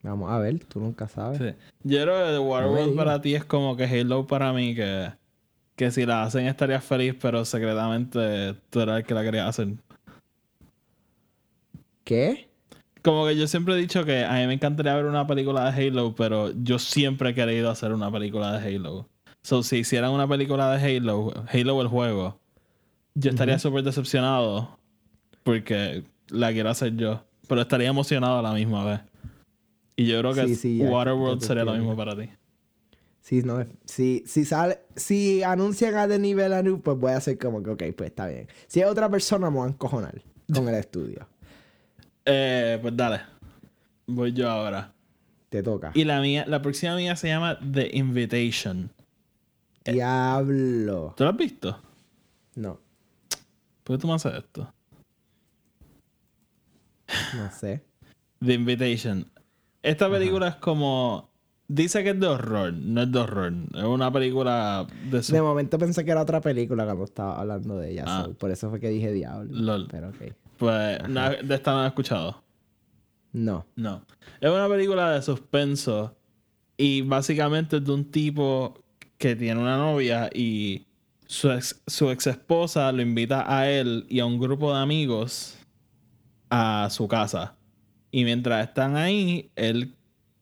Vamos 0.04 0.30
a 0.30 0.38
ver, 0.38 0.62
tú 0.66 0.80
nunca 0.80 1.08
sabes. 1.08 1.38
Sí. 1.38 1.54
Yo 1.82 2.02
creo 2.02 2.26
que 2.26 2.32
The 2.32 2.38
Waterworld 2.38 2.90
digas. 2.90 3.04
para 3.04 3.20
ti 3.22 3.34
es 3.34 3.44
como 3.44 3.74
que 3.74 3.84
Halo 3.84 4.26
para 4.26 4.52
mí, 4.52 4.74
que, 4.74 5.10
que 5.76 5.90
si 5.90 6.04
la 6.04 6.24
hacen 6.24 6.46
estarías 6.46 6.84
feliz, 6.84 7.14
pero 7.18 7.46
secretamente 7.46 8.54
tú 8.68 8.80
eras 8.80 8.98
el 8.98 9.04
que 9.04 9.14
la 9.14 9.22
querías 9.22 9.48
hacer. 9.48 9.68
¿Qué? 12.04 12.50
Como 13.00 13.26
que 13.26 13.34
yo 13.34 13.46
siempre 13.46 13.74
he 13.74 13.78
dicho 13.78 14.04
que 14.04 14.26
a 14.26 14.34
mí 14.34 14.46
me 14.46 14.52
encantaría 14.52 14.94
ver 14.94 15.06
una 15.06 15.26
película 15.26 15.72
de 15.72 15.88
Halo, 15.88 16.14
pero 16.14 16.52
yo 16.52 16.78
siempre 16.78 17.30
he 17.30 17.34
querido 17.34 17.70
hacer 17.70 17.90
una 17.92 18.12
película 18.12 18.58
de 18.58 18.76
Halo. 18.76 19.08
So, 19.42 19.62
si 19.62 19.78
hicieran 19.78 20.10
una 20.10 20.28
película 20.28 20.76
de 20.76 20.96
Halo, 20.98 21.32
Halo 21.50 21.80
el 21.80 21.88
juego, 21.88 22.38
yo 23.14 23.30
estaría 23.30 23.58
súper 23.58 23.84
decepcionado 23.84 24.78
porque 25.44 26.04
la 26.28 26.52
quiero 26.52 26.68
hacer 26.68 26.94
yo, 26.96 27.24
pero 27.48 27.62
estaría 27.62 27.88
emocionado 27.88 28.38
a 28.38 28.42
la 28.42 28.52
misma 28.52 28.84
vez. 28.84 29.00
Y 29.96 30.06
yo 30.06 30.18
creo 30.20 30.34
que 30.34 30.48
Sí, 30.48 30.56
sí, 30.56 30.82
Waterworld 30.82 31.40
ya 31.40 31.46
sería 31.46 31.64
lo 31.64 31.74
mismo 31.74 31.96
para 31.96 32.16
ti. 32.16 32.30
Si, 33.20 33.42
no, 33.42 33.64
si, 33.86 34.22
si 34.26 34.44
sale, 34.44 34.80
si 34.96 35.42
anuncian 35.42 35.94
a 35.94 36.06
Denis 36.06 36.36
Villeneuve, 36.36 36.82
pues 36.82 36.98
voy 36.98 37.12
a 37.12 37.16
hacer 37.16 37.38
como 37.38 37.62
que, 37.62 37.70
ok, 37.70 37.82
pues 37.96 38.10
está 38.10 38.26
bien. 38.26 38.48
Si 38.66 38.80
es 38.80 38.86
otra 38.86 39.08
persona, 39.08 39.48
me 39.48 39.56
voy 39.56 39.66
a 39.66 39.70
encojonar 39.70 40.20
con 40.52 40.68
el 40.68 40.74
estudio. 40.74 41.26
Eh, 42.26 42.78
pues 42.80 42.96
dale. 42.96 43.20
Voy 44.06 44.32
yo 44.32 44.48
ahora. 44.48 44.94
Te 45.50 45.62
toca. 45.62 45.92
Y 45.92 46.04
la 46.04 46.22
mía, 46.22 46.46
la 46.48 46.62
próxima 46.62 46.96
mía 46.96 47.16
se 47.16 47.28
llama 47.28 47.58
The 47.60 47.90
Invitation. 47.92 48.90
Diablo. 49.84 51.12
¿Tú 51.18 51.24
lo 51.24 51.30
has 51.30 51.36
visto? 51.36 51.78
No, 52.54 52.80
¿Por 53.84 53.96
qué 53.96 54.00
tú 54.00 54.08
me 54.08 54.14
haces 54.14 54.32
esto? 54.34 54.72
no 57.36 57.50
sé. 57.52 57.84
The 58.42 58.54
Invitation. 58.54 59.30
Esta 59.84 60.10
película 60.10 60.48
es 60.48 60.56
como. 60.56 61.30
Dice 61.68 62.02
que 62.02 62.10
es 62.10 62.20
de 62.20 62.26
horror, 62.26 62.72
no 62.74 63.02
es 63.02 63.10
de 63.12 63.18
horror. 63.18 63.52
Es 63.74 63.84
una 63.84 64.12
película 64.12 64.86
de 65.10 65.22
su- 65.22 65.32
De 65.32 65.40
momento 65.40 65.78
pensé 65.78 66.04
que 66.04 66.10
era 66.10 66.20
otra 66.22 66.40
película 66.40 66.84
cuando 66.84 67.04
estaba 67.04 67.40
hablando 67.40 67.78
de 67.78 67.92
ella. 67.92 68.04
Ah. 68.06 68.24
so, 68.26 68.34
por 68.34 68.50
eso 68.50 68.68
fue 68.68 68.80
que 68.80 68.88
dije 68.90 69.12
Diablo. 69.12 69.48
Lol. 69.52 69.86
Pero 69.90 70.08
ok. 70.10 70.16
Pues 70.58 71.08
no, 71.08 71.30
de 71.30 71.54
esta 71.54 71.72
no 71.72 71.84
he 71.84 71.86
escuchado. 71.86 72.42
No. 73.32 73.66
No. 73.76 74.02
Es 74.40 74.50
una 74.50 74.68
película 74.68 75.12
de 75.12 75.22
suspenso. 75.22 76.14
Y 76.76 77.02
básicamente 77.02 77.76
es 77.76 77.84
de 77.84 77.92
un 77.92 78.10
tipo 78.10 78.74
que 79.16 79.34
tiene 79.36 79.60
una 79.60 79.76
novia 79.78 80.28
y 80.34 80.86
su 81.26 81.50
ex, 81.50 81.80
su 81.86 82.10
ex 82.10 82.26
esposa 82.26 82.90
lo 82.92 83.00
invita 83.00 83.44
a 83.54 83.70
él 83.70 84.06
y 84.10 84.20
a 84.20 84.26
un 84.26 84.38
grupo 84.38 84.74
de 84.74 84.80
amigos 84.80 85.56
a 86.50 86.88
su 86.90 87.08
casa. 87.08 87.54
Y 88.16 88.22
mientras 88.24 88.68
están 88.68 88.94
ahí, 88.96 89.50
él 89.56 89.92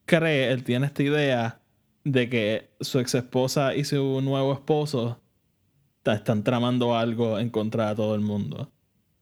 cree, 0.05 0.53
él 0.53 0.63
tiene 0.63 0.85
esta 0.85 1.03
idea 1.03 1.61
de 2.05 2.29
que 2.29 2.69
su 2.81 2.99
ex 2.99 3.15
esposa 3.15 3.75
y 3.75 3.85
su 3.85 4.21
nuevo 4.21 4.53
esposo 4.53 5.19
están 6.05 6.45
tramando 6.45 6.95
algo 6.95 7.39
en 7.39 7.49
contra 7.49 7.89
de 7.89 7.95
todo 7.95 8.15
el 8.15 8.21
mundo. 8.21 8.71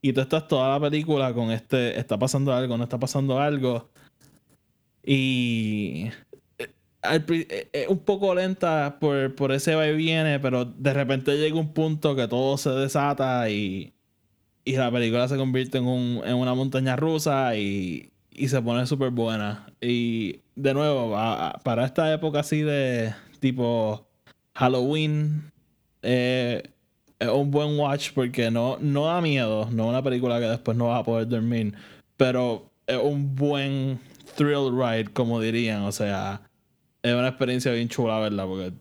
Y 0.03 0.13
tú 0.15 0.21
estás 0.21 0.49
toda 0.49 0.69
la 0.69 0.81
película 0.81 1.33
con 1.33 1.53
este, 1.53 1.97
está 1.97 2.19
pasando 2.19 2.53
algo, 2.53 2.77
no 2.77 2.83
está 2.83 2.99
pasando 2.99 3.39
algo. 3.39 3.89
Y 5.05 6.11
eh, 6.59 6.73
al 7.03 7.25
pri- 7.25 7.47
eh, 7.49 7.69
es 7.73 7.87
un 7.87 8.01
poco 8.01 8.35
lenta 8.35 8.99
por, 9.01 9.33
por 9.37 9.53
ese 9.53 9.77
va 9.77 9.87
y 9.87 9.95
viene, 9.95 10.41
pero 10.41 10.65
de 10.65 10.93
repente 10.93 11.39
llega 11.39 11.55
un 11.57 11.73
punto 11.73 12.17
que 12.17 12.27
todo 12.27 12.59
se 12.59 12.71
desata 12.71 13.49
y, 13.49 13.95
y 14.65 14.73
la 14.75 14.91
película 14.91 15.29
se 15.29 15.37
convierte 15.37 15.79
en, 15.79 15.87
un, 15.87 16.23
en 16.25 16.35
una 16.35 16.55
montaña 16.55 16.97
rusa 16.97 17.57
y, 17.57 18.10
y 18.31 18.49
se 18.49 18.61
pone 18.63 18.87
súper 18.87 19.11
buena. 19.11 19.67
Y 19.81 20.41
de 20.57 20.75
nuevo, 20.75 21.17
para 21.63 21.85
esta 21.85 22.13
época 22.13 22.41
así 22.41 22.63
de 22.63 23.15
tipo 23.41 24.07
Halloween, 24.55 25.51
eh, 26.03 26.63
es 27.19 27.29
un 27.29 27.51
buen 27.51 27.79
watch 27.79 28.13
porque 28.15 28.51
no, 28.51 28.79
no 28.81 29.07
da 29.07 29.21
miedo, 29.21 29.69
no 29.71 29.85
es 29.85 29.89
una 29.91 30.03
película 30.03 30.41
que 30.41 30.47
después 30.47 30.77
no 30.77 30.89
vas 30.89 31.01
a 31.01 31.05
poder 31.05 31.29
dormir, 31.29 31.75
pero 32.17 32.71
es 32.87 32.99
un 32.99 33.35
buen 33.35 34.01
thrill 34.37 34.71
ride, 34.73 35.13
como 35.13 35.41
dirían, 35.41 35.83
o 35.83 35.93
sea, 35.93 36.43
es 37.03 37.15
una 37.15 37.29
experiencia 37.29 37.73
bien 37.73 37.89
chula, 37.89 38.19
¿verdad? 38.21 38.47
Porque 38.47 38.73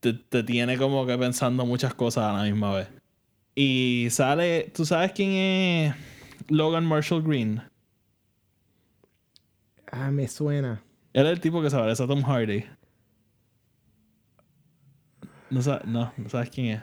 te, 0.00 0.12
te 0.12 0.42
tiene 0.42 0.76
como 0.76 1.06
que 1.06 1.16
pensando 1.16 1.64
muchas 1.66 1.94
cosas 1.94 2.24
a 2.24 2.32
la 2.32 2.42
misma 2.44 2.74
vez. 2.74 2.88
Y 3.54 4.08
sale, 4.10 4.72
¿tú 4.74 4.84
sabes 4.84 5.12
quién 5.12 5.30
es 5.30 5.94
Logan 6.48 6.84
Marshall 6.84 7.22
Green? 7.22 7.62
Ah, 9.96 10.10
me 10.10 10.26
suena. 10.26 10.82
Él 11.12 11.26
es 11.26 11.32
el 11.32 11.40
tipo 11.40 11.62
que 11.62 11.70
se 11.70 11.76
parece 11.76 12.02
a 12.02 12.06
Tom 12.08 12.20
Hardy. 12.22 12.64
No, 15.50 15.60
no, 15.84 16.12
no 16.16 16.28
sabes 16.28 16.50
quién 16.50 16.66
es. 16.66 16.82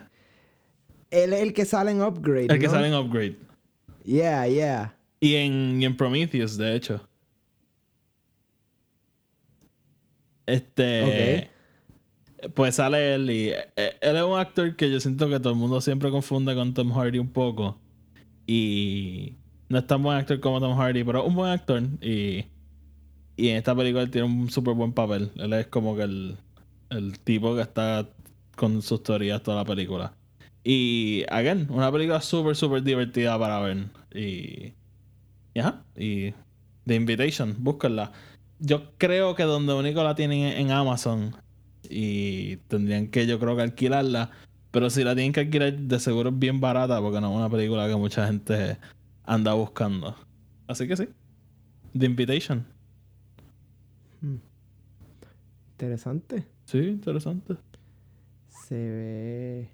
Él 1.10 1.34
es 1.34 1.40
el 1.42 1.52
que 1.52 1.66
sale 1.66 1.90
en 1.90 2.00
Upgrade. 2.00 2.46
El 2.46 2.58
que 2.58 2.70
sale 2.70 2.88
en 2.88 2.94
Upgrade. 2.94 3.36
Yeah, 4.02 4.48
yeah. 4.48 4.96
Y 5.20 5.34
en, 5.34 5.82
y 5.82 5.84
en 5.84 5.94
Prometheus, 5.94 6.56
de 6.56 6.74
hecho. 6.74 7.06
Este. 10.46 11.50
Pues 12.54 12.76
sale 12.76 13.14
él 13.14 13.30
y. 13.30 13.50
eh, 13.50 13.98
Él 14.00 14.16
es 14.16 14.22
un 14.22 14.38
actor 14.38 14.74
que 14.74 14.90
yo 14.90 14.98
siento 15.00 15.28
que 15.28 15.38
todo 15.38 15.52
el 15.52 15.58
mundo 15.58 15.82
siempre 15.82 16.10
confunde 16.10 16.54
con 16.54 16.72
Tom 16.72 16.92
Hardy 16.92 17.18
un 17.18 17.30
poco. 17.30 17.78
Y. 18.46 19.36
No 19.68 19.78
es 19.78 19.86
tan 19.86 20.02
buen 20.02 20.16
actor 20.16 20.40
como 20.40 20.60
Tom 20.60 20.78
Hardy, 20.78 21.04
pero 21.04 21.20
es 21.20 21.28
un 21.28 21.34
buen 21.34 21.50
actor. 21.52 21.82
Y. 22.00 22.46
Y 23.42 23.48
en 23.48 23.56
esta 23.56 23.74
película 23.74 24.04
él 24.04 24.10
tiene 24.12 24.28
un 24.28 24.48
súper 24.52 24.74
buen 24.74 24.92
papel. 24.92 25.32
Él 25.34 25.52
es 25.54 25.66
como 25.66 25.96
que 25.96 26.02
el. 26.02 26.36
El 26.90 27.18
tipo 27.18 27.56
que 27.56 27.62
está 27.62 28.08
con 28.54 28.82
sus 28.82 29.02
teorías 29.02 29.42
toda 29.42 29.56
la 29.56 29.64
película. 29.64 30.14
Y, 30.62 31.24
again, 31.28 31.66
una 31.68 31.90
película 31.90 32.20
súper, 32.20 32.54
súper 32.54 32.84
divertida 32.84 33.36
para 33.40 33.58
ver. 33.58 33.86
Y. 34.14 34.74
Y 35.54 35.58
ajá. 35.58 35.82
Y 35.96 36.34
The 36.86 36.94
Invitation, 36.94 37.56
búsquenla. 37.58 38.12
Yo 38.60 38.92
creo 38.96 39.34
que 39.34 39.42
donde 39.42 39.72
único 39.72 40.04
la 40.04 40.14
tienen 40.14 40.44
en 40.56 40.70
Amazon. 40.70 41.34
Y 41.90 42.58
tendrían 42.68 43.08
que, 43.08 43.26
yo 43.26 43.40
creo 43.40 43.56
que 43.56 43.62
alquilarla. 43.62 44.30
Pero 44.70 44.88
si 44.88 45.02
la 45.02 45.16
tienen 45.16 45.32
que 45.32 45.40
alquilar, 45.40 45.76
de 45.76 45.98
seguro 45.98 46.30
es 46.30 46.38
bien 46.38 46.60
barata, 46.60 47.00
porque 47.00 47.20
no 47.20 47.32
es 47.32 47.36
una 47.38 47.50
película 47.50 47.88
que 47.88 47.96
mucha 47.96 48.24
gente 48.24 48.78
anda 49.24 49.52
buscando. 49.54 50.14
Así 50.68 50.86
que 50.86 50.96
sí. 50.96 51.08
The 51.98 52.06
Invitation. 52.06 52.71
Interesante. 55.72 56.44
Sí, 56.64 56.78
interesante. 56.78 57.54
Se 58.48 58.74
ve. 58.74 59.68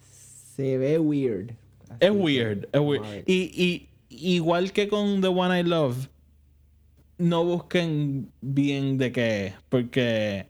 Se 0.00 0.78
ve 0.78 0.98
weird. 0.98 1.52
Así 1.88 1.96
Es 2.00 2.10
weird, 2.10 2.68
es 2.72 2.80
weird. 2.80 3.24
Y, 3.26 3.32
y 3.54 3.88
igual 4.08 4.72
que 4.72 4.88
con 4.88 5.20
The 5.20 5.28
One 5.28 5.60
I 5.60 5.62
Love, 5.62 6.08
no 7.18 7.44
busquen 7.44 8.30
bien 8.40 8.98
de 8.98 9.12
qué 9.12 9.46
es, 9.46 9.54
porque 9.68 10.46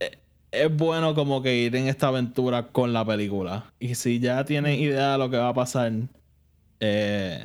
e- 0.00 0.18
es 0.50 0.76
bueno 0.76 1.14
como 1.14 1.42
que 1.42 1.56
ir 1.56 1.76
en 1.76 1.88
esta 1.88 2.08
aventura 2.08 2.68
con 2.68 2.92
la 2.92 3.04
película. 3.04 3.72
Y 3.78 3.94
si 3.94 4.18
ya 4.18 4.44
tienen 4.44 4.80
idea 4.80 5.12
de 5.12 5.18
lo 5.18 5.30
que 5.30 5.36
va 5.36 5.50
a 5.50 5.54
pasar, 5.54 5.92
eh, 6.80 7.44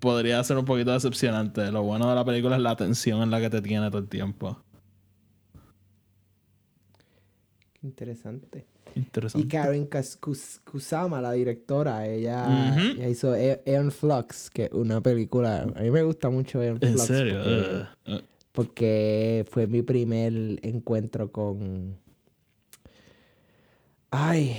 podría 0.00 0.42
ser 0.44 0.58
un 0.58 0.64
poquito 0.64 0.92
decepcionante. 0.92 1.70
Lo 1.72 1.82
bueno 1.82 2.08
de 2.08 2.14
la 2.14 2.24
película 2.24 2.56
es 2.56 2.62
la 2.62 2.76
tensión 2.76 3.22
en 3.22 3.30
la 3.30 3.40
que 3.40 3.50
te 3.50 3.62
tiene 3.62 3.88
todo 3.88 3.98
el 3.98 4.08
tiempo. 4.08 4.58
Qué 7.80 7.86
interesante. 7.86 8.66
Interesante. 8.94 9.46
Y 9.46 9.48
Karen 9.50 9.88
Kus- 9.90 10.18
Kus- 10.18 10.60
Kusama, 10.64 11.20
la 11.20 11.32
directora, 11.32 12.06
ella, 12.06 12.74
hizo 13.08 13.34
Eon 13.34 13.90
Flux, 13.92 14.48
que 14.48 14.64
es 14.64 14.72
una 14.72 15.00
película. 15.02 15.62
A 15.74 15.80
mí 15.82 15.90
me 15.90 16.02
gusta 16.02 16.30
mucho 16.30 16.62
Eon 16.62 16.78
¿En 16.80 16.92
Flux. 16.94 17.04
serio? 17.06 17.34
Porque, 17.42 17.60
Eh, 17.60 17.86
eh. 18.16 18.22
porque 18.52 19.44
fue 19.50 19.66
mi 19.66 19.82
primer 19.82 20.32
encuentro 20.62 21.30
con. 21.30 21.98
Ay. 24.10 24.56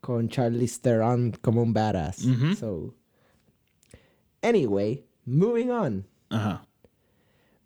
Con 0.00 0.28
Charlize 0.28 0.80
Theron 0.82 1.32
como 1.40 1.62
un 1.62 1.72
badass. 1.72 2.24
Ujú. 2.24 2.54
So. 2.56 2.94
Anyway, 4.42 5.04
moving 5.24 5.70
on. 5.70 6.04
Ajá. 6.30 6.66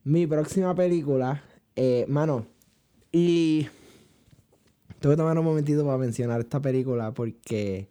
Mi 0.05 0.27
próxima 0.27 0.75
película, 0.75 1.43
eh, 1.75 2.05
mano, 2.09 2.47
y 3.11 3.67
tengo 5.01 5.15
que 5.15 5.17
tomar 5.17 5.39
un 5.39 5.45
momentito 5.45 5.85
para 5.85 5.99
mencionar 5.99 6.41
esta 6.41 6.61
película 6.61 7.13
porque 7.13 7.89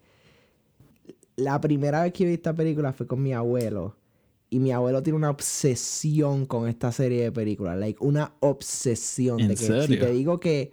la 1.36 1.60
primera 1.60 2.04
vez 2.04 2.14
que 2.14 2.26
vi 2.26 2.34
esta 2.34 2.54
película 2.54 2.94
fue 2.94 3.08
con 3.08 3.22
mi 3.22 3.34
abuelo 3.34 3.96
y 4.50 4.60
mi 4.60 4.72
abuelo 4.72 5.04
tiene 5.04 5.18
una 5.18 5.30
obsesión 5.30 6.46
con 6.46 6.70
esta 6.70 6.92
serie 6.92 7.24
de 7.24 7.32
películas, 7.32 7.78
like 7.78 7.98
una 8.02 8.34
obsesión 8.40 9.40
¿En 9.42 9.50
de 9.50 9.56
que 9.56 9.62
si 9.62 9.68
serio? 9.68 10.00
te 10.00 10.12
digo 10.12 10.40
que 10.40 10.72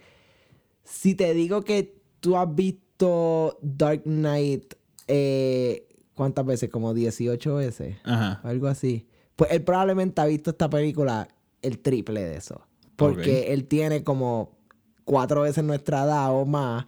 si 0.85 1.15
te 1.15 1.35
digo 1.35 1.63
que 1.63 1.97
tú 2.21 2.37
has 2.37 2.55
visto 2.55 3.59
Dark 3.63 4.03
Knight 4.05 4.75
eh, 5.09 5.89
¿cuántas 6.23 6.47
veces? 6.47 6.71
Como 6.71 6.95
18 6.95 7.55
veces 7.57 7.97
Ajá. 8.05 8.41
algo 8.45 8.69
así. 8.69 9.07
Pues 9.37 9.51
él 9.51 9.63
probablemente 9.63 10.21
ha 10.21 10.25
visto 10.27 10.51
esta 10.51 10.71
película 10.71 11.27
el 11.63 11.79
triple 11.81 12.23
de 12.23 12.37
eso. 12.37 12.61
Porque 12.97 13.53
él 13.53 13.67
tiene 13.67 14.05
como 14.05 14.57
cuatro 15.05 15.43
veces 15.43 15.65
nuestra 15.65 16.05
edad 16.05 16.31
o 16.33 16.45
más. 16.47 16.87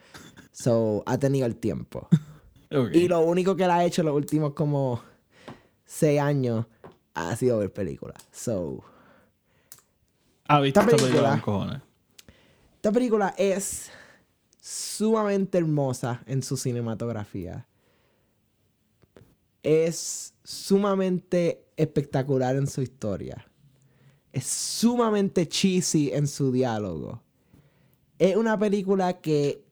So, 0.52 1.02
ha 1.06 1.18
tenido 1.18 1.46
el 1.46 1.56
tiempo. 1.56 2.08
Y 2.92 3.06
lo 3.06 3.20
único 3.20 3.54
que 3.54 3.62
él 3.64 3.70
ha 3.70 3.84
hecho 3.84 4.02
los 4.02 4.14
últimos 4.16 4.52
como 4.54 5.00
seis 5.84 6.20
años 6.20 6.66
ha 7.14 7.36
sido 7.36 7.58
ver 7.58 7.72
películas. 7.72 8.16
So, 8.32 8.82
Ha 10.48 10.60
visto 10.60 10.80
esta 10.80 10.90
esta 10.96 11.04
película 11.06 11.30
película- 11.30 11.42
con 11.44 11.54
cojones. 11.60 11.82
esta 12.76 12.90
película 12.92 13.34
es 13.38 13.90
sumamente 14.60 15.58
hermosa 15.58 16.22
en 16.26 16.42
su 16.42 16.56
cinematografía. 16.56 17.66
Es 19.64 20.34
sumamente 20.44 21.64
espectacular 21.76 22.54
en 22.54 22.68
su 22.68 22.82
historia. 22.82 23.44
Es 24.32 24.46
sumamente 24.46 25.48
cheesy 25.48 26.12
en 26.12 26.28
su 26.28 26.52
diálogo. 26.52 27.22
Es 28.18 28.36
una 28.36 28.56
película 28.58 29.20
que 29.20 29.64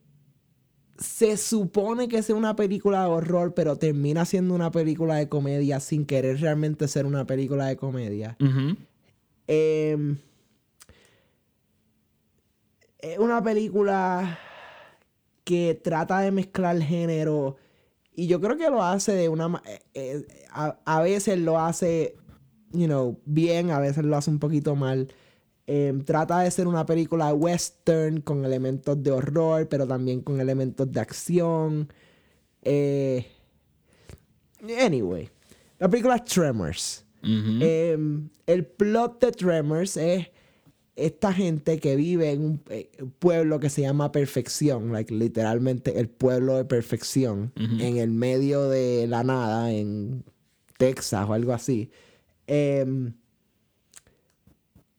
se 0.97 1.37
supone 1.37 2.07
que 2.07 2.17
es 2.17 2.29
una 2.29 2.55
película 2.55 3.01
de 3.01 3.07
horror, 3.07 3.53
pero 3.53 3.77
termina 3.77 4.25
siendo 4.25 4.53
una 4.53 4.71
película 4.71 5.15
de 5.15 5.27
comedia 5.27 5.79
sin 5.79 6.05
querer 6.05 6.39
realmente 6.39 6.87
ser 6.87 7.05
una 7.05 7.25
película 7.25 7.67
de 7.67 7.77
comedia. 7.77 8.37
Em, 9.47 10.17
es 12.99 13.19
una 13.19 13.43
película 13.43 14.39
que 15.43 15.79
trata 15.83 16.21
de 16.21 16.31
mezclar 16.31 16.79
género 16.81 17.57
y 18.15 18.27
yo 18.27 18.39
creo 18.39 18.57
que 18.57 18.69
lo 18.69 18.83
hace 18.83 19.13
de 19.13 19.29
una 19.29 19.61
eh, 19.65 19.81
eh, 19.93 20.45
a, 20.51 20.77
a 20.85 21.01
veces 21.01 21.39
lo 21.39 21.59
hace 21.59 22.15
you 22.71 22.85
know 22.85 23.19
bien 23.25 23.71
a 23.71 23.79
veces 23.79 24.05
lo 24.05 24.15
hace 24.17 24.29
un 24.29 24.39
poquito 24.39 24.75
mal. 24.75 25.11
Em, 25.65 26.03
trata 26.03 26.39
de 26.39 26.51
ser 26.51 26.67
una 26.67 26.85
película 26.85 27.33
western 27.33 28.19
con 28.19 28.43
elementos 28.43 29.01
de 29.01 29.11
horror 29.11 29.67
pero 29.69 29.87
también 29.87 30.21
con 30.21 30.41
elementos 30.41 30.91
de 30.91 30.99
acción. 30.99 31.91
Eh, 32.61 33.25
anyway 34.79 35.29
la 35.79 35.89
película 35.89 36.15
es 36.15 36.25
Tremors. 36.25 37.05
Em, 37.21 38.29
el 38.45 38.65
plot 38.65 39.21
de 39.21 39.31
Tremors 39.31 39.95
es 39.95 40.27
esta 40.95 41.33
gente 41.33 41.79
que 41.79 41.95
vive 41.95 42.31
en 42.31 42.45
un 42.45 42.61
eh, 42.69 42.89
pueblo 43.19 43.59
que 43.59 43.69
se 43.69 43.81
llama 43.81 44.11
Perfección, 44.11 44.91
like, 44.91 45.13
literalmente 45.13 45.99
el 45.99 46.07
pueblo 46.07 46.55
de 46.55 46.65
perfección, 46.65 47.51
en 47.55 47.97
el 47.97 48.11
medio 48.11 48.69
de 48.69 49.07
la 49.07 49.23
nada, 49.23 49.71
en 49.71 50.23
Texas 50.77 51.27
o 51.27 51.33
algo 51.33 51.53
así. 51.53 51.89
Em, 52.45 53.13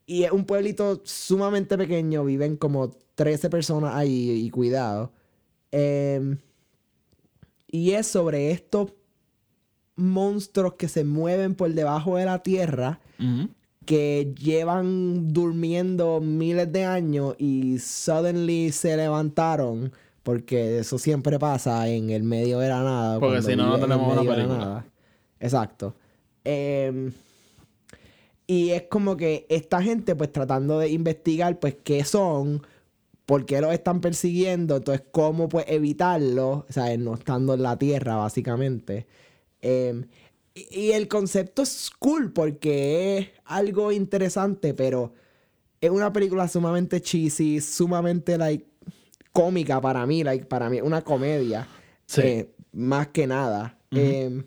y 0.07 0.25
es 0.25 0.33
un 0.33 0.45
pueblito 0.45 1.01
sumamente 1.05 1.79
pequeño, 1.79 2.25
viven 2.25 2.57
como 2.57 2.91
13 3.15 3.49
personas 3.49 3.95
ahí 3.95 4.31
y 4.31 4.51
cuidado. 4.51 5.13
Em, 5.71 6.39
y 7.69 7.93
es 7.93 8.07
sobre 8.07 8.51
estos 8.51 8.93
monstruos 9.97 10.75
que 10.75 10.89
se 10.89 11.05
mueven 11.05 11.55
por 11.55 11.73
debajo 11.73 12.17
de 12.17 12.25
la 12.25 12.43
tierra. 12.43 13.01
Que 13.85 14.35
llevan 14.39 15.33
durmiendo 15.33 16.21
miles 16.21 16.73
de 16.73 16.85
años 16.85 17.35
y 17.39 17.79
suddenly 17.79 18.73
se 18.73 18.97
levantaron 18.97 19.93
porque 20.25 20.79
eso 20.79 20.99
siempre 20.99 21.39
pasa 21.39 21.87
en 21.89 22.11
el 22.11 22.23
medio 22.23 22.59
de 22.59 22.69
la 22.69 22.83
nada. 22.83 23.21
Porque 23.21 23.43
si 23.43 23.55
no, 23.55 23.67
no 23.67 23.79
tenemos 23.79 24.13
una 24.13 24.35
película. 24.35 24.85
Exacto. 25.39 25.95
Em, 26.43 27.13
y 28.47 28.71
es 28.71 28.85
como 28.85 29.17
que 29.17 29.47
esta 29.49 29.83
gente 29.83 30.17
pues 30.17 30.33
tratando 30.33 30.79
de 30.79 30.89
investigar 30.89 31.59
pues 31.61 31.77
qué 31.85 32.05
son, 32.05 32.63
por 33.27 33.45
qué 33.45 33.61
los 33.61 33.73
están 33.73 34.01
persiguiendo, 34.01 34.77
entonces 34.77 35.07
cómo 35.11 35.49
pues 35.49 35.67
evitarlo, 35.69 36.67
o 36.69 36.73
sea, 36.73 36.97
no 36.97 37.15
estando 37.15 37.55
en 37.55 37.63
la 37.63 37.79
tierra 37.79 38.17
básicamente. 38.17 39.07
Em, 39.61 40.07
y, 40.55 40.81
y 40.81 40.93
el 40.93 41.09
concepto 41.09 41.63
es 41.63 41.91
cool 41.99 42.33
porque 42.33 43.19
es 43.19 43.29
algo 43.45 43.93
interesante, 43.93 44.75
pero 44.75 45.13
es 45.81 45.91
una 45.91 46.13
película 46.13 46.49
sumamente 46.49 47.01
cheesy, 47.01 47.61
sumamente 47.61 48.39
like 48.39 48.67
cómica 49.33 49.81
para 49.81 50.07
mí, 50.07 50.23
like 50.25 50.47
para 50.47 50.71
mí 50.71 50.81
una 50.81 51.03
comedia, 51.03 51.67
Sí. 52.07 52.21
eh, 52.23 52.51
más 52.73 53.09
que 53.09 53.27
nada. 53.27 53.79
Em, 53.91 54.45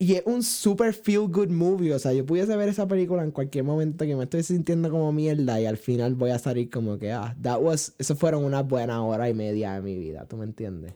y 0.00 0.14
es 0.14 0.22
un 0.26 0.42
super 0.42 0.92
feel 0.94 1.26
good 1.28 1.48
movie. 1.48 1.92
O 1.92 1.98
sea, 1.98 2.12
yo 2.12 2.24
pudiese 2.24 2.56
ver 2.56 2.68
esa 2.68 2.86
película 2.86 3.22
en 3.24 3.30
cualquier 3.32 3.64
momento 3.64 4.04
que 4.04 4.14
me 4.16 4.24
estoy 4.24 4.42
sintiendo 4.44 4.90
como 4.90 5.12
mierda 5.12 5.60
y 5.60 5.66
al 5.66 5.76
final 5.76 6.14
voy 6.14 6.30
a 6.30 6.38
salir 6.38 6.70
como 6.70 6.98
que, 6.98 7.12
ah, 7.12 7.36
that 7.42 7.60
was, 7.60 7.94
eso 7.98 8.14
fueron 8.16 8.44
unas 8.44 8.66
buenas 8.66 8.98
hora 9.00 9.28
y 9.28 9.34
media 9.34 9.74
de 9.74 9.80
mi 9.80 9.96
vida. 9.98 10.24
¿Tú 10.26 10.36
me 10.36 10.44
entiendes? 10.44 10.94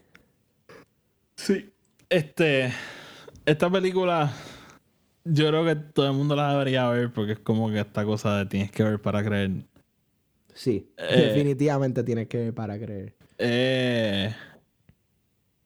Sí. 1.35 1.69
Este. 2.09 2.71
Esta 3.45 3.69
película. 3.69 4.31
Yo 5.25 5.47
creo 5.47 5.63
que 5.65 5.75
todo 5.75 6.07
el 6.07 6.13
mundo 6.13 6.35
la 6.35 6.51
debería 6.51 6.87
ver 6.89 7.11
porque 7.13 7.33
es 7.33 7.39
como 7.39 7.69
que 7.69 7.79
esta 7.79 8.03
cosa 8.03 8.37
de 8.39 8.45
tienes 8.45 8.71
que 8.71 8.83
ver 8.83 9.01
para 9.01 9.23
creer. 9.23 9.51
Sí, 10.53 10.91
Eh. 10.97 11.27
definitivamente 11.29 12.03
tienes 12.03 12.27
que 12.27 12.37
ver 12.37 12.53
para 12.53 12.77
creer. 12.77 13.15
Eh, 13.37 14.33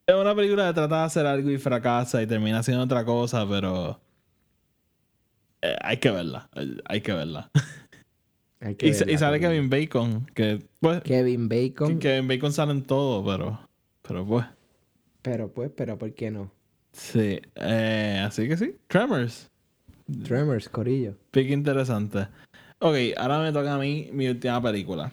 es 0.06 0.16
una 0.16 0.36
película 0.36 0.68
que 0.68 0.74
trata 0.74 1.00
de 1.00 1.04
hacer 1.06 1.26
algo 1.26 1.50
y 1.50 1.58
fracasa 1.58 2.22
y 2.22 2.28
termina 2.28 2.60
haciendo 2.60 2.84
otra 2.84 3.04
cosa, 3.04 3.48
pero. 3.50 4.00
eh, 5.62 5.76
hay 5.82 5.98
que 5.98 6.12
verla. 6.12 6.50
Hay 6.86 7.02
que 7.02 7.14
verla. 7.14 7.50
Hay 8.62 8.76
que 8.78 8.88
y, 8.88 8.94
sa- 8.94 9.04
y 9.04 9.08
verla 9.08 9.20
sale 9.20 9.40
también. 9.40 9.52
Kevin 9.52 9.70
Bacon, 9.70 10.26
que 10.36 10.64
pues. 10.80 11.02
Kevin 11.02 11.50
Bacon. 11.50 12.00
que 12.00 12.08
Kevin 12.10 12.28
Bacon 12.28 12.54
sale 12.54 12.72
en 12.74 12.84
todo, 12.84 13.26
pero. 13.26 13.60
Pero 14.04 14.26
pues. 14.26 14.46
Pero 15.24 15.52
pues, 15.52 15.72
pero 15.76 15.98
¿por 15.98 16.14
qué 16.14 16.30
no? 16.32 16.52
Sí, 16.98 17.39
eh, 17.56 18.24
así 18.26 18.48
que 18.48 18.58
sí. 18.58 18.76
Tremors. 18.88 19.50
Tremors, 20.24 20.68
Corillo. 20.68 21.14
Pique 21.32 21.54
interesante. 21.54 22.28
Ok, 22.80 22.95
ahora 23.18 23.39
me 23.39 23.52
toca 23.52 23.76
a 23.76 23.78
mí 23.78 24.10
mi 24.12 24.28
última 24.28 24.60
película. 24.62 25.12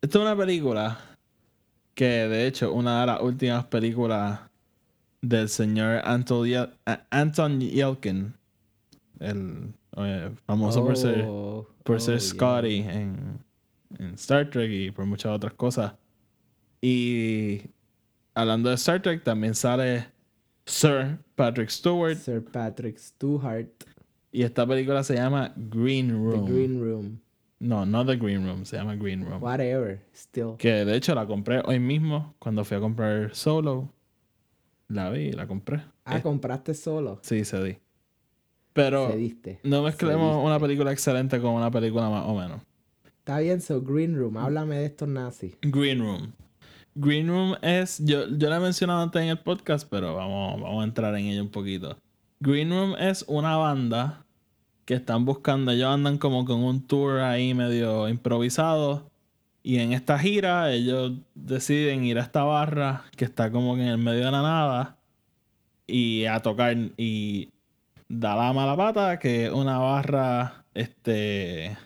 Esta 0.00 0.18
es 0.18 0.22
una 0.22 0.36
película 0.36 0.98
que, 1.94 2.04
de 2.28 2.46
hecho, 2.46 2.72
una 2.72 3.00
de 3.00 3.06
las 3.08 3.20
últimas 3.22 3.64
películas 3.66 4.38
del 5.20 5.48
señor 5.48 6.00
Anton, 6.04 6.46
Yel- 6.46 6.72
a- 6.86 7.02
Anton 7.10 7.60
Yelkin, 7.60 8.32
el 9.18 9.72
eh, 9.96 10.30
famoso 10.46 10.84
por 10.84 10.96
ser, 10.96 11.24
Oh, 11.26 11.66
por 11.82 11.96
oh, 11.96 12.00
ser 12.00 12.18
yeah. 12.20 12.28
Scotty 12.28 12.76
en, 12.82 13.38
en 13.98 14.14
Star 14.14 14.48
Trek 14.48 14.70
y 14.70 14.90
por 14.92 15.06
muchas 15.06 15.32
otras 15.32 15.54
cosas. 15.54 15.94
Y 16.80 17.62
hablando 18.34 18.68
de 18.68 18.76
Star 18.76 19.02
Trek, 19.02 19.24
también 19.24 19.54
sale 19.56 20.14
Sir 20.66 21.18
Patrick 21.36 21.70
Stewart. 21.70 22.16
Sir 22.18 22.42
Patrick 22.44 22.98
Stewart, 22.98 23.68
Y 24.32 24.42
esta 24.42 24.66
película 24.66 25.02
se 25.04 25.14
llama 25.14 25.52
Green 25.56 26.08
The 26.08 26.14
Room. 26.14 26.44
Green 26.46 26.80
Room. 26.80 27.20
No, 27.58 27.86
no 27.86 28.04
The 28.04 28.16
Green 28.16 28.44
Room, 28.44 28.64
se 28.66 28.76
llama 28.76 28.96
Green 28.96 29.24
Room. 29.24 29.42
Whatever, 29.42 30.02
still. 30.14 30.56
Que 30.58 30.84
de 30.84 30.94
hecho 30.96 31.14
la 31.14 31.26
compré 31.26 31.62
hoy 31.64 31.78
mismo 31.78 32.34
cuando 32.38 32.64
fui 32.64 32.76
a 32.76 32.80
comprar 32.80 33.34
Solo. 33.34 33.92
La 34.88 35.10
vi 35.10 35.28
y 35.28 35.32
la 35.32 35.46
compré. 35.46 35.82
Ah, 36.04 36.18
Eh, 36.18 36.22
compraste 36.22 36.74
solo. 36.74 37.18
sí, 37.22 37.44
se 37.44 37.62
di. 37.64 37.78
Pero 38.72 39.08
Cediste. 39.10 39.58
no 39.64 39.82
mezclemos 39.82 40.32
Cediste. 40.32 40.46
una 40.46 40.60
película 40.60 40.92
excelente 40.92 41.40
con 41.40 41.52
una 41.54 41.70
película 41.70 42.10
más 42.10 42.24
o 42.26 42.34
menos. 42.36 42.60
Está 43.04 43.38
bien, 43.40 43.60
so 43.60 43.80
Green 43.80 44.16
Room. 44.16 44.36
Háblame 44.36 44.76
de 44.76 44.84
estos 44.86 45.08
nazis. 45.08 45.56
Green 45.62 46.00
Room. 46.00 46.32
Green 46.98 47.28
Room 47.28 47.56
es. 47.60 48.02
Yo, 48.04 48.26
yo 48.26 48.48
la 48.48 48.56
he 48.56 48.60
mencionado 48.60 49.02
antes 49.02 49.20
en 49.20 49.28
el 49.28 49.38
podcast, 49.38 49.86
pero 49.88 50.14
vamos, 50.14 50.60
vamos 50.60 50.80
a 50.80 50.84
entrar 50.84 51.14
en 51.14 51.26
ello 51.26 51.42
un 51.42 51.50
poquito. 51.50 51.98
Green 52.40 52.70
Room 52.70 52.96
es 52.98 53.22
una 53.28 53.56
banda 53.56 54.24
que 54.86 54.94
están 54.94 55.26
buscando. 55.26 55.72
Ellos 55.72 55.88
andan 55.88 56.16
como 56.16 56.46
con 56.46 56.64
un 56.64 56.86
tour 56.86 57.20
ahí 57.20 57.52
medio 57.52 58.08
improvisado. 58.08 59.10
Y 59.62 59.78
en 59.78 59.92
esta 59.92 60.18
gira, 60.18 60.72
ellos 60.72 61.12
deciden 61.34 62.04
ir 62.04 62.18
a 62.18 62.22
esta 62.22 62.44
barra 62.44 63.04
que 63.14 63.26
está 63.26 63.50
como 63.50 63.76
en 63.76 63.82
el 63.82 63.98
medio 63.98 64.24
de 64.24 64.30
la 64.30 64.42
nada. 64.42 64.96
Y 65.86 66.24
a 66.24 66.40
tocar. 66.40 66.74
Y 66.96 67.50
da 68.08 68.36
la 68.36 68.54
mala 68.54 68.74
pata 68.74 69.18
que 69.18 69.46
es 69.46 69.52
una 69.52 69.78
barra. 69.78 70.64
Este. 70.72 71.76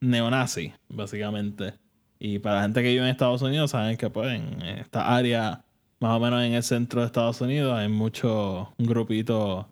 Neonazi, 0.00 0.72
básicamente. 0.88 1.81
Y 2.24 2.38
para 2.38 2.56
la 2.56 2.62
gente 2.62 2.82
que 2.84 2.88
vive 2.90 3.00
en 3.00 3.08
Estados 3.08 3.42
Unidos, 3.42 3.72
saben 3.72 3.96
que 3.96 4.08
pues 4.08 4.32
en 4.32 4.62
esta 4.62 5.12
área, 5.16 5.64
más 5.98 6.16
o 6.16 6.20
menos 6.20 6.44
en 6.44 6.52
el 6.52 6.62
centro 6.62 7.00
de 7.00 7.06
Estados 7.08 7.40
Unidos, 7.40 7.76
hay 7.76 7.88
muchos 7.88 8.68
grupitos 8.78 9.66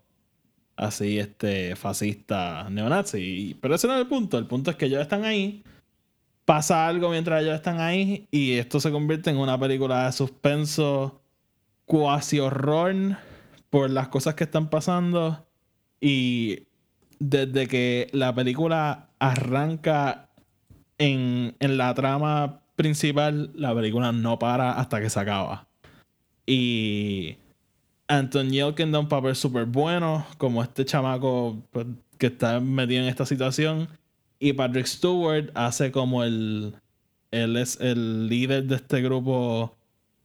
así, 0.75 1.17
este, 1.17 1.77
fascista, 1.77 2.67
neonazi. 2.69 3.19
Y- 3.21 3.53
Pero 3.53 3.75
ese 3.75 3.87
no 3.87 3.93
es 3.95 4.01
el 4.01 4.07
punto. 4.07 4.37
El 4.37 4.47
punto 4.47 4.69
es 4.69 4.75
que 4.75 4.87
ellos 4.87 4.99
están 5.01 5.23
ahí. 5.23 5.63
Pasa 6.43 6.87
algo 6.89 7.09
mientras 7.09 7.41
ellos 7.41 7.55
están 7.55 7.79
ahí. 7.79 8.27
Y 8.31 8.53
esto 8.55 8.81
se 8.81 8.91
convierte 8.91 9.29
en 9.29 9.37
una 9.37 9.57
película 9.57 10.05
de 10.07 10.11
suspenso, 10.11 11.21
cuasi 11.85 12.39
horror 12.39 12.93
por 13.69 13.89
las 13.91 14.09
cosas 14.09 14.35
que 14.35 14.43
están 14.43 14.69
pasando. 14.69 15.45
Y 16.01 16.63
desde 17.19 17.67
que 17.67 18.09
la 18.11 18.35
película 18.35 19.07
arranca 19.19 20.27
en, 21.01 21.55
en 21.59 21.77
la 21.77 21.93
trama 21.95 22.61
principal, 22.75 23.51
la 23.55 23.73
película 23.73 24.11
no 24.11 24.37
para 24.37 24.73
hasta 24.73 25.01
que 25.01 25.09
se 25.09 25.19
acaba. 25.19 25.67
Y 26.45 27.37
Anton 28.07 28.51
Yelkin 28.51 28.91
da 28.91 28.99
un 28.99 29.09
papel 29.09 29.35
súper 29.35 29.65
bueno, 29.65 30.25
como 30.37 30.61
este 30.61 30.85
chamaco 30.85 31.57
pues, 31.71 31.87
que 32.19 32.27
está 32.27 32.59
metido 32.59 33.01
en 33.01 33.09
esta 33.09 33.25
situación. 33.25 33.87
Y 34.39 34.53
Patrick 34.53 34.85
Stewart 34.85 35.49
hace 35.55 35.91
como 35.91 36.23
el. 36.23 36.75
Él 37.31 37.55
es 37.57 37.79
el 37.79 38.27
líder 38.27 38.65
de 38.65 38.75
este 38.75 39.01
grupo 39.01 39.73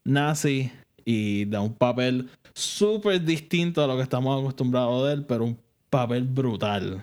nazi 0.04 0.72
y 1.04 1.44
da 1.44 1.60
un 1.60 1.72
papel 1.72 2.28
súper 2.52 3.24
distinto 3.24 3.82
a 3.82 3.86
lo 3.86 3.96
que 3.96 4.02
estamos 4.02 4.40
acostumbrados 4.40 5.06
de 5.06 5.14
él, 5.14 5.24
pero 5.24 5.44
un 5.44 5.58
papel 5.88 6.24
brutal. 6.24 7.02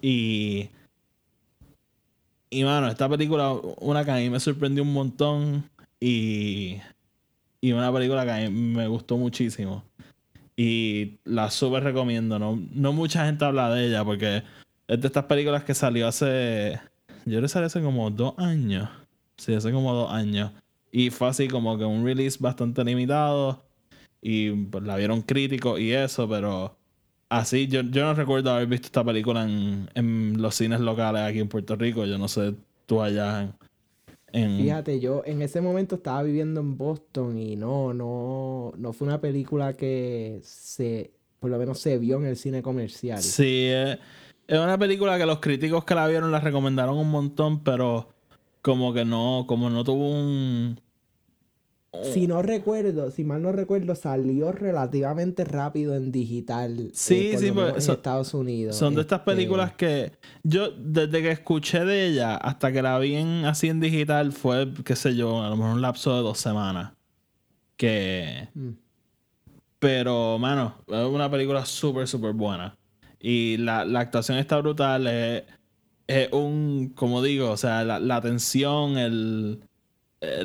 Y. 0.00 0.68
Y 2.54 2.62
mano, 2.62 2.86
esta 2.86 3.08
película, 3.08 3.52
una 3.80 4.04
que 4.04 4.12
a 4.12 4.14
mí 4.14 4.30
me 4.30 4.38
sorprendió 4.38 4.84
un 4.84 4.92
montón 4.92 5.68
y. 5.98 6.76
Y 7.60 7.72
una 7.72 7.92
película 7.92 8.24
que 8.24 8.30
a 8.30 8.48
mí 8.48 8.48
me 8.48 8.86
gustó 8.86 9.16
muchísimo. 9.16 9.82
Y 10.56 11.18
la 11.24 11.50
súper 11.50 11.82
recomiendo. 11.82 12.38
No, 12.38 12.56
no 12.72 12.92
mucha 12.92 13.26
gente 13.26 13.44
habla 13.44 13.74
de 13.74 13.88
ella 13.88 14.04
porque 14.04 14.44
es 14.86 15.00
de 15.00 15.06
estas 15.08 15.24
películas 15.24 15.64
que 15.64 15.74
salió 15.74 16.06
hace. 16.06 16.78
Yo 17.24 17.40
que 17.40 17.48
salió 17.48 17.66
hace 17.66 17.82
como 17.82 18.08
dos 18.12 18.34
años. 18.38 18.88
Sí, 19.36 19.52
hace 19.52 19.72
como 19.72 19.92
dos 19.92 20.12
años. 20.12 20.52
Y 20.92 21.10
fue 21.10 21.26
así 21.26 21.48
como 21.48 21.76
que 21.76 21.84
un 21.84 22.04
release 22.04 22.38
bastante 22.38 22.84
limitado. 22.84 23.64
Y 24.22 24.52
pues, 24.52 24.84
la 24.84 24.94
vieron 24.96 25.22
críticos 25.22 25.80
y 25.80 25.90
eso, 25.90 26.28
pero 26.28 26.76
así, 27.38 27.66
yo, 27.68 27.82
yo 27.82 28.04
no 28.04 28.14
recuerdo 28.14 28.50
haber 28.52 28.66
visto 28.66 28.86
esta 28.86 29.04
película 29.04 29.44
en, 29.44 29.88
en 29.94 30.40
los 30.40 30.54
cines 30.54 30.80
locales 30.80 31.22
aquí 31.22 31.40
en 31.40 31.48
Puerto 31.48 31.76
Rico. 31.76 32.04
Yo 32.06 32.18
no 32.18 32.28
sé 32.28 32.54
tú 32.86 33.00
allá 33.02 33.42
en. 33.42 33.54
en- 34.32 34.58
Fíjate, 34.58 35.00
yo 35.00 35.22
en 35.26 35.42
ese 35.42 35.60
momento 35.60 35.96
estaba 35.96 36.22
viviendo 36.22 36.60
en 36.60 36.76
Boston 36.76 37.38
y 37.38 37.56
no, 37.56 37.94
no, 37.94 38.72
no 38.76 38.92
fue 38.92 39.06
una 39.08 39.20
película 39.20 39.72
que 39.74 40.40
se, 40.42 41.12
por 41.40 41.50
lo 41.50 41.58
menos 41.58 41.78
se 41.78 41.98
vio 41.98 42.16
en 42.18 42.26
el 42.26 42.36
cine 42.36 42.62
comercial. 42.62 43.22
Sí, 43.22 43.66
eh, 43.70 43.98
es 44.46 44.58
una 44.58 44.78
película 44.78 45.16
que 45.18 45.26
los 45.26 45.40
críticos 45.40 45.84
que 45.84 45.94
la 45.94 46.06
vieron 46.08 46.30
la 46.32 46.40
recomendaron 46.40 46.96
un 46.98 47.10
montón, 47.10 47.62
pero 47.64 48.08
como 48.62 48.92
que 48.94 49.04
no, 49.04 49.44
como 49.46 49.70
no 49.70 49.84
tuvo 49.84 50.10
un. 50.10 50.80
Si 52.02 52.26
no 52.26 52.42
recuerdo, 52.42 53.10
si 53.10 53.24
mal 53.24 53.40
no 53.42 53.52
recuerdo, 53.52 53.94
salió 53.94 54.52
relativamente 54.52 55.44
rápido 55.44 55.94
en 55.94 56.10
digital. 56.12 56.90
Sí, 56.92 57.30
eh, 57.32 57.38
sí, 57.38 57.52
pues, 57.52 57.74
en 57.74 57.80
son- 57.82 57.94
Estados 57.96 58.34
Unidos. 58.34 58.76
Son 58.76 58.94
de 58.94 59.02
estas 59.02 59.20
Este, 59.20 59.30
películas 59.32 59.72
que 59.74 60.12
yo, 60.42 60.70
desde 60.76 61.22
que 61.22 61.30
escuché 61.30 61.84
de 61.84 62.06
ella 62.08 62.36
hasta 62.36 62.72
que 62.72 62.82
la 62.82 62.98
vi 62.98 63.14
en, 63.14 63.44
así 63.44 63.68
en 63.68 63.80
digital, 63.80 64.32
fue, 64.32 64.72
qué 64.84 64.96
sé 64.96 65.14
yo, 65.14 65.42
a 65.42 65.48
lo 65.50 65.56
mejor 65.56 65.74
un 65.74 65.82
lapso 65.82 66.14
de 66.16 66.22
dos 66.22 66.38
semanas. 66.38 66.92
Que. 67.76 68.48
Mm. 68.54 68.70
Pero, 69.78 70.38
mano, 70.38 70.76
es 70.88 71.04
una 71.06 71.30
película 71.30 71.64
súper, 71.66 72.08
súper 72.08 72.32
buena. 72.32 72.76
Y 73.20 73.56
la, 73.58 73.84
la 73.84 74.00
actuación 74.00 74.38
está 74.38 74.58
brutal. 74.58 75.06
Es, 75.06 75.42
es 76.06 76.32
un, 76.32 76.92
como 76.94 77.22
digo, 77.22 77.50
o 77.50 77.56
sea, 77.56 77.84
la, 77.84 77.98
la 78.00 78.20
tensión, 78.20 78.96
el- 78.98 79.60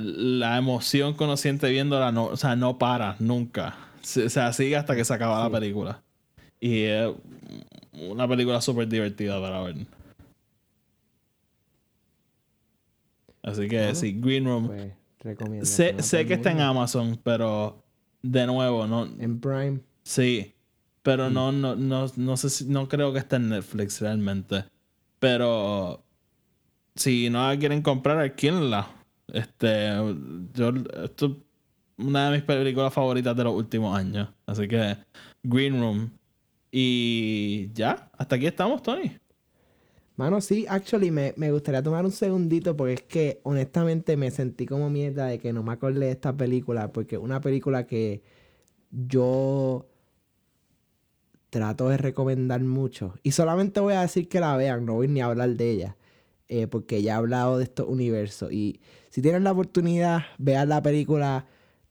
la 0.01 0.57
emoción 0.57 1.15
que 1.15 1.23
uno 1.23 1.38
siente 1.38 1.69
viéndola, 1.69 2.11
no, 2.11 2.25
o 2.25 2.38
sea, 2.38 2.55
no 2.55 2.77
para 2.77 3.15
nunca. 3.19 3.75
Se- 4.01 4.25
O 4.25 4.30
sea, 4.30 4.53
sigue 4.53 4.75
hasta 4.77 4.95
que 4.95 5.05
se 5.05 5.13
acaba 5.13 5.43
la 5.43 5.49
película. 5.49 6.01
Y 6.59 6.84
es 6.84 7.09
una 7.93 8.27
película 8.27 8.61
súper 8.61 8.88
divertida 8.88 9.39
para 9.41 9.61
ver. 9.61 9.75
Así 13.43 13.67
que 13.67 13.95
sí, 13.95 14.13
Green 14.19 14.45
Room. 14.45 14.67
Pues, 14.67 14.93
recomiendo. 15.19 15.65
sé 15.65 16.01
sé 16.01 16.25
que 16.25 16.34
está 16.36 16.51
en 16.51 16.59
Amazon, 16.61 17.19
pero 17.23 17.84
de 18.21 18.45
nuevo, 18.45 18.86
no, 18.88 19.05
En 19.19 19.39
Prime. 19.39 19.80
Sí, 20.03 20.53
Mm. 20.53 21.01
pero 21.03 21.30
no, 21.30 21.51
no, 21.51 21.75
no, 21.75 22.05
no 22.15 22.38
sé 22.38 22.49
si, 22.49 22.65
no 22.65 22.88
creo 22.89 23.13
que 23.13 23.19
esté 23.19 23.38
en 23.38 23.49
Netflix 23.49 24.01
realmente. 24.01 24.65
Pero 25.19 26.03
si 26.95 27.30
no 27.30 27.47
la 27.47 27.57
quieren 27.57 27.82
comprar, 27.82 28.17
alquílenla. 28.19 28.88
Este, 29.34 29.89
yo, 30.53 30.69
esto 31.03 31.25
es 31.25 32.05
una 32.05 32.30
de 32.30 32.38
mis 32.38 32.43
películas 32.45 32.93
favoritas 32.93 33.36
de 33.36 33.43
los 33.43 33.53
últimos 33.53 33.97
años. 33.97 34.30
Así 34.45 34.67
que, 34.67 34.97
Green 35.43 35.80
Room. 35.80 36.11
Y 36.71 37.71
ya, 37.73 38.09
hasta 38.17 38.36
aquí 38.36 38.45
estamos, 38.45 38.82
Tony. 38.82 39.17
Mano, 40.15 40.41
sí, 40.41 40.65
actually 40.67 41.11
me, 41.11 41.34
me 41.38 41.49
gustaría 41.51 41.82
tomar 41.82 42.03
un 42.03 42.11
segundito 42.11 42.75
porque 42.75 42.93
es 42.93 43.01
que 43.03 43.39
honestamente 43.43 44.17
me 44.17 44.32
sentí 44.32 44.65
como 44.65 44.89
mierda 44.89 45.27
de 45.27 45.39
que 45.39 45.53
no 45.53 45.63
me 45.63 45.71
acordé 45.71 46.07
de 46.07 46.11
esta 46.11 46.36
película 46.36 46.91
porque 46.91 47.15
es 47.15 47.21
una 47.21 47.39
película 47.39 47.88
que 47.88 48.21
yo 48.91 49.86
trato 51.49 51.88
de 51.88 51.97
recomendar 51.97 52.61
mucho 52.61 53.13
y 53.23 53.32
solamente 53.32 53.80
voy 53.80 53.93
a 53.93 54.01
decir 54.01 54.27
que 54.27 54.41
la 54.41 54.57
vean, 54.57 54.86
no 54.86 54.95
voy 54.95 55.07
ni 55.07 55.21
a 55.21 55.27
hablar 55.27 55.51
de 55.51 55.71
ella 55.71 55.95
eh, 56.50 56.68
porque 56.68 57.02
ya 57.02 57.14
he 57.14 57.16
hablado 57.16 57.58
de 57.58 57.64
estos 57.64 57.88
universos 57.88 58.52
y 58.52 58.80
si 59.10 59.22
tienen 59.22 59.43
la 59.43 59.52
oportunidad 59.54 60.24
vean 60.38 60.70
la 60.70 60.82
película 60.82 61.45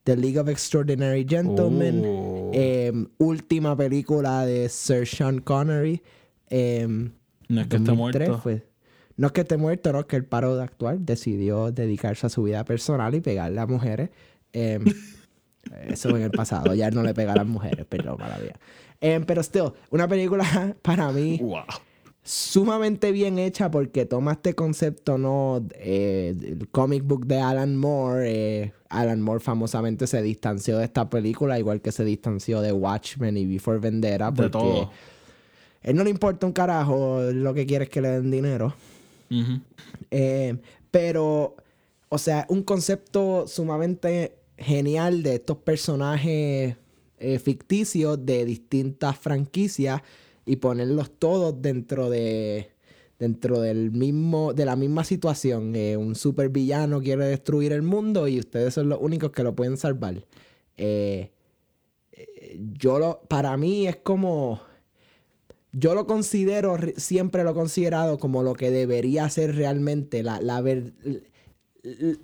The 0.04 0.16
League 0.16 0.38
of 0.38 0.48
Extraordinary 0.48 1.24
Gentlemen 1.28 2.02
Oh. 2.04 2.50
em, 2.54 3.06
última 3.18 3.76
película 3.76 4.44
de 4.46 4.68
Sir 4.68 5.06
Sean 5.06 5.40
Connery 5.40 6.02
em, 6.50 7.12
no 7.48 7.60
es 7.62 7.66
que 7.68 7.76
esté 7.76 7.88
2003 7.90 8.28
muerto. 8.28 8.42
fue. 8.42 8.66
No 9.16 9.26
es 9.26 9.32
que 9.32 9.40
esté 9.40 9.56
muerto, 9.56 9.92
no 9.92 10.00
es 10.00 10.06
que 10.06 10.16
el 10.16 10.24
paro 10.24 10.56
de 10.56 10.62
actuar 10.62 10.98
decidió 11.00 11.72
dedicarse 11.72 12.26
a 12.26 12.30
su 12.30 12.42
vida 12.44 12.64
personal 12.64 13.14
y 13.14 13.20
pegarle 13.20 13.60
a 13.60 13.66
mujeres. 13.66 14.10
Em, 14.52 14.84
Eso 15.88 16.10
en 16.16 16.22
el 16.22 16.30
pasado. 16.30 16.74
Ya 16.74 16.90
no 16.90 17.02
le 17.02 17.12
pega 17.14 17.32
a 17.32 17.36
las 17.36 17.46
mujeres, 17.46 17.84
perdón, 17.86 18.16
mala 18.18 18.38
vida. 18.38 18.58
Eh, 19.00 19.20
pero 19.26 19.42
still, 19.42 19.72
una 19.90 20.08
película 20.08 20.44
para 20.82 21.10
mí 21.12 21.38
Wow. 21.42 21.64
Sumamente 22.28 23.10
bien 23.10 23.38
hecha 23.38 23.70
porque 23.70 24.04
toma 24.04 24.32
este 24.32 24.54
concepto, 24.54 25.16
¿no? 25.16 25.66
Eh, 25.76 26.34
el 26.38 26.68
comic 26.68 27.02
book 27.04 27.24
de 27.26 27.40
Alan 27.40 27.74
Moore. 27.74 28.24
eh, 28.30 28.72
Alan 28.90 29.22
Moore 29.22 29.40
famosamente 29.40 30.06
se 30.06 30.20
distanció 30.20 30.76
de 30.76 30.84
esta 30.84 31.08
película, 31.08 31.58
igual 31.58 31.80
que 31.80 31.90
se 31.90 32.04
distanció 32.04 32.60
de 32.60 32.72
Watchmen 32.72 33.38
y 33.38 33.46
Before 33.46 33.78
Vendetta. 33.78 34.30
De 34.30 34.36
Porque 34.36 34.50
todo. 34.50 34.90
él 35.82 35.96
no 35.96 36.04
le 36.04 36.10
importa 36.10 36.46
un 36.46 36.52
carajo, 36.52 37.22
lo 37.32 37.54
que 37.54 37.64
quiere 37.64 37.84
es 37.84 37.90
que 37.90 38.02
le 38.02 38.08
den 38.10 38.30
dinero. 38.30 38.74
Eh, 40.10 40.54
pero, 40.90 41.56
o 42.10 42.18
sea, 42.18 42.44
un 42.50 42.62
concepto 42.62 43.46
sumamente 43.46 44.34
genial 44.58 45.22
de 45.22 45.36
estos 45.36 45.56
personajes 45.58 46.76
ficticios 47.42 48.24
de 48.24 48.44
distintas 48.44 49.16
franquicias 49.18 50.02
y 50.48 50.56
ponerlos 50.56 51.10
todos 51.18 51.60
dentro 51.62 52.10
de 52.10 52.70
dentro 53.18 53.60
del 53.60 53.90
mismo 53.90 54.52
de 54.54 54.64
la 54.64 54.76
misma 54.76 55.04
situación 55.04 55.74
Eh, 55.76 55.96
un 55.96 56.14
supervillano 56.14 57.00
quiere 57.00 57.26
destruir 57.26 57.72
el 57.72 57.82
mundo 57.82 58.28
y 58.28 58.38
ustedes 58.38 58.74
son 58.74 58.88
los 58.88 58.98
únicos 59.00 59.30
que 59.32 59.42
lo 59.42 59.54
pueden 59.54 59.76
salvar 59.76 60.24
Eh, 60.76 61.30
eh, 62.12 62.60
yo 62.78 62.98
lo 62.98 63.20
para 63.28 63.56
mí 63.56 63.86
es 63.86 63.96
como 63.96 64.60
yo 65.72 65.94
lo 65.94 66.06
considero, 66.06 66.76
re- 66.78 66.94
siempre 66.96 67.44
lo 67.44 67.50
he 67.50 67.54
considerado 67.54 68.18
como 68.18 68.42
lo 68.42 68.54
que 68.54 68.70
debería 68.70 69.28
ser 69.28 69.54
realmente 69.54 70.22
la, 70.22 70.40
la 70.40 70.62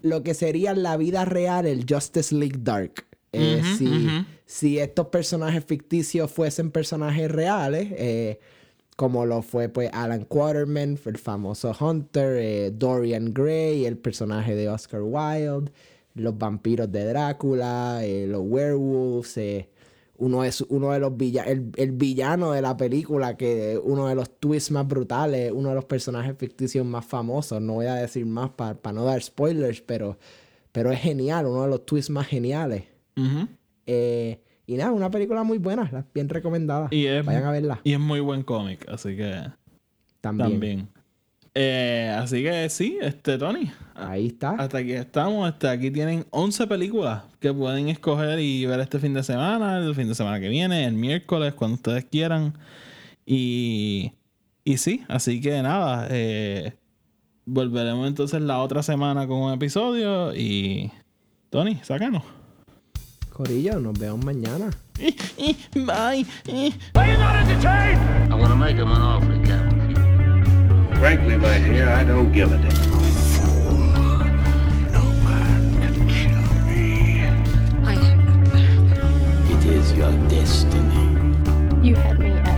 lo 0.03 0.22
que 0.22 0.35
sería 0.35 0.75
la 0.75 0.97
vida 0.97 1.25
real 1.25 1.66
el 1.66 1.85
Justice 1.89 2.35
League 2.35 2.59
Dark. 2.62 3.05
Eh, 3.35 3.62
si, 3.76 4.09
si 4.47 4.78
estos 4.78 5.09
personajes 5.09 5.64
ficticios 5.64 6.30
fuesen 6.30 6.70
personajes 6.70 7.30
reales, 7.30 7.89
eh, 7.93 8.39
como 8.97 9.26
lo 9.26 9.43
fue 9.43 9.68
pues 9.68 9.91
Alan 9.93 10.24
Quaterman, 10.24 10.99
el 11.05 11.18
famoso 11.18 11.74
Hunter, 11.78 12.37
eh, 12.39 12.70
Dorian 12.72 13.35
Gray, 13.35 13.87
el 13.87 13.99
personaje 13.99 14.55
de 14.55 14.68
Oscar 14.68 15.03
Wilde, 15.03 15.72
los 16.14 16.39
vampiros 16.39 16.91
de 16.93 17.05
Drácula, 17.07 18.05
eh, 18.05 18.26
los 18.28 18.43
werewolves, 18.45 19.66
uno 20.16 20.45
es 20.45 20.61
uno 20.61 20.93
de 20.93 21.01
los 21.01 21.16
villanos, 21.16 21.51
el, 21.51 21.72
el 21.76 21.93
villano 21.93 22.53
de 22.53 22.62
la 22.62 22.76
película, 22.76 23.37
que 23.37 23.80
uno 23.82 24.07
de 24.07 24.14
los 24.14 24.39
twists 24.39 24.70
más 24.70 24.87
brutales, 24.87 25.51
uno 25.53 25.70
de 25.70 25.74
los 25.74 25.87
personajes 25.87 26.37
ficticios 26.39 26.87
más 26.87 27.05
famosos. 27.05 27.61
No 27.61 27.74
voy 27.74 27.87
a 27.87 27.95
decir 27.95 28.24
más 28.24 28.51
para 28.51 28.93
no 28.93 29.05
dar 29.05 29.20
spoilers, 29.20 29.80
pero, 29.80 30.16
pero 30.70 30.93
es 30.93 31.01
genial, 31.01 31.47
uno 31.47 31.62
de 31.62 31.68
los 31.68 31.85
twists 31.85 32.11
más 32.11 32.28
geniales. 32.28 32.85
Eh, 33.86 34.40
y 34.66 34.74
nada, 34.76 34.92
una 34.92 35.10
película 35.10 35.42
muy 35.42 35.58
buena, 35.58 36.06
bien 36.14 36.28
recomendada. 36.28 36.88
Y 36.90 37.06
es- 37.06 37.24
Vayan 37.24 37.44
a 37.44 37.50
verla 37.52 37.80
Y 37.84 37.92
es 37.92 38.00
muy 38.00 38.20
buen 38.20 38.42
cómic, 38.42 38.86
así 38.88 39.14
que 39.16 39.42
también. 40.20 40.50
también. 40.50 40.88
Eh, 41.56 42.12
así 42.18 42.42
que 42.42 42.68
sí, 42.68 42.98
este 43.00 43.38
Tony. 43.38 43.70
Ahí 43.94 44.26
está. 44.26 44.50
Hasta 44.52 44.78
aquí 44.78 44.92
estamos. 44.92 45.48
Hasta 45.48 45.70
aquí 45.70 45.90
tienen 45.92 46.24
11 46.30 46.66
películas 46.66 47.22
que 47.38 47.52
pueden 47.52 47.88
escoger 47.88 48.40
y 48.40 48.66
ver 48.66 48.80
este 48.80 48.98
fin 48.98 49.14
de 49.14 49.22
semana, 49.22 49.78
el 49.78 49.94
fin 49.94 50.08
de 50.08 50.16
semana 50.16 50.40
que 50.40 50.48
viene, 50.48 50.84
el 50.84 50.94
miércoles, 50.94 51.54
cuando 51.54 51.76
ustedes 51.76 52.06
quieran. 52.06 52.54
Y, 53.24 54.12
y 54.64 54.78
sí, 54.78 55.02
así 55.08 55.40
que 55.40 55.62
nada. 55.62 56.08
eh, 56.10 56.72
volveremos 57.46 58.08
entonces 58.08 58.40
la 58.42 58.58
otra 58.60 58.82
semana 58.82 59.28
con 59.28 59.36
un 59.38 59.52
episodio. 59.52 60.34
Y 60.34 60.90
Tony, 61.50 61.76
sácanos. 61.84 62.24
Corilla, 63.35 63.74
nos 63.80 63.99
vemos 63.99 64.24
mañana. 64.24 64.70
Bye. 65.74 66.24
Are 66.95 67.11
you 67.11 67.18
not 67.18 67.35
entertained? 67.35 68.32
I'm 68.32 68.39
gonna 68.39 68.55
make 68.55 68.76
him 68.76 68.93
an 68.93 69.03
offer 69.03 69.32
again. 69.32 70.89
Frankly, 71.01 71.37
my 71.37 71.59
dear, 71.59 71.89
I 71.89 72.05
don't 72.05 72.30
give 72.32 72.53
a 72.53 72.59
damn. 72.59 72.95
It 79.51 79.64
is 79.66 79.93
your 79.95 80.12
destiny. 80.28 80.95
You 81.82 81.97
had 81.97 82.20
me 82.20 82.30
at 82.30 82.53